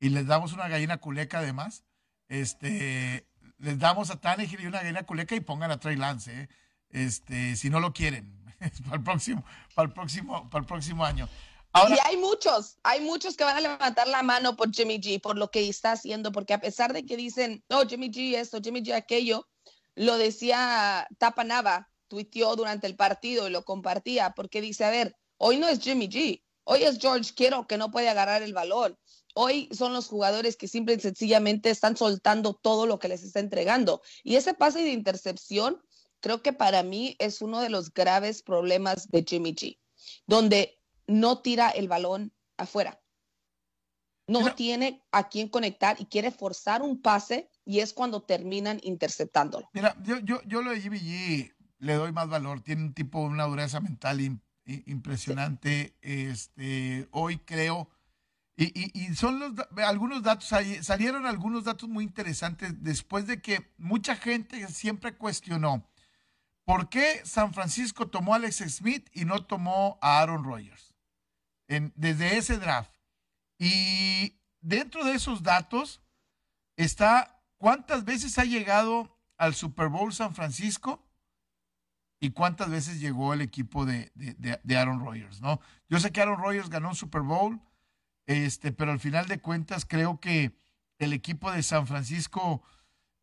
y 0.00 0.08
les 0.10 0.26
damos 0.26 0.52
una 0.52 0.68
gallina 0.68 0.98
culeca 0.98 1.38
además. 1.38 1.84
Este, 2.28 3.26
les 3.58 3.78
damos 3.78 4.10
a 4.10 4.20
Tannehill 4.20 4.60
y 4.60 4.66
una 4.66 4.78
gallina 4.80 5.02
culeca 5.04 5.34
y 5.34 5.40
pongan 5.40 5.70
a 5.70 5.78
Trey 5.78 5.96
Lance, 5.96 6.32
¿eh? 6.42 6.48
este, 6.90 7.56
si 7.56 7.70
no 7.70 7.78
lo 7.80 7.92
quieren, 7.92 8.42
para 8.84 8.96
el 8.96 9.02
próximo, 9.02 9.44
para 9.74 9.86
el 9.88 9.92
próximo, 9.94 10.48
para 10.50 10.62
el 10.62 10.66
próximo 10.66 11.04
año. 11.04 11.28
Y 11.74 11.96
hay 12.04 12.16
muchos, 12.16 12.78
hay 12.82 13.00
muchos 13.00 13.36
que 13.36 13.44
van 13.44 13.56
a 13.56 13.60
levantar 13.60 14.06
la 14.08 14.22
mano 14.22 14.56
por 14.56 14.72
Jimmy 14.72 14.98
G, 15.00 15.20
por 15.20 15.38
lo 15.38 15.50
que 15.50 15.68
está 15.68 15.92
haciendo, 15.92 16.32
porque 16.32 16.54
a 16.54 16.60
pesar 16.60 16.92
de 16.92 17.04
que 17.04 17.16
dicen, 17.16 17.64
no, 17.68 17.86
Jimmy 17.86 18.10
G 18.10 18.36
esto, 18.36 18.60
Jimmy 18.62 18.82
G 18.82 18.94
aquello, 18.94 19.48
lo 19.94 20.16
decía 20.18 21.06
Tapa 21.18 21.44
Nava, 21.44 21.90
tuiteó 22.08 22.56
durante 22.56 22.86
el 22.86 22.96
partido 22.96 23.48
y 23.48 23.50
lo 23.50 23.64
compartía, 23.64 24.32
porque 24.36 24.60
dice, 24.60 24.84
a 24.84 24.90
ver, 24.90 25.16
hoy 25.38 25.58
no 25.58 25.68
es 25.68 25.80
Jimmy 25.80 26.08
G, 26.08 26.42
hoy 26.64 26.82
es 26.82 26.98
George 26.98 27.32
Kittle 27.34 27.64
que 27.66 27.78
no 27.78 27.90
puede 27.90 28.08
agarrar 28.08 28.42
el 28.42 28.52
balón. 28.52 28.98
Hoy 29.34 29.70
son 29.72 29.94
los 29.94 30.08
jugadores 30.08 30.58
que 30.58 30.68
simple 30.68 30.94
y 30.94 31.00
sencillamente 31.00 31.70
están 31.70 31.96
soltando 31.96 32.52
todo 32.52 32.84
lo 32.84 32.98
que 32.98 33.08
les 33.08 33.22
está 33.22 33.40
entregando. 33.40 34.02
Y 34.22 34.36
ese 34.36 34.52
pase 34.52 34.82
de 34.82 34.90
intercepción, 34.90 35.82
creo 36.20 36.42
que 36.42 36.52
para 36.52 36.82
mí 36.82 37.16
es 37.18 37.40
uno 37.40 37.60
de 37.60 37.70
los 37.70 37.94
graves 37.94 38.42
problemas 38.42 39.08
de 39.08 39.24
Jimmy 39.26 39.54
G, 39.54 39.78
donde 40.26 40.81
no 41.06 41.40
tira 41.40 41.70
el 41.70 41.88
balón 41.88 42.32
afuera. 42.56 43.00
No 44.28 44.54
tiene 44.54 45.02
a 45.10 45.28
quién 45.28 45.48
conectar 45.48 46.00
y 46.00 46.06
quiere 46.06 46.30
forzar 46.30 46.82
un 46.82 47.02
pase 47.02 47.50
y 47.64 47.80
es 47.80 47.92
cuando 47.92 48.22
terminan 48.22 48.78
interceptándolo. 48.82 49.68
Mira, 49.74 49.96
yo, 50.02 50.18
yo, 50.20 50.40
yo 50.44 50.62
lo 50.62 50.70
de 50.70 50.80
Jimmy 50.80 50.98
G 51.00 51.54
le 51.78 51.94
doy 51.94 52.12
más 52.12 52.28
valor. 52.28 52.60
Tiene 52.60 52.84
un 52.84 52.94
tipo, 52.94 53.20
una 53.20 53.44
dureza 53.44 53.80
mental 53.80 54.40
impresionante. 54.64 55.96
Este, 56.00 57.08
hoy 57.10 57.38
creo, 57.38 57.90
y, 58.56 59.14
son 59.16 59.40
los, 59.40 59.52
algunos 59.78 60.22
datos, 60.22 60.48
salieron 60.82 61.26
algunos 61.26 61.64
datos 61.64 61.88
muy 61.88 62.04
interesantes 62.04 62.82
después 62.82 63.26
de 63.26 63.42
que 63.42 63.72
mucha 63.76 64.14
gente 64.14 64.66
siempre 64.68 65.16
cuestionó 65.16 65.90
por 66.64 66.88
qué 66.88 67.22
San 67.24 67.52
Francisco 67.52 68.08
tomó 68.08 68.34
a 68.34 68.36
Alex 68.36 68.58
Smith 68.68 69.08
y 69.12 69.24
no 69.24 69.44
tomó 69.44 69.98
a 70.00 70.20
Aaron 70.20 70.44
Rodgers 70.44 70.91
desde 71.94 72.36
ese 72.36 72.58
draft. 72.58 72.94
Y 73.58 74.40
dentro 74.60 75.04
de 75.04 75.14
esos 75.14 75.42
datos 75.42 76.00
está 76.76 77.42
cuántas 77.56 78.04
veces 78.04 78.38
ha 78.38 78.44
llegado 78.44 79.16
al 79.38 79.54
Super 79.54 79.88
Bowl 79.88 80.12
San 80.12 80.34
Francisco 80.34 81.06
y 82.20 82.30
cuántas 82.30 82.70
veces 82.70 83.00
llegó 83.00 83.34
el 83.34 83.40
equipo 83.40 83.84
de, 83.84 84.12
Aaron 84.76 85.04
Rodgers, 85.04 85.40
¿no? 85.40 85.60
Yo 85.88 85.98
sé 85.98 86.12
que 86.12 86.20
Aaron 86.20 86.40
Rodgers 86.40 86.70
ganó 86.70 86.90
un 86.90 86.94
Super 86.94 87.22
Bowl, 87.22 87.60
este, 88.26 88.70
pero 88.70 88.92
al 88.92 89.00
final 89.00 89.26
de 89.26 89.40
cuentas 89.40 89.84
creo 89.84 90.20
que 90.20 90.56
el 90.98 91.12
equipo 91.12 91.50
de 91.50 91.64
San 91.64 91.88
Francisco 91.88 92.62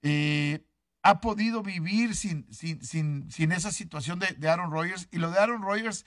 eh, 0.01 0.65
ha 1.01 1.21
podido 1.21 1.63
vivir 1.63 2.15
sin, 2.15 2.45
sin, 2.53 3.31
sin, 3.31 3.51
esa 3.51 3.71
situación 3.71 4.19
de, 4.19 4.49
Aaron 4.49 4.71
Rodgers. 4.71 5.07
Y 5.11 5.17
lo 5.17 5.31
de 5.31 5.39
Aaron 5.39 5.61
Rodgers, 5.61 6.05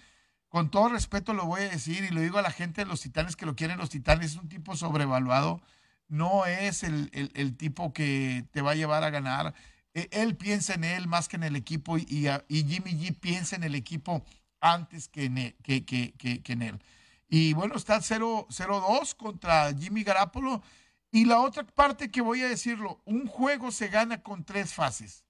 con 0.53 0.71
todo 0.71 0.91
respeto 0.91 1.33
lo 1.33 1.47
voy 1.47 1.63
a 1.63 1.71
decir 1.71 2.05
y 2.05 2.11
lo 2.11 2.21
digo 2.21 2.39
a 2.39 2.43
la 2.43 2.51
gente 2.53 2.83
de 2.83 2.87
los 2.87 3.01
Titanes 3.01 3.35
que 3.35 3.47
lo 3.47 3.57
quieren 3.57 3.79
los 3.79 3.91
Titanes, 3.91 4.33
es 4.33 4.37
un 4.37 4.49
tipo 4.49 4.77
sobrevaluado, 4.77 5.63
no 6.09 6.45
es 6.47 6.83
el, 6.85 7.11
el 7.13 7.57
tipo 7.57 7.93
que 7.93 8.45
te 8.53 8.61
va 8.63 8.73
a 8.73 8.75
llevar 8.77 9.03
a 9.03 9.11
ganar 9.11 9.55
e, 9.95 10.09
él 10.13 10.37
piensa 10.37 10.75
en 10.75 10.85
él 10.85 11.07
más 11.07 11.29
que 11.29 11.37
en 11.37 11.43
el 11.43 11.57
equipo 11.57 11.99
y, 11.99 12.29
Jimmy 12.49 12.93
G 12.93 13.19
piensa 13.19 13.57
en 13.57 13.65
el 13.65 13.75
equipo 13.75 14.25
antes 14.61 15.09
que 15.09 15.25
en 15.25 15.39
él. 15.39 15.57
Que, 15.63 16.43
en 16.47 16.63
él. 16.63 16.83
Y 17.29 17.55
bueno, 17.55 17.77
está 17.77 17.99
0-2 17.99 19.17
contra 19.17 19.73
Jimmy 19.75 20.03
Garapolo. 20.03 20.63
Y 21.11 21.27
la 21.27 21.41
otra 21.41 21.65
parte 21.65 22.11
que 22.11 22.23
voy 22.23 22.43
a 22.43 22.49
decirlo, 22.49 23.03
un 23.05 23.27
juego 23.27 23.71
se 23.71 23.89
gana 23.89 24.23
con 24.23 24.45
tres 24.45 24.73
fases. 24.73 25.25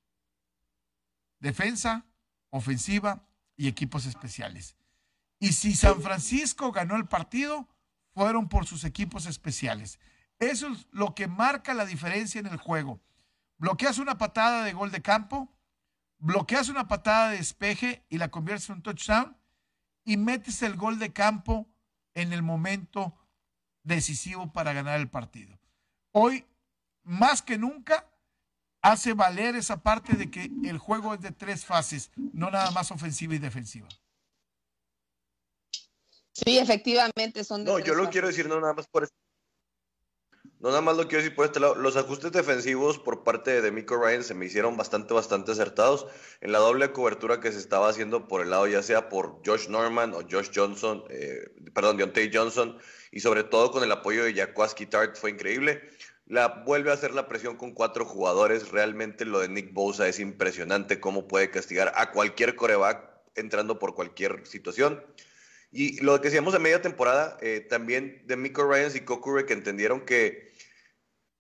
Defensa, 1.41 2.07
ofensiva 2.51 3.27
y 3.57 3.67
equipos 3.67 4.07
especiales. 4.07 4.77
Y 5.43 5.53
si 5.53 5.75
San 5.75 6.01
Francisco 6.01 6.73
ganó 6.73 6.97
el 6.97 7.07
partido, 7.07 7.69
fueron 8.15 8.49
por 8.49 8.67
sus 8.67 8.85
equipos 8.85 9.27
especiales. 9.27 9.99
Eso 10.39 10.69
es 10.69 10.87
lo 10.91 11.15
que 11.15 11.27
marca 11.27 11.75
la 11.75 11.85
diferencia 11.85 12.41
en 12.41 12.47
el 12.47 12.57
juego 12.57 13.01
bloqueas 13.63 13.99
una 13.99 14.19
patada 14.19 14.65
de 14.65 14.73
gol 14.73 14.91
de 14.91 15.03
campo, 15.03 15.49
bloqueas 16.19 16.69
una 16.69 16.89
patada 16.89 17.31
de 17.31 17.37
despeje 17.37 18.05
y 18.09 18.19
la 18.19 18.29
conviertes 18.29 18.69
en 18.69 18.77
un 18.77 18.83
touchdown 18.83 19.37
y 20.05 20.17
metes 20.17 20.63
el 20.63 20.75
gol 20.75 20.99
de 20.99 21.13
campo 21.13 21.69
en 22.15 22.33
el 22.33 22.43
momento 22.43 23.15
decisivo 23.85 24.53
para 24.53 24.73
ganar 24.73 24.99
el 24.99 25.09
partido. 25.09 25.61
Hoy, 26.11 26.45
más 27.05 27.41
que 27.41 27.57
nunca, 27.57 28.11
hace 28.81 29.15
valer 29.15 29.55
esa 29.55 29.85
parte 29.85 30.15
de 30.15 30.29
que 30.29 30.51
el 30.65 30.79
juego 30.79 31.15
es 31.15 31.21
de 31.21 31.31
tres 31.31 31.65
fases, 31.65 32.11
no 32.17 32.51
nada 32.51 32.73
más 32.73 32.91
ofensiva 32.91 33.37
y 33.37 33.39
defensiva. 33.39 33.87
Sí, 36.33 36.59
efectivamente 36.59 37.45
son 37.45 37.65
No, 37.65 37.79
yo 37.79 37.95
lo 37.95 38.09
quiero 38.11 38.29
decir 38.29 38.49
no 38.49 38.61
nada 38.61 38.73
más 38.73 38.87
por 38.87 39.05
eso. 39.05 39.13
No, 40.63 40.69
nada 40.69 40.81
más 40.81 40.97
lo 40.97 41.09
quiero 41.09 41.25
decir 41.25 41.35
por 41.35 41.45
este 41.45 41.59
lado. 41.59 41.75
Los 41.75 41.97
ajustes 41.97 42.31
defensivos 42.31 42.97
por 42.97 43.25
parte 43.25 43.61
de 43.61 43.73
Miko 43.73 43.97
Ryan 43.97 44.23
se 44.23 44.33
me 44.33 44.47
hicieron 44.47 44.77
bastante, 44.77 45.13
bastante 45.13 45.51
acertados. 45.51 46.07
En 46.41 46.53
la 46.53 46.61
doble 46.61 46.93
cobertura 46.93 47.41
que 47.41 47.51
se 47.51 47.59
estaba 47.59 47.89
haciendo 47.89 48.29
por 48.29 48.43
el 48.43 48.51
lado, 48.51 48.69
ya 48.69 48.81
sea 48.81 49.09
por 49.09 49.43
Josh 49.45 49.69
Norman 49.69 50.15
o 50.15 50.21
Josh 50.21 50.51
Johnson, 50.55 51.03
eh, 51.11 51.51
perdón, 51.75 51.97
Deontay 51.97 52.31
Johnson, 52.33 52.79
y 53.11 53.19
sobre 53.19 53.43
todo 53.43 53.73
con 53.73 53.83
el 53.83 53.91
apoyo 53.91 54.23
de 54.23 54.35
Jaquaski 54.35 54.87
Tart, 54.87 55.17
fue 55.17 55.31
increíble. 55.31 55.83
La 56.27 56.63
vuelve 56.65 56.93
a 56.93 56.95
hacer 56.95 57.13
la 57.13 57.27
presión 57.27 57.57
con 57.57 57.73
cuatro 57.73 58.05
jugadores. 58.05 58.71
Realmente 58.71 59.25
lo 59.25 59.41
de 59.41 59.49
Nick 59.49 59.73
Bosa 59.73 60.07
es 60.07 60.21
impresionante 60.21 61.01
cómo 61.01 61.27
puede 61.27 61.51
castigar 61.51 61.93
a 61.97 62.13
cualquier 62.13 62.55
coreback 62.55 63.11
entrando 63.35 63.81
por 63.81 63.97
cualquier 63.97 64.47
situación. 64.47 65.05
Y 65.73 66.01
lo 66.03 66.21
que 66.21 66.29
decíamos 66.29 66.55
en 66.55 66.63
media 66.63 66.83
temporada, 66.83 67.39
eh, 67.41 67.61
también 67.61 68.23
de 68.27 68.37
Miko 68.37 68.63
Ryan 68.63 68.93
y 68.95 69.01
Kokure 69.01 69.47
que 69.47 69.55
entendieron 69.55 70.03
que 70.03 70.53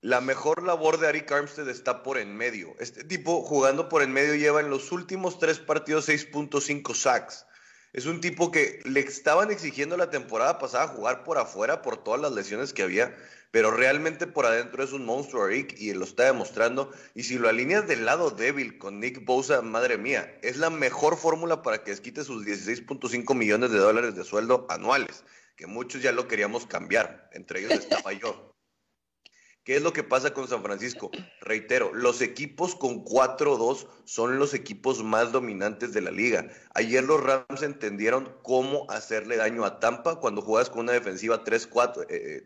la 0.00 0.22
mejor 0.22 0.62
labor 0.62 0.98
de 0.98 1.06
Ari 1.06 1.24
Armstead 1.30 1.68
está 1.68 2.02
por 2.02 2.16
en 2.16 2.34
medio. 2.34 2.74
Este 2.80 3.04
tipo 3.04 3.42
jugando 3.42 3.90
por 3.90 4.02
en 4.02 4.10
medio 4.10 4.34
lleva 4.34 4.60
en 4.60 4.70
los 4.70 4.90
últimos 4.90 5.38
tres 5.38 5.58
partidos 5.58 6.08
6.5 6.08 6.94
sacks. 6.94 7.46
Es 7.92 8.06
un 8.06 8.22
tipo 8.22 8.50
que 8.50 8.80
le 8.84 9.00
estaban 9.00 9.50
exigiendo 9.50 9.98
la 9.98 10.08
temporada 10.08 10.58
pasada 10.58 10.88
jugar 10.88 11.24
por 11.24 11.36
afuera 11.36 11.82
por 11.82 12.02
todas 12.02 12.20
las 12.20 12.32
lesiones 12.32 12.72
que 12.72 12.82
había, 12.82 13.14
pero 13.52 13.70
realmente 13.70 14.26
por 14.26 14.46
adentro 14.46 14.82
es 14.82 14.92
un 14.92 15.04
monstruo 15.04 15.46
Rick 15.46 15.78
y 15.78 15.92
lo 15.92 16.04
está 16.04 16.24
demostrando. 16.24 16.90
Y 17.14 17.24
si 17.24 17.38
lo 17.38 17.50
alineas 17.50 17.86
del 17.86 18.06
lado 18.06 18.30
débil 18.30 18.78
con 18.78 18.98
Nick 18.98 19.24
Bosa, 19.26 19.60
madre 19.60 19.98
mía, 19.98 20.38
es 20.42 20.56
la 20.56 20.70
mejor 20.70 21.18
fórmula 21.18 21.60
para 21.62 21.84
que 21.84 21.90
desquite 21.90 22.24
sus 22.24 22.46
16.5 22.46 23.34
millones 23.34 23.70
de 23.70 23.78
dólares 23.78 24.16
de 24.16 24.24
sueldo 24.24 24.66
anuales, 24.70 25.22
que 25.54 25.66
muchos 25.66 26.00
ya 26.00 26.12
lo 26.12 26.28
queríamos 26.28 26.66
cambiar, 26.66 27.28
entre 27.34 27.60
ellos 27.60 27.72
estaba 27.72 28.12
yo. 28.14 28.48
¿Qué 29.64 29.76
es 29.76 29.82
lo 29.82 29.92
que 29.92 30.02
pasa 30.02 30.32
con 30.32 30.48
San 30.48 30.62
Francisco? 30.62 31.10
Reitero, 31.40 31.94
los 31.94 32.20
equipos 32.20 32.74
con 32.74 33.04
4-2 33.04 33.86
son 34.04 34.38
los 34.38 34.54
equipos 34.54 35.04
más 35.04 35.30
dominantes 35.30 35.92
de 35.92 36.00
la 36.00 36.10
liga. 36.10 36.48
Ayer 36.74 37.04
los 37.04 37.22
Rams 37.22 37.62
entendieron 37.62 38.34
cómo 38.42 38.90
hacerle 38.90 39.36
daño 39.36 39.64
a 39.64 39.78
Tampa 39.78 40.16
cuando 40.16 40.42
juegas 40.42 40.68
con 40.68 40.80
una 40.80 40.92
defensiva 40.92 41.44
3-4. 41.44 42.06
Eh, 42.08 42.44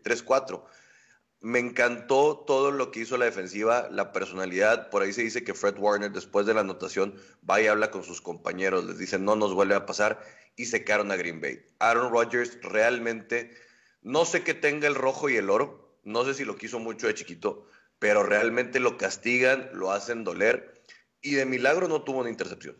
Me 1.47 1.59
encantó 1.59 2.43
todo 2.45 2.71
lo 2.71 2.91
que 2.91 2.99
hizo 2.99 3.15
la 3.15 3.23
defensiva, 3.23 3.87
la 3.89 4.11
personalidad. 4.11 4.89
Por 4.89 5.01
ahí 5.01 5.13
se 5.13 5.21
dice 5.21 5.45
que 5.45 5.53
Fred 5.53 5.77
Warner, 5.79 6.11
después 6.11 6.45
de 6.45 6.53
la 6.53 6.59
anotación, 6.59 7.15
va 7.49 7.61
y 7.61 7.67
habla 7.67 7.89
con 7.89 8.03
sus 8.03 8.19
compañeros, 8.19 8.83
les 8.83 8.97
dice 8.97 9.17
no 9.17 9.37
nos 9.37 9.53
vuelve 9.53 9.73
a 9.73 9.85
pasar 9.85 10.19
y 10.57 10.65
se 10.65 10.79
secaron 10.79 11.09
a 11.09 11.15
Green 11.15 11.39
Bay. 11.39 11.65
Aaron 11.79 12.11
Rodgers 12.11 12.59
realmente, 12.61 13.55
no 14.01 14.25
sé 14.25 14.43
qué 14.43 14.55
tenga 14.55 14.89
el 14.89 14.95
rojo 14.95 15.29
y 15.29 15.37
el 15.37 15.49
oro, 15.49 15.97
no 16.03 16.25
sé 16.25 16.33
si 16.33 16.43
lo 16.43 16.57
quiso 16.57 16.79
mucho 16.79 17.07
de 17.07 17.13
chiquito, 17.13 17.69
pero 17.97 18.23
realmente 18.23 18.81
lo 18.81 18.97
castigan, 18.97 19.69
lo 19.71 19.93
hacen 19.93 20.25
doler 20.25 20.83
y 21.21 21.35
de 21.35 21.45
milagro 21.45 21.87
no 21.87 22.01
tuvo 22.01 22.19
una 22.19 22.29
intercepción. 22.29 22.75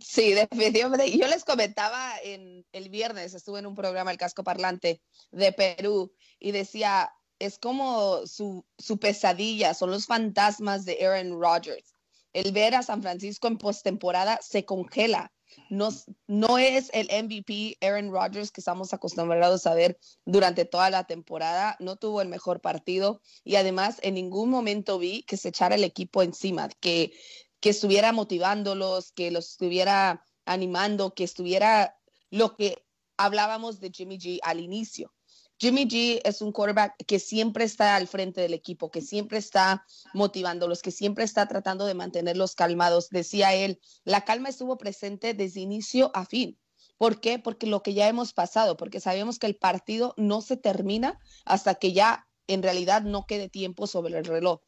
Sí, 0.00 0.34
definitivamente. 0.34 1.16
Yo 1.16 1.26
les 1.28 1.46
comentaba 1.46 2.12
en 2.22 2.66
el 2.72 2.90
viernes, 2.90 3.32
estuve 3.32 3.60
en 3.60 3.66
un 3.66 3.74
programa, 3.74 4.10
El 4.10 4.18
Casco 4.18 4.44
Parlante 4.44 5.00
de 5.30 5.50
Perú, 5.52 6.12
y 6.38 6.52
decía, 6.52 7.10
es 7.38 7.58
como 7.58 8.26
su, 8.26 8.64
pesadilla, 9.00 9.74
son 9.74 9.90
los 9.90 10.06
fantasmas 10.06 10.84
de 10.84 11.04
Aaron 11.04 11.40
Rodgers. 11.40 11.94
El 12.32 12.52
ver 12.52 12.74
a 12.74 12.82
San 12.82 13.02
Francisco 13.02 13.48
en 13.48 13.58
postemporada 13.58 14.38
se 14.42 14.64
congela 14.64 15.32
no, 15.70 15.88
no 16.26 16.58
es 16.58 16.90
el 16.92 17.06
MVP 17.06 17.78
Aaron 17.80 18.10
Rodgers 18.10 18.50
que 18.50 18.60
estamos 18.60 18.92
acostumbrados 18.92 19.66
a 19.66 19.74
ver 19.74 19.98
durante 20.24 20.64
toda 20.64 20.90
la 20.90 21.04
temporada. 21.04 21.76
No 21.80 21.96
tuvo 21.96 22.22
el 22.22 22.28
mejor 22.28 22.60
partido 22.60 23.20
y 23.44 23.56
además 23.56 23.98
en 24.02 24.14
ningún 24.14 24.50
momento 24.50 24.98
vi 24.98 25.22
que 25.22 25.36
se 25.36 25.48
echara 25.48 25.74
el 25.74 25.84
equipo 25.84 26.22
encima, 26.22 26.68
que, 26.80 27.12
que 27.60 27.70
estuviera 27.70 28.12
motivándolos, 28.12 29.12
que 29.12 29.30
los 29.30 29.50
estuviera 29.50 30.24
animando, 30.44 31.14
que 31.14 31.24
estuviera 31.24 31.98
lo 32.30 32.56
que 32.56 32.84
hablábamos 33.16 33.80
de 33.80 33.90
Jimmy 33.90 34.18
G 34.18 34.38
al 34.42 34.60
inicio. 34.60 35.12
Jimmy 35.60 35.88
G 35.88 36.20
es 36.22 36.40
un 36.40 36.52
quarterback 36.52 36.94
que 37.04 37.18
siempre 37.18 37.64
está 37.64 37.96
al 37.96 38.06
frente 38.06 38.40
del 38.40 38.54
equipo, 38.54 38.92
que 38.92 39.00
siempre 39.00 39.38
está 39.38 39.84
motivándolos, 40.14 40.82
que 40.82 40.92
siempre 40.92 41.24
está 41.24 41.48
tratando 41.48 41.84
de 41.84 41.94
mantenerlos 41.94 42.54
calmados. 42.54 43.08
Decía 43.10 43.54
él, 43.54 43.80
la 44.04 44.24
calma 44.24 44.50
estuvo 44.50 44.78
presente 44.78 45.34
desde 45.34 45.60
inicio 45.60 46.12
a 46.14 46.24
fin. 46.24 46.56
¿Por 46.96 47.20
qué? 47.20 47.40
Porque 47.40 47.66
lo 47.66 47.82
que 47.82 47.94
ya 47.94 48.06
hemos 48.06 48.32
pasado, 48.32 48.76
porque 48.76 49.00
sabemos 49.00 49.40
que 49.40 49.48
el 49.48 49.56
partido 49.56 50.14
no 50.16 50.42
se 50.42 50.56
termina 50.56 51.18
hasta 51.44 51.74
que 51.74 51.92
ya 51.92 52.28
en 52.46 52.62
realidad 52.62 53.02
no 53.02 53.26
quede 53.26 53.48
tiempo 53.48 53.88
sobre 53.88 54.16
el 54.16 54.24
reloj. 54.24 54.60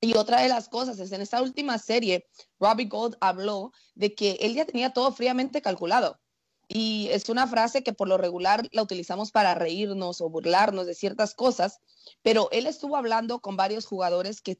Y 0.00 0.16
otra 0.16 0.40
de 0.40 0.48
las 0.48 0.68
cosas 0.68 1.00
es, 1.00 1.10
en 1.10 1.20
esta 1.20 1.42
última 1.42 1.78
serie, 1.78 2.28
Robbie 2.60 2.86
Gold 2.86 3.16
habló 3.20 3.72
de 3.96 4.14
que 4.14 4.38
él 4.40 4.54
ya 4.54 4.64
tenía 4.64 4.92
todo 4.92 5.10
fríamente 5.12 5.62
calculado. 5.62 6.20
Y 6.68 7.08
es 7.10 7.30
una 7.30 7.46
frase 7.46 7.82
que 7.82 7.94
por 7.94 8.08
lo 8.08 8.18
regular 8.18 8.68
la 8.72 8.82
utilizamos 8.82 9.32
para 9.32 9.54
reírnos 9.54 10.20
o 10.20 10.28
burlarnos 10.28 10.86
de 10.86 10.94
ciertas 10.94 11.34
cosas, 11.34 11.80
pero 12.22 12.50
él 12.52 12.66
estuvo 12.66 12.96
hablando 12.96 13.40
con 13.40 13.56
varios 13.56 13.86
jugadores 13.86 14.42
que 14.42 14.58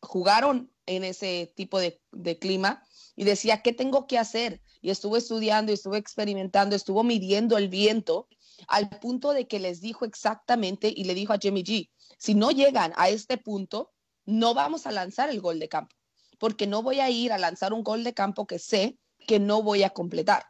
jugaron 0.00 0.70
en 0.84 1.02
ese 1.04 1.52
tipo 1.56 1.80
de, 1.80 1.98
clima 2.38 2.82
y 3.16 3.24
decía, 3.24 3.62
¿qué 3.62 3.72
tengo 3.72 4.06
que 4.06 4.18
hacer? 4.18 4.60
Y 4.82 4.90
estuvo 4.90 5.16
estudiando, 5.16 5.72
y 5.72 5.74
estuvo 5.74 5.96
experimentando, 5.96 6.76
estuvo 6.76 7.02
midiendo 7.02 7.56
el 7.56 7.68
viento 7.68 8.28
al 8.68 8.88
punto 8.88 9.32
de 9.32 9.48
que 9.48 9.58
les 9.58 9.80
dijo 9.80 10.04
exactamente 10.04 10.92
y 10.94 11.04
le 11.04 11.14
dijo 11.14 11.32
a 11.32 11.38
Jimmy 11.38 11.62
G, 11.62 11.90
si 12.18 12.34
no 12.34 12.50
llegan 12.50 12.92
a 12.96 13.08
este 13.08 13.38
punto, 13.38 13.92
no 14.24 14.54
vamos 14.54 14.86
a 14.86 14.92
lanzar 14.92 15.30
el 15.30 15.40
gol 15.40 15.58
de 15.58 15.68
campo, 15.68 15.96
porque 16.38 16.66
no 16.66 16.82
voy 16.82 17.00
a 17.00 17.10
ir 17.10 17.32
a 17.32 17.38
lanzar 17.38 17.72
un 17.72 17.82
gol 17.82 18.04
de 18.04 18.14
campo 18.14 18.46
que 18.46 18.58
sé 18.58 18.98
que 19.26 19.38
no 19.38 19.62
voy 19.62 19.82
a 19.82 19.90
completar. 19.90 20.44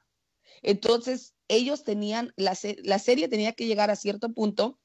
Entonces, 0.63 1.35
ellos 1.49 1.85
tenían, 1.85 2.33
la, 2.37 2.57
la 2.83 2.99
serie 2.99 3.29
tenía 3.29 3.53
que 3.53 3.67
llegar 3.67 3.91
a 3.91 3.97
cierto 3.97 4.33
punto 4.33 4.79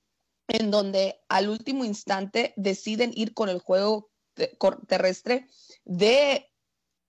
en 0.47 0.71
donde 0.71 1.19
al 1.29 1.49
último 1.49 1.85
instante 1.85 2.53
deciden 2.57 3.11
ir 3.15 3.33
con 3.33 3.49
el 3.49 3.59
juego 3.59 4.11
terrestre 4.87 5.47
de, 5.85 6.49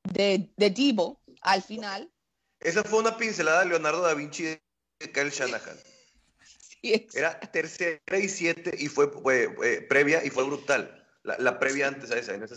de, 0.05 0.53
de 0.57 0.71
Divo 0.71 1.21
al 1.41 1.63
final. 1.63 2.13
Esa 2.61 2.85
fue 2.85 3.01
una 3.01 3.17
pincelada 3.17 3.61
de 3.61 3.71
Leonardo 3.71 4.03
da 4.03 4.15
Vinci 4.15 4.45
de 4.45 4.61
Kyle 5.13 5.31
Shanahan. 5.31 5.77
Sí, 6.83 7.07
Era 7.15 7.39
tercera 7.39 8.19
y 8.19 8.29
siete 8.29 8.75
y 8.77 8.89
fue, 8.89 9.09
previa 9.89 10.25
y 10.25 10.31
fue 10.31 10.43
brutal. 10.43 11.07
La, 11.23 11.39
la, 11.39 11.61
previa 11.61 11.87
antes 11.87 12.11
a 12.11 12.19
esa. 12.19 12.35
En 12.35 12.43
esa 12.43 12.57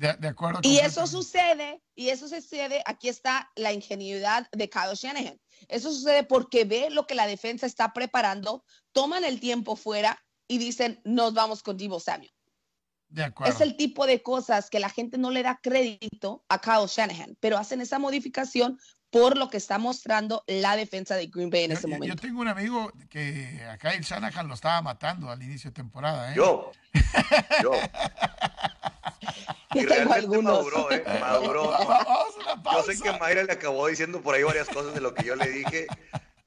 de, 0.00 0.28
acuerdo. 0.28 0.60
Y 0.62 0.78
eso 0.78 1.06
sucede, 1.06 1.82
y 1.94 2.08
eso 2.08 2.26
sucede, 2.26 2.82
aquí 2.86 3.08
está 3.08 3.50
la 3.54 3.72
ingenuidad 3.72 4.48
de 4.52 4.70
Kyle 4.70 4.94
Shanahan. 4.94 5.38
Eso 5.68 5.92
sucede 5.92 6.24
porque 6.24 6.64
ve 6.64 6.88
lo 6.90 7.06
que 7.06 7.14
la 7.14 7.26
defensa 7.26 7.66
está 7.66 7.92
preparando, 7.92 8.64
toman 8.92 9.24
el 9.24 9.40
tiempo 9.40 9.76
fuera 9.76 10.18
y 10.48 10.56
dicen, 10.58 11.00
nos 11.04 11.34
vamos 11.34 11.62
con 11.62 11.76
Divo 11.76 12.00
Samuel. 12.00 12.32
De 13.08 13.24
acuerdo. 13.24 13.52
Es 13.52 13.60
el 13.60 13.76
tipo 13.76 14.06
de 14.06 14.22
cosas 14.22 14.70
que 14.70 14.80
la 14.80 14.88
gente 14.88 15.18
no 15.18 15.30
le 15.30 15.42
da 15.42 15.58
crédito 15.62 16.44
a 16.48 16.60
Kyle 16.60 16.86
Shanahan, 16.86 17.36
pero 17.40 17.58
hacen 17.58 17.80
esa 17.80 17.98
modificación 17.98 18.78
por 19.10 19.36
lo 19.36 19.50
que 19.50 19.56
está 19.56 19.78
mostrando 19.78 20.44
la 20.46 20.76
defensa 20.76 21.16
de 21.16 21.26
Green 21.26 21.50
Bay 21.50 21.64
en 21.64 21.72
ese 21.72 21.88
momento. 21.88 22.06
Yo 22.06 22.16
tengo 22.16 22.40
un 22.40 22.48
amigo 22.48 22.90
que 23.10 23.60
a 23.68 23.76
Kyle 23.76 24.00
Shanahan 24.00 24.48
lo 24.48 24.54
estaba 24.54 24.80
matando 24.80 25.28
al 25.28 25.42
inicio 25.42 25.70
de 25.70 25.74
temporada. 25.74 26.32
¿eh? 26.32 26.36
Yo. 26.36 26.70
Yo. 27.62 27.72
Y 29.72 29.86
realmente 29.86 30.42
maduró, 30.42 30.90
¿eh? 30.90 31.04
Maduró. 31.20 31.72
Yo 32.72 32.82
sé 32.82 33.00
que 33.00 33.18
Mayra 33.18 33.44
le 33.44 33.52
acabó 33.52 33.86
diciendo 33.86 34.20
por 34.20 34.34
ahí 34.34 34.42
varias 34.42 34.68
cosas 34.68 34.94
de 34.94 35.00
lo 35.00 35.14
que 35.14 35.24
yo 35.24 35.36
le 35.36 35.48
dije. 35.48 35.86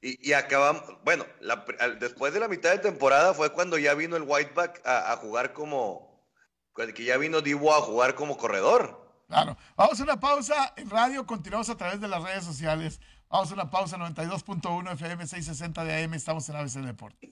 Y, 0.02 0.28
y 0.28 0.34
acabamos, 0.34 0.82
bueno, 1.04 1.24
después 1.98 2.34
de 2.34 2.40
la 2.40 2.48
mitad 2.48 2.70
de 2.70 2.78
temporada 2.78 3.32
fue 3.32 3.52
cuando 3.52 3.78
ya 3.78 3.94
vino 3.94 4.16
el 4.16 4.24
Whiteback 4.24 4.86
a, 4.86 5.12
a 5.12 5.16
jugar 5.16 5.54
como, 5.54 6.22
que 6.74 7.04
ya 7.04 7.16
vino 7.16 7.40
Divo 7.40 7.74
a 7.74 7.80
jugar 7.80 8.14
como 8.14 8.36
corredor. 8.36 9.02
Claro. 9.28 9.56
Vamos 9.76 9.98
a 9.98 10.02
una 10.02 10.20
pausa 10.20 10.74
en 10.76 10.90
radio, 10.90 11.26
continuamos 11.26 11.70
a 11.70 11.76
través 11.76 12.00
de 12.00 12.08
las 12.08 12.22
redes 12.22 12.44
sociales. 12.44 13.00
Vamos 13.30 13.50
a 13.50 13.54
una 13.54 13.70
pausa 13.70 13.96
92.1 13.96 14.92
FM 14.92 15.26
660 15.26 15.84
de 15.84 16.04
AM, 16.04 16.14
estamos 16.14 16.48
en 16.50 16.56
ABC 16.56 16.74
Deportes. 16.74 17.30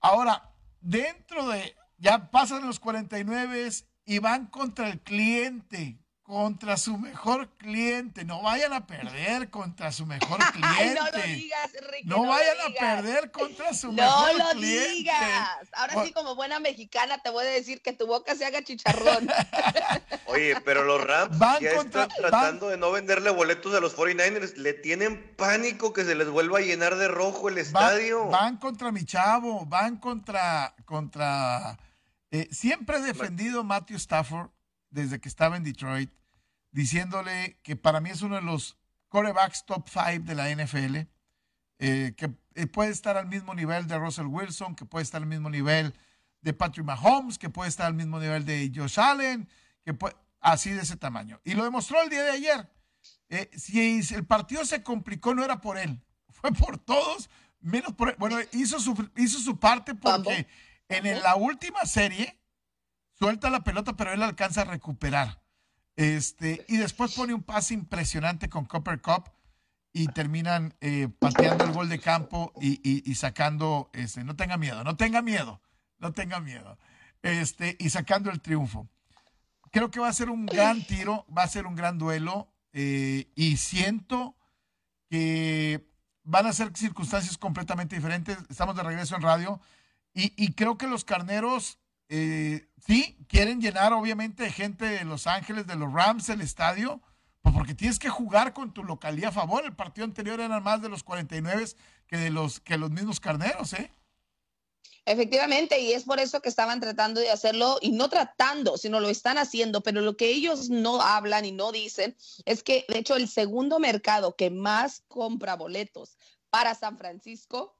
Ahora, 0.00 0.52
dentro 0.80 1.48
de, 1.48 1.74
ya 1.96 2.30
pasan 2.30 2.66
los 2.66 2.78
49 2.78 3.66
y 4.08 4.20
van 4.20 4.46
contra 4.46 4.88
el 4.88 5.00
cliente, 5.00 5.98
contra 6.22 6.78
su 6.78 6.96
mejor 6.96 7.50
cliente. 7.58 8.24
No 8.24 8.40
vayan 8.40 8.72
a 8.72 8.86
perder 8.86 9.50
contra 9.50 9.92
su 9.92 10.06
mejor 10.06 10.38
cliente. 10.52 10.94
no 10.98 11.10
lo 11.10 11.26
digas, 11.26 11.74
Enrique, 11.74 12.04
no, 12.06 12.22
vayan 12.26 12.56
a 12.58 12.80
perder 12.80 13.30
contra 13.30 13.74
su 13.74 13.92
mejor 13.92 14.30
cliente. 14.30 14.44
No 14.44 14.54
lo 14.54 14.60
digas. 14.60 15.58
Ahora 15.74 16.06
sí, 16.06 16.12
como 16.12 16.34
buena 16.36 16.58
mexicana, 16.58 17.18
te 17.18 17.28
voy 17.28 17.44
a 17.44 17.50
decir 17.50 17.82
que 17.82 17.92
tu 17.92 18.06
boca 18.06 18.34
se 18.34 18.46
haga 18.46 18.64
chicharrón. 18.64 19.28
Oye, 20.24 20.58
pero 20.64 20.84
los 20.84 21.04
Rams 21.04 21.38
van 21.38 21.62
ya 21.62 21.72
están 21.72 22.08
tratando 22.08 22.68
de 22.70 22.78
no 22.78 22.90
venderle 22.90 23.28
boletos 23.28 23.74
a 23.74 23.80
los 23.80 23.94
49ers. 23.94 24.54
Le 24.56 24.72
tienen 24.72 25.34
pánico 25.36 25.92
que 25.92 26.06
se 26.06 26.14
les 26.14 26.30
vuelva 26.30 26.60
a 26.60 26.62
llenar 26.62 26.96
de 26.96 27.08
rojo 27.08 27.50
el 27.50 27.58
estadio. 27.58 28.28
Van, 28.28 28.56
contra 28.56 28.90
mi 28.90 29.04
chavo, 29.04 29.66
van 29.66 29.98
contra. 29.98 30.74
contra 30.86 31.76
eh, 32.30 32.48
siempre 32.50 32.98
he 32.98 33.02
defendido 33.02 33.60
a 33.60 33.64
Matthew 33.64 33.96
Stafford 33.96 34.50
desde 34.90 35.20
que 35.20 35.28
estaba 35.28 35.56
en 35.56 35.64
Detroit 35.64 36.10
diciéndole 36.70 37.58
que 37.62 37.76
para 37.76 38.00
mí 38.00 38.10
es 38.10 38.22
uno 38.22 38.36
de 38.36 38.42
los 38.42 38.76
corebacks 39.08 39.64
top 39.64 39.88
five 39.88 40.20
de 40.20 40.34
la 40.34 40.50
NFL, 40.50 40.96
eh, 41.78 42.14
que 42.16 42.30
eh, 42.54 42.66
puede 42.66 42.90
estar 42.90 43.16
al 43.16 43.26
mismo 43.26 43.54
nivel 43.54 43.86
de 43.86 43.98
Russell 43.98 44.26
Wilson, 44.26 44.74
que 44.74 44.84
puede 44.84 45.02
estar 45.02 45.22
al 45.22 45.28
mismo 45.28 45.48
nivel 45.50 45.94
de 46.40 46.52
Patrick 46.52 46.84
Mahomes, 46.84 47.38
que 47.38 47.50
puede 47.50 47.68
estar 47.68 47.86
al 47.86 47.94
mismo 47.94 48.20
nivel 48.20 48.44
de 48.44 48.70
Josh 48.74 49.00
Allen, 49.00 49.48
que 49.84 49.94
puede, 49.94 50.16
así 50.40 50.70
de 50.70 50.82
ese 50.82 50.96
tamaño. 50.96 51.40
Y 51.44 51.54
lo 51.54 51.64
demostró 51.64 52.00
el 52.02 52.10
día 52.10 52.22
de 52.22 52.30
ayer. 52.30 52.70
Eh, 53.30 53.50
si 53.56 54.00
el 54.14 54.24
partido 54.26 54.64
se 54.64 54.82
complicó, 54.82 55.34
no 55.34 55.44
era 55.44 55.60
por 55.60 55.78
él, 55.78 56.00
fue 56.28 56.52
por 56.52 56.78
todos, 56.78 57.30
menos 57.60 57.94
por 57.94 58.10
él. 58.10 58.16
Bueno, 58.18 58.36
hizo 58.52 58.78
su, 58.80 59.10
hizo 59.16 59.38
su 59.38 59.58
parte 59.58 59.94
porque 59.94 60.46
en 60.88 61.22
la 61.22 61.36
última 61.36 61.84
serie 61.84 62.38
suelta 63.18 63.50
la 63.50 63.64
pelota, 63.64 63.96
pero 63.96 64.12
él 64.12 64.22
alcanza 64.22 64.62
a 64.62 64.64
recuperar. 64.64 65.42
Este, 65.96 66.64
y 66.68 66.76
después 66.76 67.14
pone 67.14 67.34
un 67.34 67.42
pase 67.42 67.74
impresionante 67.74 68.48
con 68.48 68.64
Copper 68.64 69.00
Cup 69.00 69.30
y 69.92 70.06
terminan 70.06 70.74
eh, 70.80 71.08
pateando 71.18 71.64
el 71.64 71.72
gol 71.72 71.88
de 71.88 71.98
campo 71.98 72.52
y, 72.60 73.14
sacando, 73.16 73.90
este, 73.92 74.22
no 74.22 74.36
tenga 74.36 74.56
miedo, 74.56 74.84
no 74.84 74.96
tenga 74.96 75.22
miedo, 75.22 75.60
no 75.98 76.12
tenga 76.12 76.38
miedo, 76.38 76.78
este, 77.22 77.76
y 77.80 77.90
sacando 77.90 78.30
el 78.30 78.40
triunfo. 78.40 78.88
Creo 79.72 79.90
que 79.90 79.98
va 79.98 80.08
a 80.08 80.12
ser 80.12 80.30
un 80.30 80.46
gran 80.46 80.86
tiro, 80.86 81.26
va 81.36 81.42
a 81.42 81.48
ser 81.48 81.66
un 81.66 81.74
gran 81.74 81.98
duelo 81.98 82.48
eh, 82.72 83.32
y 83.34 83.56
siento 83.56 84.36
que 85.10 85.90
van 86.22 86.46
a 86.46 86.52
ser 86.52 86.70
circunstancias 86.76 87.36
completamente 87.36 87.96
diferentes. 87.96 88.38
Estamos 88.48 88.76
de 88.76 88.84
regreso 88.84 89.16
en 89.16 89.22
radio 89.22 89.60
y, 90.14 90.52
creo 90.52 90.76
que 90.76 90.88
los 90.88 91.04
carneros 91.04 91.78
eh, 92.08 92.68
sí, 92.84 93.16
quieren 93.28 93.60
llenar 93.60 93.92
obviamente 93.92 94.42
de 94.42 94.50
gente 94.50 94.84
de 94.84 95.04
Los 95.04 95.26
Ángeles, 95.26 95.66
de 95.66 95.76
los 95.76 95.92
Rams, 95.92 96.28
el 96.28 96.40
estadio, 96.40 97.00
pues 97.42 97.54
porque 97.54 97.74
tienes 97.74 97.98
que 97.98 98.08
jugar 98.08 98.52
con 98.52 98.72
tu 98.72 98.82
localidad 98.82 99.30
a 99.30 99.32
favor. 99.32 99.64
El 99.64 99.76
partido 99.76 100.04
anterior 100.04 100.40
eran 100.40 100.62
más 100.62 100.82
de 100.82 100.88
los 100.88 101.04
49 101.04 101.66
que 102.06 102.16
de 102.16 102.30
los, 102.30 102.60
que 102.60 102.78
los 102.78 102.90
mismos 102.90 103.20
carneros, 103.20 103.74
¿eh? 103.74 103.90
Efectivamente, 105.04 105.80
y 105.80 105.94
es 105.94 106.04
por 106.04 106.20
eso 106.20 106.42
que 106.42 106.50
estaban 106.50 106.80
tratando 106.80 107.20
de 107.20 107.30
hacerlo, 107.30 107.78
y 107.80 107.92
no 107.92 108.10
tratando, 108.10 108.76
sino 108.76 109.00
lo 109.00 109.08
están 109.08 109.38
haciendo, 109.38 109.80
pero 109.82 110.02
lo 110.02 110.18
que 110.18 110.28
ellos 110.28 110.68
no 110.68 111.00
hablan 111.00 111.46
y 111.46 111.52
no 111.52 111.72
dicen 111.72 112.14
es 112.44 112.62
que, 112.62 112.84
de 112.88 112.98
hecho, 112.98 113.16
el 113.16 113.26
segundo 113.26 113.78
mercado 113.78 114.36
que 114.36 114.50
más 114.50 115.02
compra 115.08 115.56
boletos 115.56 116.18
para 116.50 116.74
San 116.74 116.98
Francisco 116.98 117.74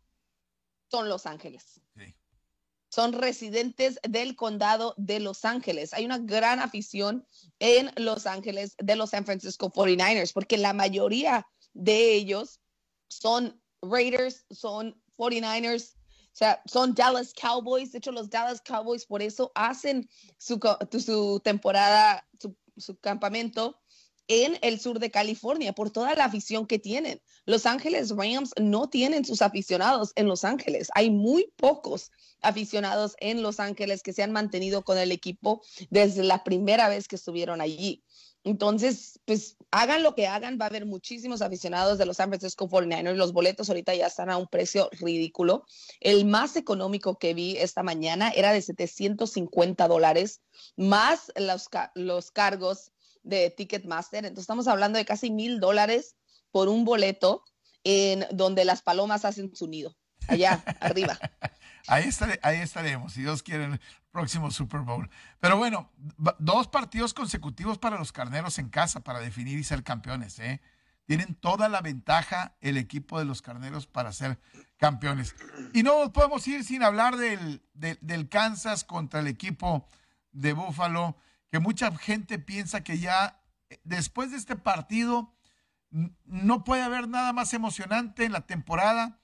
son 0.90 1.10
Los 1.10 1.26
Ángeles. 1.26 1.82
Son 2.90 3.12
residentes 3.12 3.98
del 4.08 4.34
condado 4.34 4.94
de 4.96 5.20
Los 5.20 5.44
Ángeles. 5.44 5.92
Hay 5.92 6.04
una 6.04 6.18
gran 6.18 6.58
afición 6.60 7.26
en 7.58 7.90
Los 7.96 8.26
Ángeles 8.26 8.74
de 8.78 8.96
los 8.96 9.10
San 9.10 9.24
Francisco 9.24 9.70
49ers, 9.70 10.32
porque 10.32 10.56
la 10.56 10.72
mayoría 10.72 11.46
de 11.74 12.14
ellos 12.14 12.60
son 13.08 13.60
Raiders, 13.82 14.44
son 14.50 15.00
49ers, 15.16 15.94
o 15.94 16.36
sea, 16.38 16.62
son 16.66 16.94
Dallas 16.94 17.32
Cowboys. 17.32 17.92
De 17.92 17.98
hecho, 17.98 18.12
los 18.12 18.30
Dallas 18.30 18.60
Cowboys 18.60 19.04
por 19.04 19.22
eso 19.22 19.52
hacen 19.54 20.08
su, 20.38 21.40
temporada, 21.42 22.26
su 22.76 22.98
campamento 23.00 23.78
en 24.28 24.58
el 24.62 24.78
sur 24.78 24.98
de 25.00 25.10
California 25.10 25.72
por 25.72 25.90
toda 25.90 26.14
la 26.14 26.26
afición 26.26 26.66
que 26.66 26.78
tienen. 26.78 27.20
Los 27.46 27.66
Ángeles 27.66 28.10
Rams 28.10 28.52
no 28.60 28.88
tienen 28.88 29.24
sus 29.24 29.42
aficionados 29.42 30.12
en 30.14 30.28
Los 30.28 30.44
Ángeles. 30.44 30.88
Hay 30.94 31.10
muy 31.10 31.52
pocos 31.56 32.12
aficionados 32.40 33.16
en 33.20 33.42
Los 33.42 33.58
Ángeles 33.58 34.02
que 34.02 34.12
se 34.12 34.22
han 34.22 34.32
mantenido 34.32 34.84
con 34.84 34.98
el 34.98 35.12
equipo 35.12 35.62
desde 35.90 36.22
la 36.22 36.44
primera 36.44 36.88
vez 36.88 37.08
que 37.08 37.16
estuvieron 37.16 37.60
allí. 37.60 38.04
Entonces, 38.44 39.20
pues 39.24 39.56
hagan 39.70 40.02
lo 40.02 40.14
que 40.14 40.26
hagan, 40.26 40.58
va 40.60 40.66
a 40.66 40.68
haber 40.68 40.86
muchísimos 40.86 41.42
aficionados 41.42 41.98
de 41.98 42.06
los 42.06 42.16
San 42.16 42.28
Francisco 42.28 42.68
49ers. 42.68 43.14
Los 43.14 43.32
boletos 43.32 43.68
ahorita 43.68 43.94
ya 43.94 44.06
están 44.06 44.30
a 44.30 44.36
un 44.36 44.46
precio 44.46 44.88
ridículo. 45.00 45.64
El 46.00 46.24
más 46.24 46.56
económico 46.56 47.18
que 47.18 47.34
vi 47.34 47.56
esta 47.56 47.82
mañana 47.82 48.30
era 48.30 48.52
de 48.52 48.62
750 48.62 49.88
dólares, 49.88 50.40
más 50.76 51.32
los, 51.36 51.68
los 51.94 52.30
cargos 52.30 52.92
de 53.22 53.50
Ticketmaster. 53.50 54.24
Entonces, 54.24 54.42
estamos 54.42 54.68
hablando 54.68 54.98
de 54.98 55.04
casi 55.04 55.30
mil 55.30 55.60
dólares 55.60 56.16
por 56.50 56.68
un 56.68 56.84
boleto 56.84 57.44
en 57.84 58.26
donde 58.32 58.64
las 58.64 58.82
palomas 58.82 59.24
hacen 59.24 59.54
su 59.54 59.66
nido, 59.66 59.96
allá 60.26 60.62
arriba. 60.80 61.18
Ahí, 61.86 62.10
ahí 62.42 62.58
estaremos, 62.58 63.14
si 63.14 63.22
Dios 63.22 63.42
quiere, 63.42 63.64
el 63.64 63.80
próximo 64.10 64.50
Super 64.50 64.80
Bowl. 64.80 65.08
Pero 65.40 65.56
bueno, 65.56 65.90
dos 66.38 66.68
partidos 66.68 67.14
consecutivos 67.14 67.78
para 67.78 67.98
los 67.98 68.12
carneros 68.12 68.58
en 68.58 68.68
casa 68.68 69.00
para 69.00 69.20
definir 69.20 69.58
y 69.58 69.64
ser 69.64 69.82
campeones. 69.82 70.38
¿eh? 70.38 70.60
Tienen 71.06 71.34
toda 71.34 71.68
la 71.68 71.80
ventaja 71.80 72.56
el 72.60 72.76
equipo 72.76 73.18
de 73.18 73.24
los 73.24 73.40
carneros 73.40 73.86
para 73.86 74.12
ser 74.12 74.38
campeones. 74.76 75.34
Y 75.72 75.82
no 75.82 76.12
podemos 76.12 76.46
ir 76.46 76.64
sin 76.64 76.82
hablar 76.82 77.16
del, 77.16 77.62
del 77.72 78.28
Kansas 78.28 78.84
contra 78.84 79.20
el 79.20 79.26
equipo 79.26 79.86
de 80.32 80.52
Buffalo, 80.52 81.16
que 81.50 81.58
mucha 81.58 81.96
gente 81.96 82.38
piensa 82.38 82.84
que 82.84 82.98
ya 82.98 83.42
eh, 83.70 83.80
después 83.84 84.30
de 84.30 84.36
este 84.36 84.56
partido 84.56 85.34
no 85.90 86.64
puede 86.64 86.82
haber 86.82 87.08
nada 87.08 87.32
más 87.32 87.54
emocionante 87.54 88.24
en 88.24 88.32
la 88.32 88.46
temporada 88.46 89.20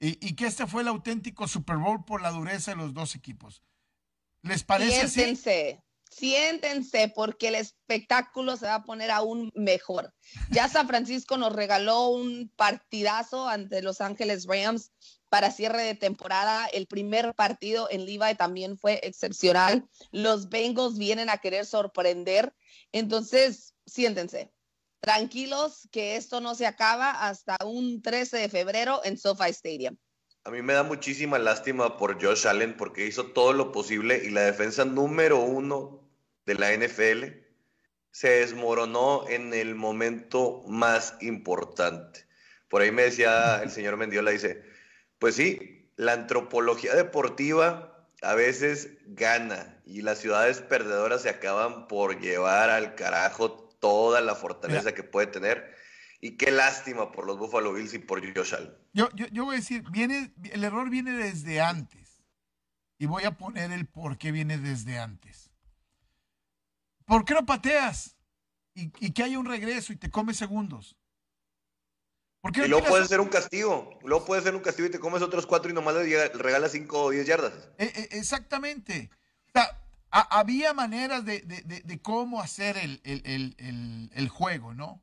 y, 0.00 0.36
que 0.36 0.46
este 0.46 0.66
fue 0.66 0.82
el 0.82 0.88
auténtico 0.88 1.48
Super 1.48 1.76
Bowl 1.76 2.04
por 2.04 2.22
la 2.22 2.30
dureza 2.30 2.70
de 2.70 2.76
los 2.76 2.94
dos 2.94 3.16
equipos. 3.16 3.64
¿Les 4.42 4.62
parece 4.62 5.08
siéntense, 5.08 5.82
Siéntense, 6.10 7.12
porque 7.14 7.48
el 7.48 7.56
espectáculo 7.56 8.56
se 8.56 8.66
va 8.66 8.76
a 8.76 8.84
poner 8.84 9.10
aún 9.10 9.50
mejor. 9.54 10.14
Ya 10.50 10.68
San 10.68 10.86
Francisco 10.86 11.36
nos 11.36 11.52
regaló 11.52 12.08
un 12.08 12.52
partidazo 12.56 13.48
ante 13.48 13.82
Los 13.82 14.00
Ángeles 14.00 14.46
Rams 14.46 14.92
para 15.28 15.50
cierre 15.50 15.82
de 15.82 15.94
temporada. 15.94 16.66
El 16.66 16.86
primer 16.86 17.34
partido 17.34 17.88
en 17.90 18.06
Levi 18.06 18.34
también 18.36 18.78
fue 18.78 19.00
excepcional. 19.02 19.88
Los 20.10 20.48
Bengals 20.48 20.98
vienen 20.98 21.30
a 21.30 21.38
querer 21.38 21.66
sorprender. 21.66 22.54
Entonces, 22.92 23.74
siéntense 23.86 24.52
tranquilos 25.00 25.88
que 25.92 26.16
esto 26.16 26.40
no 26.40 26.54
se 26.54 26.66
acaba 26.66 27.10
hasta 27.28 27.56
un 27.64 28.02
13 28.02 28.38
de 28.38 28.48
febrero 28.48 29.00
en 29.04 29.16
SoFi 29.16 29.50
Stadium. 29.50 29.96
A 30.44 30.50
mí 30.50 30.62
me 30.62 30.72
da 30.72 30.82
muchísima 30.82 31.38
lástima 31.38 31.96
por 31.96 32.22
Josh 32.22 32.46
Allen 32.46 32.76
porque 32.76 33.06
hizo 33.06 33.26
todo 33.26 33.52
lo 33.52 33.70
posible 33.70 34.22
y 34.24 34.30
la 34.30 34.42
defensa 34.42 34.84
número 34.84 35.40
uno 35.40 36.08
de 36.46 36.54
la 36.54 36.72
NFL 36.72 37.44
se 38.10 38.28
desmoronó 38.40 39.28
en 39.28 39.52
el 39.52 39.74
momento 39.74 40.62
más 40.66 41.14
importante. 41.20 42.26
Por 42.68 42.82
ahí 42.82 42.90
me 42.90 43.02
decía 43.02 43.62
el 43.62 43.70
señor 43.70 43.96
Mendiola, 43.96 44.30
dice, 44.30 44.64
pues 45.18 45.36
sí, 45.36 45.90
la 45.96 46.12
antropología 46.12 46.94
deportiva 46.94 48.08
a 48.22 48.34
veces 48.34 48.98
gana 49.06 49.80
y 49.84 50.02
las 50.02 50.18
ciudades 50.18 50.60
perdedoras 50.60 51.22
se 51.22 51.30
acaban 51.30 51.88
por 51.88 52.20
llevar 52.20 52.70
al 52.70 52.94
carajo 52.94 53.52
toda 53.80 54.20
la 54.20 54.34
fortaleza 54.34 54.92
que 54.92 55.02
puede 55.02 55.28
tener. 55.28 55.76
Y 56.20 56.36
qué 56.36 56.50
lástima 56.50 57.12
por 57.12 57.26
los 57.26 57.38
Buffalo 57.38 57.72
Bills 57.72 57.94
y 57.94 57.98
por 58.00 58.20
Josh 58.20 58.54
Allen. 58.54 58.74
Yo, 58.92 59.08
yo, 59.12 59.44
voy 59.44 59.54
a 59.54 59.58
decir, 59.58 59.84
viene, 59.90 60.32
el 60.50 60.64
error 60.64 60.90
viene 60.90 61.12
desde 61.12 61.60
antes. 61.60 62.20
Y 62.98 63.06
voy 63.06 63.22
a 63.22 63.36
poner 63.36 63.70
el 63.70 63.86
por 63.86 64.18
qué 64.18 64.32
viene 64.32 64.58
desde 64.58 64.98
antes. 64.98 65.52
¿Por 67.04 67.24
qué 67.24 67.34
no 67.34 67.46
pateas? 67.46 68.16
Y, 68.74 68.90
que 69.12 69.22
haya 69.22 69.38
un 69.38 69.46
regreso 69.46 69.92
y 69.92 69.96
te 69.96 70.10
comes 70.10 70.36
segundos. 70.36 70.96
¿Por 72.40 72.56
y 72.56 72.68
luego 72.68 72.86
puede 72.86 73.06
ser 73.06 73.20
un 73.20 73.28
castigo. 73.28 73.98
Luego 74.04 74.24
puede 74.24 74.42
ser 74.42 74.54
un 74.54 74.62
castigo 74.62 74.86
y 74.88 74.90
te 74.90 75.00
comes 75.00 75.22
otros 75.22 75.46
cuatro 75.46 75.70
y 75.70 75.74
nomás 75.74 75.94
le 75.94 76.28
regalas 76.28 76.72
cinco 76.72 77.04
o 77.04 77.10
diez 77.10 77.26
yardas. 77.26 77.52
E, 77.78 77.84
e, 77.84 78.18
exactamente. 78.18 79.10
O 79.48 79.50
sea, 79.52 79.82
había 80.10 80.72
maneras 80.72 81.24
de, 81.24 82.00
cómo 82.02 82.40
hacer 82.40 82.76
el, 82.76 84.28
juego, 84.28 84.74
¿no? 84.74 85.02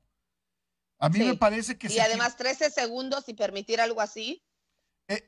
A 0.97 1.09
mí 1.09 1.19
me 1.19 1.35
parece 1.35 1.77
que... 1.77 1.87
Y 1.91 1.99
además 1.99 2.37
13 2.37 2.71
segundos 2.71 3.27
y 3.27 3.33
permitir 3.33 3.81
algo 3.81 4.01
así. 4.01 4.43
E, 5.07 5.23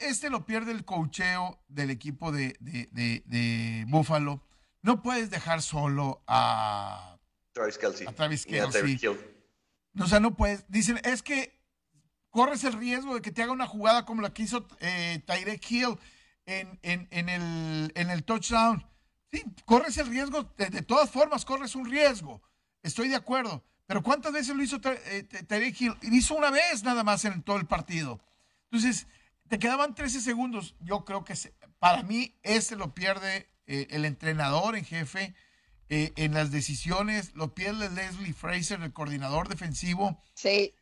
este 0.00 0.30
lo 0.30 0.44
pierde 0.44 0.72
el 0.72 0.84
cocheo 0.84 1.62
del 1.68 1.90
equipo 1.90 2.32
de, 2.32 2.56
de, 2.60 3.84
Buffalo. 3.86 4.42
No 4.82 5.00
puedes 5.00 5.30
dejar 5.30 5.62
solo 5.62 6.22
a 6.26 7.18
Travis 7.52 7.78
Kelsey. 7.78 8.06
A 8.08 8.12
Travis 8.12 8.44
Kelsey. 8.44 8.98
O 10.00 10.06
sea, 10.06 10.20
no 10.20 10.34
puedes. 10.34 10.64
Dicen, 10.68 11.00
es 11.04 11.22
que 11.22 11.60
corres 12.30 12.64
el 12.64 12.72
riesgo 12.72 13.14
de 13.14 13.22
que 13.22 13.30
te 13.30 13.42
haga 13.42 13.52
una 13.52 13.66
jugada 13.66 14.04
como 14.04 14.22
la 14.22 14.32
que 14.32 14.42
hizo 14.42 14.66
eh, 14.80 15.22
Tyrek 15.26 15.70
Hill 15.70 15.98
en, 16.46 16.78
en, 16.82 17.28
el, 17.28 17.92
en 17.94 18.10
el 18.10 18.24
touchdown. 18.24 18.86
Sí, 19.30 19.44
corres 19.64 19.96
el 19.98 20.08
riesgo, 20.08 20.42
de, 20.56 20.82
todas 20.82 21.10
formas 21.10 21.44
corres 21.44 21.74
un 21.74 21.88
riesgo, 21.90 22.42
estoy 22.82 23.08
de 23.08 23.16
acuerdo, 23.16 23.64
pero 23.86 24.02
¿cuántas 24.02 24.32
veces 24.32 24.54
lo 24.54 24.62
hizo 24.62 24.78
eh, 24.84 25.22
Terry 25.22 25.74
Hill? 25.78 25.96
Hizo 26.02 26.34
una 26.34 26.50
vez 26.50 26.82
nada 26.82 27.02
más 27.02 27.24
en 27.24 27.42
todo 27.42 27.56
el 27.56 27.66
partido. 27.66 28.20
Entonces, 28.70 29.06
te 29.48 29.58
quedaban 29.58 29.94
13 29.94 30.20
segundos. 30.20 30.74
Yo 30.80 31.04
creo 31.04 31.24
que 31.24 31.34
para 31.78 32.02
mí 32.02 32.34
ese 32.42 32.76
lo 32.76 32.94
pierde 32.94 33.48
eh, 33.66 33.86
el 33.90 34.04
entrenador 34.04 34.76
en 34.76 34.84
jefe 34.84 35.34
eh, 35.88 36.12
en 36.16 36.34
las 36.34 36.50
decisiones, 36.50 37.34
lo 37.34 37.54
pierde 37.54 37.90
Leslie 37.90 38.32
Fraser, 38.32 38.82
el 38.82 38.92
coordinador 38.92 39.48
defensivo. 39.48 40.22
Sí. 40.34 40.74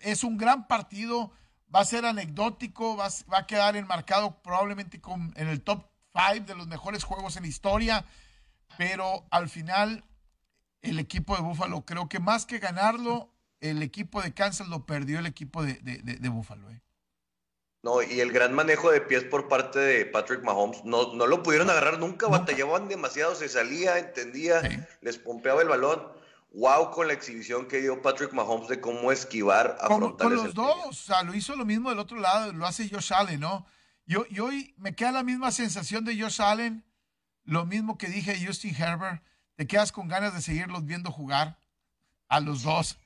es 0.00 0.24
un 0.24 0.36
gran 0.36 0.66
partido, 0.66 1.32
va 1.74 1.80
a 1.80 1.84
ser 1.84 2.06
anecdótico, 2.06 2.96
va, 2.96 3.08
va 3.32 3.38
a 3.38 3.46
quedar 3.46 3.76
enmarcado 3.76 4.42
probablemente 4.42 5.00
con, 5.00 5.32
en 5.36 5.48
el 5.48 5.62
top 5.62 5.86
de 6.46 6.54
los 6.54 6.66
mejores 6.66 7.04
juegos 7.04 7.36
en 7.36 7.42
la 7.42 7.48
historia, 7.48 8.04
pero 8.78 9.26
al 9.30 9.48
final 9.50 10.04
el 10.80 10.98
equipo 10.98 11.36
de 11.36 11.42
Buffalo, 11.42 11.84
creo 11.84 12.08
que 12.08 12.20
más 12.20 12.46
que 12.46 12.58
ganarlo, 12.58 13.34
el 13.60 13.82
equipo 13.82 14.22
de 14.22 14.32
Kansas 14.32 14.68
lo 14.68 14.86
perdió 14.86 15.18
el 15.18 15.26
equipo 15.26 15.62
de, 15.62 15.74
de, 15.74 16.28
Buffalo. 16.28 16.70
¿eh? 16.70 16.80
No, 17.86 18.02
y 18.02 18.18
el 18.18 18.32
gran 18.32 18.52
manejo 18.52 18.90
de 18.90 19.00
pies 19.00 19.22
por 19.22 19.46
parte 19.46 19.78
de 19.78 20.06
Patrick 20.06 20.42
Mahomes, 20.42 20.84
no, 20.84 21.14
no 21.14 21.24
lo 21.28 21.44
pudieron 21.44 21.70
agarrar 21.70 22.00
nunca, 22.00 22.26
batallaban 22.26 22.88
demasiado, 22.88 23.36
se 23.36 23.48
salía, 23.48 24.00
entendía, 24.00 24.88
les 25.02 25.18
pompeaba 25.18 25.62
el 25.62 25.68
balón. 25.68 26.02
Wow 26.50 26.90
con 26.90 27.06
la 27.06 27.12
exhibición 27.12 27.68
que 27.68 27.80
dio 27.80 28.02
Patrick 28.02 28.32
Mahomes 28.32 28.66
de 28.66 28.80
cómo 28.80 29.12
esquivar, 29.12 29.78
a 29.80 29.86
Con, 29.86 30.16
con 30.16 30.34
los 30.34 30.52
dos, 30.52 30.76
o 30.88 30.92
sea, 30.92 31.22
lo 31.22 31.32
hizo 31.32 31.54
lo 31.54 31.64
mismo 31.64 31.90
del 31.90 32.00
otro 32.00 32.18
lado, 32.18 32.52
lo 32.52 32.66
hace 32.66 32.88
Josh 32.88 33.12
Allen, 33.12 33.38
¿no? 33.38 33.68
Yo, 34.04 34.24
y 34.30 34.40
hoy 34.40 34.74
me 34.78 34.96
queda 34.96 35.12
la 35.12 35.22
misma 35.22 35.52
sensación 35.52 36.04
de 36.04 36.20
Josh 36.20 36.42
Allen, 36.42 36.84
lo 37.44 37.66
mismo 37.66 37.98
que 37.98 38.08
dije 38.08 38.32
de 38.32 38.44
Justin 38.44 38.74
Herbert. 38.74 39.22
Te 39.54 39.68
quedas 39.68 39.92
con 39.92 40.08
ganas 40.08 40.34
de 40.34 40.42
seguirlos 40.42 40.84
viendo 40.86 41.12
jugar 41.12 41.60
a 42.26 42.40
los 42.40 42.64
dos. 42.64 42.98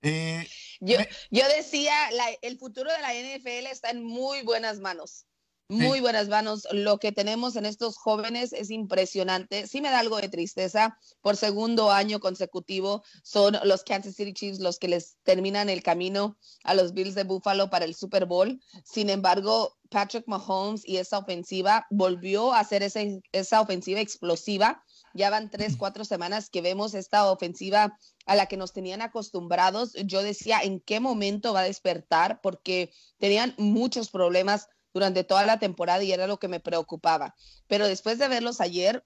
Eh, 0.00 0.48
yo, 0.82 0.98
yo, 1.30 1.48
decía, 1.56 1.94
el 2.42 2.58
futuro 2.58 2.90
de 2.90 3.00
la 3.00 3.14
NFL 3.14 3.66
está 3.70 3.90
en 3.90 4.04
muy 4.04 4.42
buenas 4.42 4.78
manos. 4.80 5.26
Muy 5.72 6.00
buenas 6.00 6.28
manos. 6.28 6.68
Lo 6.70 6.98
que 6.98 7.12
tenemos 7.12 7.56
en 7.56 7.64
estos 7.64 7.96
jóvenes 7.96 8.52
es 8.52 8.70
impresionante. 8.70 9.66
Sí 9.66 9.80
me 9.80 9.88
da 9.88 10.00
algo 10.00 10.20
de 10.20 10.28
tristeza. 10.28 10.98
Por 11.22 11.34
segundo 11.36 11.90
año 11.90 12.20
consecutivo 12.20 13.02
son 13.22 13.56
los 13.64 13.82
Kansas 13.82 14.14
City 14.14 14.34
Chiefs 14.34 14.60
los 14.60 14.78
que 14.78 14.88
les 14.88 15.16
terminan 15.22 15.70
el 15.70 15.82
camino 15.82 16.36
a 16.62 16.74
los 16.74 16.92
Bills 16.92 17.14
de 17.14 17.24
Buffalo 17.24 17.70
para 17.70 17.86
el 17.86 17.94
Super 17.94 18.26
Bowl. 18.26 18.60
Sin 18.84 19.08
embargo, 19.08 19.78
Patrick 19.88 20.24
Mahomes 20.26 20.86
y 20.86 20.98
esa 20.98 21.16
ofensiva 21.16 21.86
volvió 21.88 22.52
a 22.52 22.60
hacer 22.60 22.82
esa 22.82 23.60
ofensiva 23.62 24.00
explosiva. 24.00 24.84
Ya 25.14 25.30
van 25.30 25.50
tres, 25.50 25.76
cuatro 25.78 26.04
semanas 26.04 26.50
que 26.50 26.60
vemos 26.60 26.92
esta 26.92 27.30
ofensiva 27.30 27.98
a 28.26 28.34
la 28.36 28.46
que 28.46 28.56
nos 28.56 28.72
tenían 28.72 29.02
acostumbrados. 29.02 29.94
Yo 30.04 30.22
decía, 30.22 30.60
¿en 30.62 30.80
qué 30.80 31.00
momento 31.00 31.52
va 31.52 31.60
a 31.60 31.64
despertar? 31.64 32.40
Porque 32.40 32.92
tenían 33.18 33.54
muchos 33.58 34.10
problemas 34.10 34.68
durante 34.92 35.24
toda 35.24 35.46
la 35.46 35.58
temporada 35.58 36.02
y 36.02 36.12
era 36.12 36.26
lo 36.26 36.38
que 36.38 36.48
me 36.48 36.60
preocupaba. 36.60 37.34
Pero 37.66 37.88
después 37.88 38.18
de 38.18 38.28
verlos 38.28 38.60
ayer, 38.60 39.04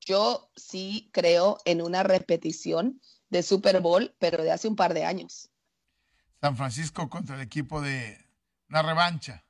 yo 0.00 0.50
sí 0.54 1.10
creo 1.12 1.58
en 1.64 1.82
una 1.82 2.02
repetición 2.02 3.00
de 3.28 3.42
Super 3.42 3.80
Bowl, 3.80 4.14
pero 4.18 4.42
de 4.42 4.52
hace 4.52 4.68
un 4.68 4.76
par 4.76 4.94
de 4.94 5.04
años. 5.04 5.50
San 6.40 6.56
Francisco 6.56 7.08
contra 7.08 7.34
el 7.34 7.42
equipo 7.42 7.80
de 7.80 8.24
una 8.68 8.82
revancha. 8.82 9.44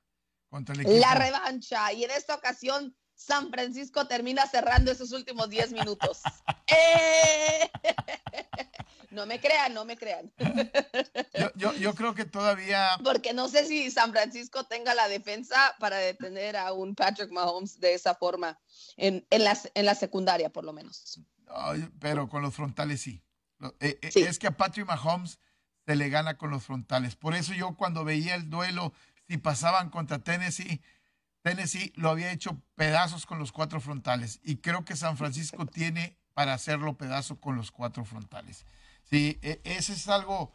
Contra 0.48 0.74
el 0.74 0.82
equipo... 0.82 0.98
La 0.98 1.14
revancha. 1.14 1.92
Y 1.92 2.04
en 2.04 2.11
esta 2.11 2.34
ocasión, 2.34 2.96
San 3.16 3.50
Francisco 3.50 4.06
termina 4.06 4.46
cerrando 4.46 4.92
esos 4.92 5.10
últimos 5.12 5.48
10 5.48 5.72
minutos. 5.72 6.20
¡Eh! 6.68 7.70
No 9.10 9.24
me 9.24 9.40
crean, 9.40 9.72
no 9.72 9.86
me 9.86 9.96
crean. 9.96 10.30
Yo, 11.54 11.94
creo 11.94 12.14
que 12.14 12.26
todavía. 12.26 12.90
Porque 13.02 13.32
no 13.32 13.48
sé 13.48 13.64
si 13.64 13.90
San 13.90 14.12
Francisco 14.12 14.64
tenga 14.64 14.94
la 14.94 15.08
defensa 15.08 15.74
para 15.80 15.96
detener 15.96 16.56
a 16.56 16.74
un 16.74 16.94
Patrick 16.94 17.30
Mahomes 17.30 17.80
de 17.80 17.94
esa 17.94 18.14
forma, 18.14 18.58
en, 18.98 19.26
en, 19.30 19.44
la, 19.44 19.58
en 19.74 19.86
la 19.86 19.94
secundaria 19.94 20.50
por 20.50 20.64
lo 20.64 20.74
menos. 20.74 21.18
pero 21.98 22.28
con 22.28 22.42
los 22.42 22.54
frontales 22.54 23.00
sí. 23.00 23.24
Eh, 23.80 23.98
eh, 24.02 24.10
es 24.14 24.38
que 24.38 24.48
a 24.48 24.56
Patrick 24.56 24.86
Mahomes 24.86 25.38
se 25.86 25.96
le 25.96 26.10
gana 26.10 26.36
con 26.36 26.50
los 26.50 26.64
frontales. 26.64 27.16
Por 27.16 27.34
eso 27.34 27.54
yo 27.54 27.74
cuando 27.74 28.04
veía 28.04 28.34
el 28.34 28.50
duelo, 28.50 28.92
si 29.28 29.38
pasaban 29.38 29.88
contra 29.88 30.18
Tennessee, 30.18 30.82
Tennessee 31.47 31.92
lo 31.94 32.11
había 32.11 32.32
hecho 32.32 32.61
pedazos 32.74 33.24
con 33.24 33.38
los 33.38 33.53
cuatro 33.53 33.80
frontales. 33.80 34.40
Y 34.42 34.57
creo 34.57 34.84
que 34.84 34.97
San 34.97 35.16
Francisco 35.16 35.64
tiene 35.72 36.18
para 36.34 36.53
hacerlo 36.53 36.99
pedazo 36.99 37.40
con 37.40 37.55
los 37.55 37.70
cuatro 37.70 38.05
frontales. 38.05 38.66
Sí, 39.05 39.38
e, 39.42 39.61
ese 39.62 39.92
es 39.92 40.09
algo, 40.09 40.53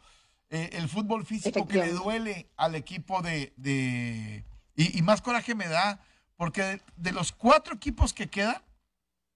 eh, 0.50 0.68
el 0.74 0.90
fútbol 0.90 1.24
físico 1.24 1.66
que 1.66 1.78
le 1.78 1.92
duele 1.92 2.50
al 2.58 2.74
equipo 2.74 3.22
de... 3.22 4.44
y, 4.76 5.00
más 5.00 5.22
coraje 5.22 5.54
me 5.54 5.66
da, 5.66 6.04
porque 6.36 6.82
de, 6.96 7.12
los 7.12 7.32
cuatro 7.32 7.76
equipos 7.76 8.12
que 8.12 8.28
quedan, 8.28 8.62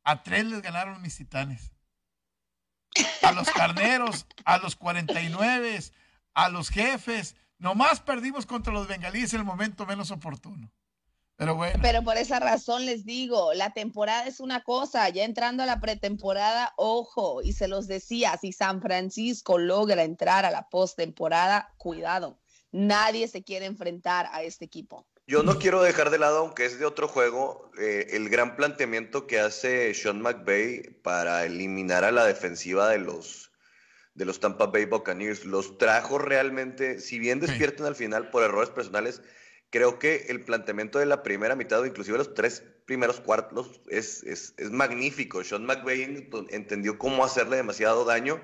a 0.04 0.22
tres 0.22 0.44
les 0.44 0.61
ganaron 0.61 1.00
mis 1.00 1.16
titanes. 1.16 1.72
A 3.22 3.32
los 3.32 3.48
carneros, 3.48 4.26
a 4.44 4.59
los 4.59 4.76
49, 4.76 5.80
a 6.34 6.48
los 6.50 6.68
jefes. 6.68 7.34
Nomás 7.57 8.00
perdimos 8.00 8.44
contra 8.44 8.74
los 8.74 8.86
bengalíes 8.86 9.32
en 9.32 9.40
el 9.40 9.46
momento 9.46 9.86
menos 9.86 10.11
oportuno. 10.11 10.70
Pero 11.37 11.55
bueno. 11.55 11.78
Pero 11.82 12.03
por 12.03 12.16
esa 12.16 12.41
razón 12.41 12.87
les 12.87 13.05
digo, 13.05 13.53
la 13.53 13.72
temporada 13.72 14.26
es 14.26 14.41
una 14.41 14.62
cosa, 14.62 15.09
ya 15.11 15.24
entrando 15.24 15.62
a 15.62 15.66
la 15.66 15.80
pretemporada, 15.80 16.72
ojo, 16.76 17.43
y 17.43 17.53
se 17.53 17.68
los 17.68 17.87
decía, 17.87 18.39
si 18.41 18.53
San 18.53 18.80
Francisco 18.80 19.59
logra 19.59 20.03
entrar 20.03 20.47
a 20.47 20.51
la 20.51 20.68
postemporada, 20.70 21.74
cuidado, 21.76 22.39
nadie 22.72 23.28
se 23.28 23.45
quiere 23.45 23.66
enfrentar 23.66 24.28
a 24.32 24.43
este 24.43 24.64
equipo. 24.64 25.07
Yo 25.28 25.43
no 25.43 25.59
quiero 25.59 25.82
dejar 25.82 26.11
de 26.11 26.18
lado, 26.18 26.39
aunque 26.39 26.64
es 26.64 26.78
de 26.78 26.87
otro 26.87 27.09
juego, 27.09 27.72
eh, 27.80 28.07
el 28.12 28.28
gran 28.28 28.55
planteamiento 28.55 29.26
que 29.26 29.41
hace 29.41 29.93
Sean 29.93 30.22
McVay 30.22 31.01
para 31.03 31.45
eliminar 31.45 32.05
a 32.05 32.12
la 32.12 32.24
defensiva 32.24 32.89
de 32.89 32.99
los, 32.99 33.51
de 34.14 34.24
los 34.24 34.39
Tampa 34.39 34.66
Bay 34.66 34.84
Buccaneers. 34.84 35.45
Los 35.45 35.78
trajo 35.78 36.18
realmente, 36.18 37.01
si 37.01 37.18
bien 37.18 37.41
despiertan 37.41 37.87
al 37.87 37.97
final 37.97 38.30
por 38.30 38.45
errores 38.45 38.70
personales, 38.70 39.20
creo 39.70 39.98
que 39.98 40.26
el 40.28 40.44
planteamiento 40.44 40.98
de 40.98 41.06
la 41.06 41.22
primera 41.22 41.56
mitad 41.56 41.80
o 41.80 41.86
inclusive 41.86 42.18
los 42.18 42.34
tres 42.34 42.62
primeros 42.86 43.20
cuartos 43.20 43.80
es, 43.88 44.22
es, 44.22 44.54
es 44.56 44.70
magnífico. 44.70 45.42
Sean 45.44 45.66
McVay 45.66 46.28
entendió 46.50 46.98
cómo 46.98 47.24
hacerle 47.24 47.56
demasiado 47.56 48.04
daño 48.04 48.40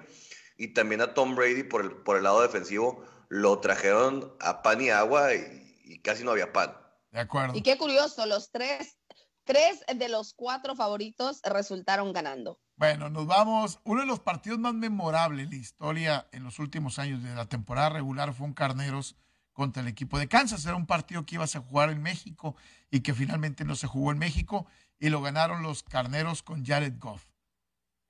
y 0.56 0.68
también 0.74 1.00
a 1.00 1.14
Tom 1.14 1.34
Brady 1.34 1.62
por 1.62 1.82
el, 1.82 1.92
por 1.92 2.16
el 2.16 2.24
lado 2.24 2.42
defensivo 2.42 3.04
lo 3.28 3.60
trajeron 3.60 4.34
a 4.40 4.62
pan 4.62 4.80
y 4.80 4.90
agua 4.90 5.34
y, 5.34 5.80
y 5.84 6.00
casi 6.00 6.24
no 6.24 6.32
había 6.32 6.52
pan. 6.52 6.76
De 7.10 7.20
acuerdo. 7.20 7.56
Y 7.56 7.62
qué 7.62 7.78
curioso, 7.78 8.26
los 8.26 8.50
tres, 8.50 8.98
tres 9.44 9.82
de 9.94 10.08
los 10.08 10.34
cuatro 10.34 10.74
favoritos 10.74 11.40
resultaron 11.44 12.12
ganando. 12.12 12.60
Bueno, 12.76 13.10
nos 13.10 13.26
vamos. 13.26 13.80
Uno 13.84 14.00
de 14.00 14.06
los 14.06 14.20
partidos 14.20 14.58
más 14.58 14.74
memorables 14.74 15.48
de 15.48 15.56
la 15.56 15.62
historia 15.62 16.28
en 16.32 16.42
los 16.42 16.58
últimos 16.58 16.98
años 16.98 17.22
de 17.22 17.34
la 17.34 17.46
temporada 17.46 17.90
regular 17.90 18.34
fue 18.34 18.46
un 18.46 18.54
Carneros 18.54 19.16
contra 19.52 19.82
el 19.82 19.88
equipo 19.88 20.18
de 20.18 20.28
Kansas. 20.28 20.64
Era 20.64 20.76
un 20.76 20.86
partido 20.86 21.24
que 21.26 21.36
ibas 21.36 21.56
a 21.56 21.60
jugar 21.60 21.90
en 21.90 22.02
México 22.02 22.56
y 22.90 23.00
que 23.00 23.14
finalmente 23.14 23.64
no 23.64 23.74
se 23.74 23.86
jugó 23.86 24.12
en 24.12 24.18
México 24.18 24.66
y 24.98 25.08
lo 25.08 25.20
ganaron 25.20 25.62
los 25.62 25.82
Carneros 25.82 26.42
con 26.42 26.64
Jared 26.64 26.94
Goff 26.98 27.24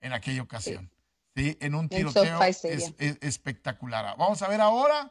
en 0.01 0.13
aquella 0.13 0.43
ocasión. 0.43 0.91
Sí, 1.35 1.57
en 1.61 1.75
un 1.75 1.89
tiroteo 1.89 2.39
espectacular. 2.43 4.17
Vamos 4.19 4.43
a 4.43 4.49
ver 4.49 4.61
ahora 4.61 5.11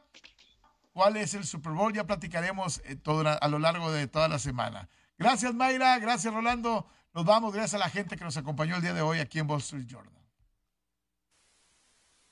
cuál 0.92 1.18
es 1.18 1.34
el 1.34 1.46
Super 1.46 1.72
Bowl. 1.72 1.94
Ya 1.94 2.06
platicaremos 2.06 2.82
eh, 2.86 2.96
todo, 2.96 3.28
a 3.28 3.48
lo 3.48 3.58
largo 3.58 3.92
de 3.92 4.08
toda 4.08 4.28
la 4.28 4.38
semana. 4.38 4.90
Gracias 5.18 5.54
Mayra, 5.54 5.98
gracias 6.00 6.34
Rolando. 6.34 6.88
Nos 7.14 7.26
vamos, 7.26 7.54
gracias 7.54 7.74
a 7.74 7.84
la 7.84 7.90
gente 7.90 8.16
que 8.16 8.24
nos 8.24 8.38
acompañó 8.38 8.76
el 8.76 8.82
día 8.82 8.94
de 8.94 9.02
hoy 9.02 9.20
aquí 9.20 9.40
en 9.40 9.50
Wall 9.50 9.60
Street 9.60 9.86
Journal. 9.88 10.21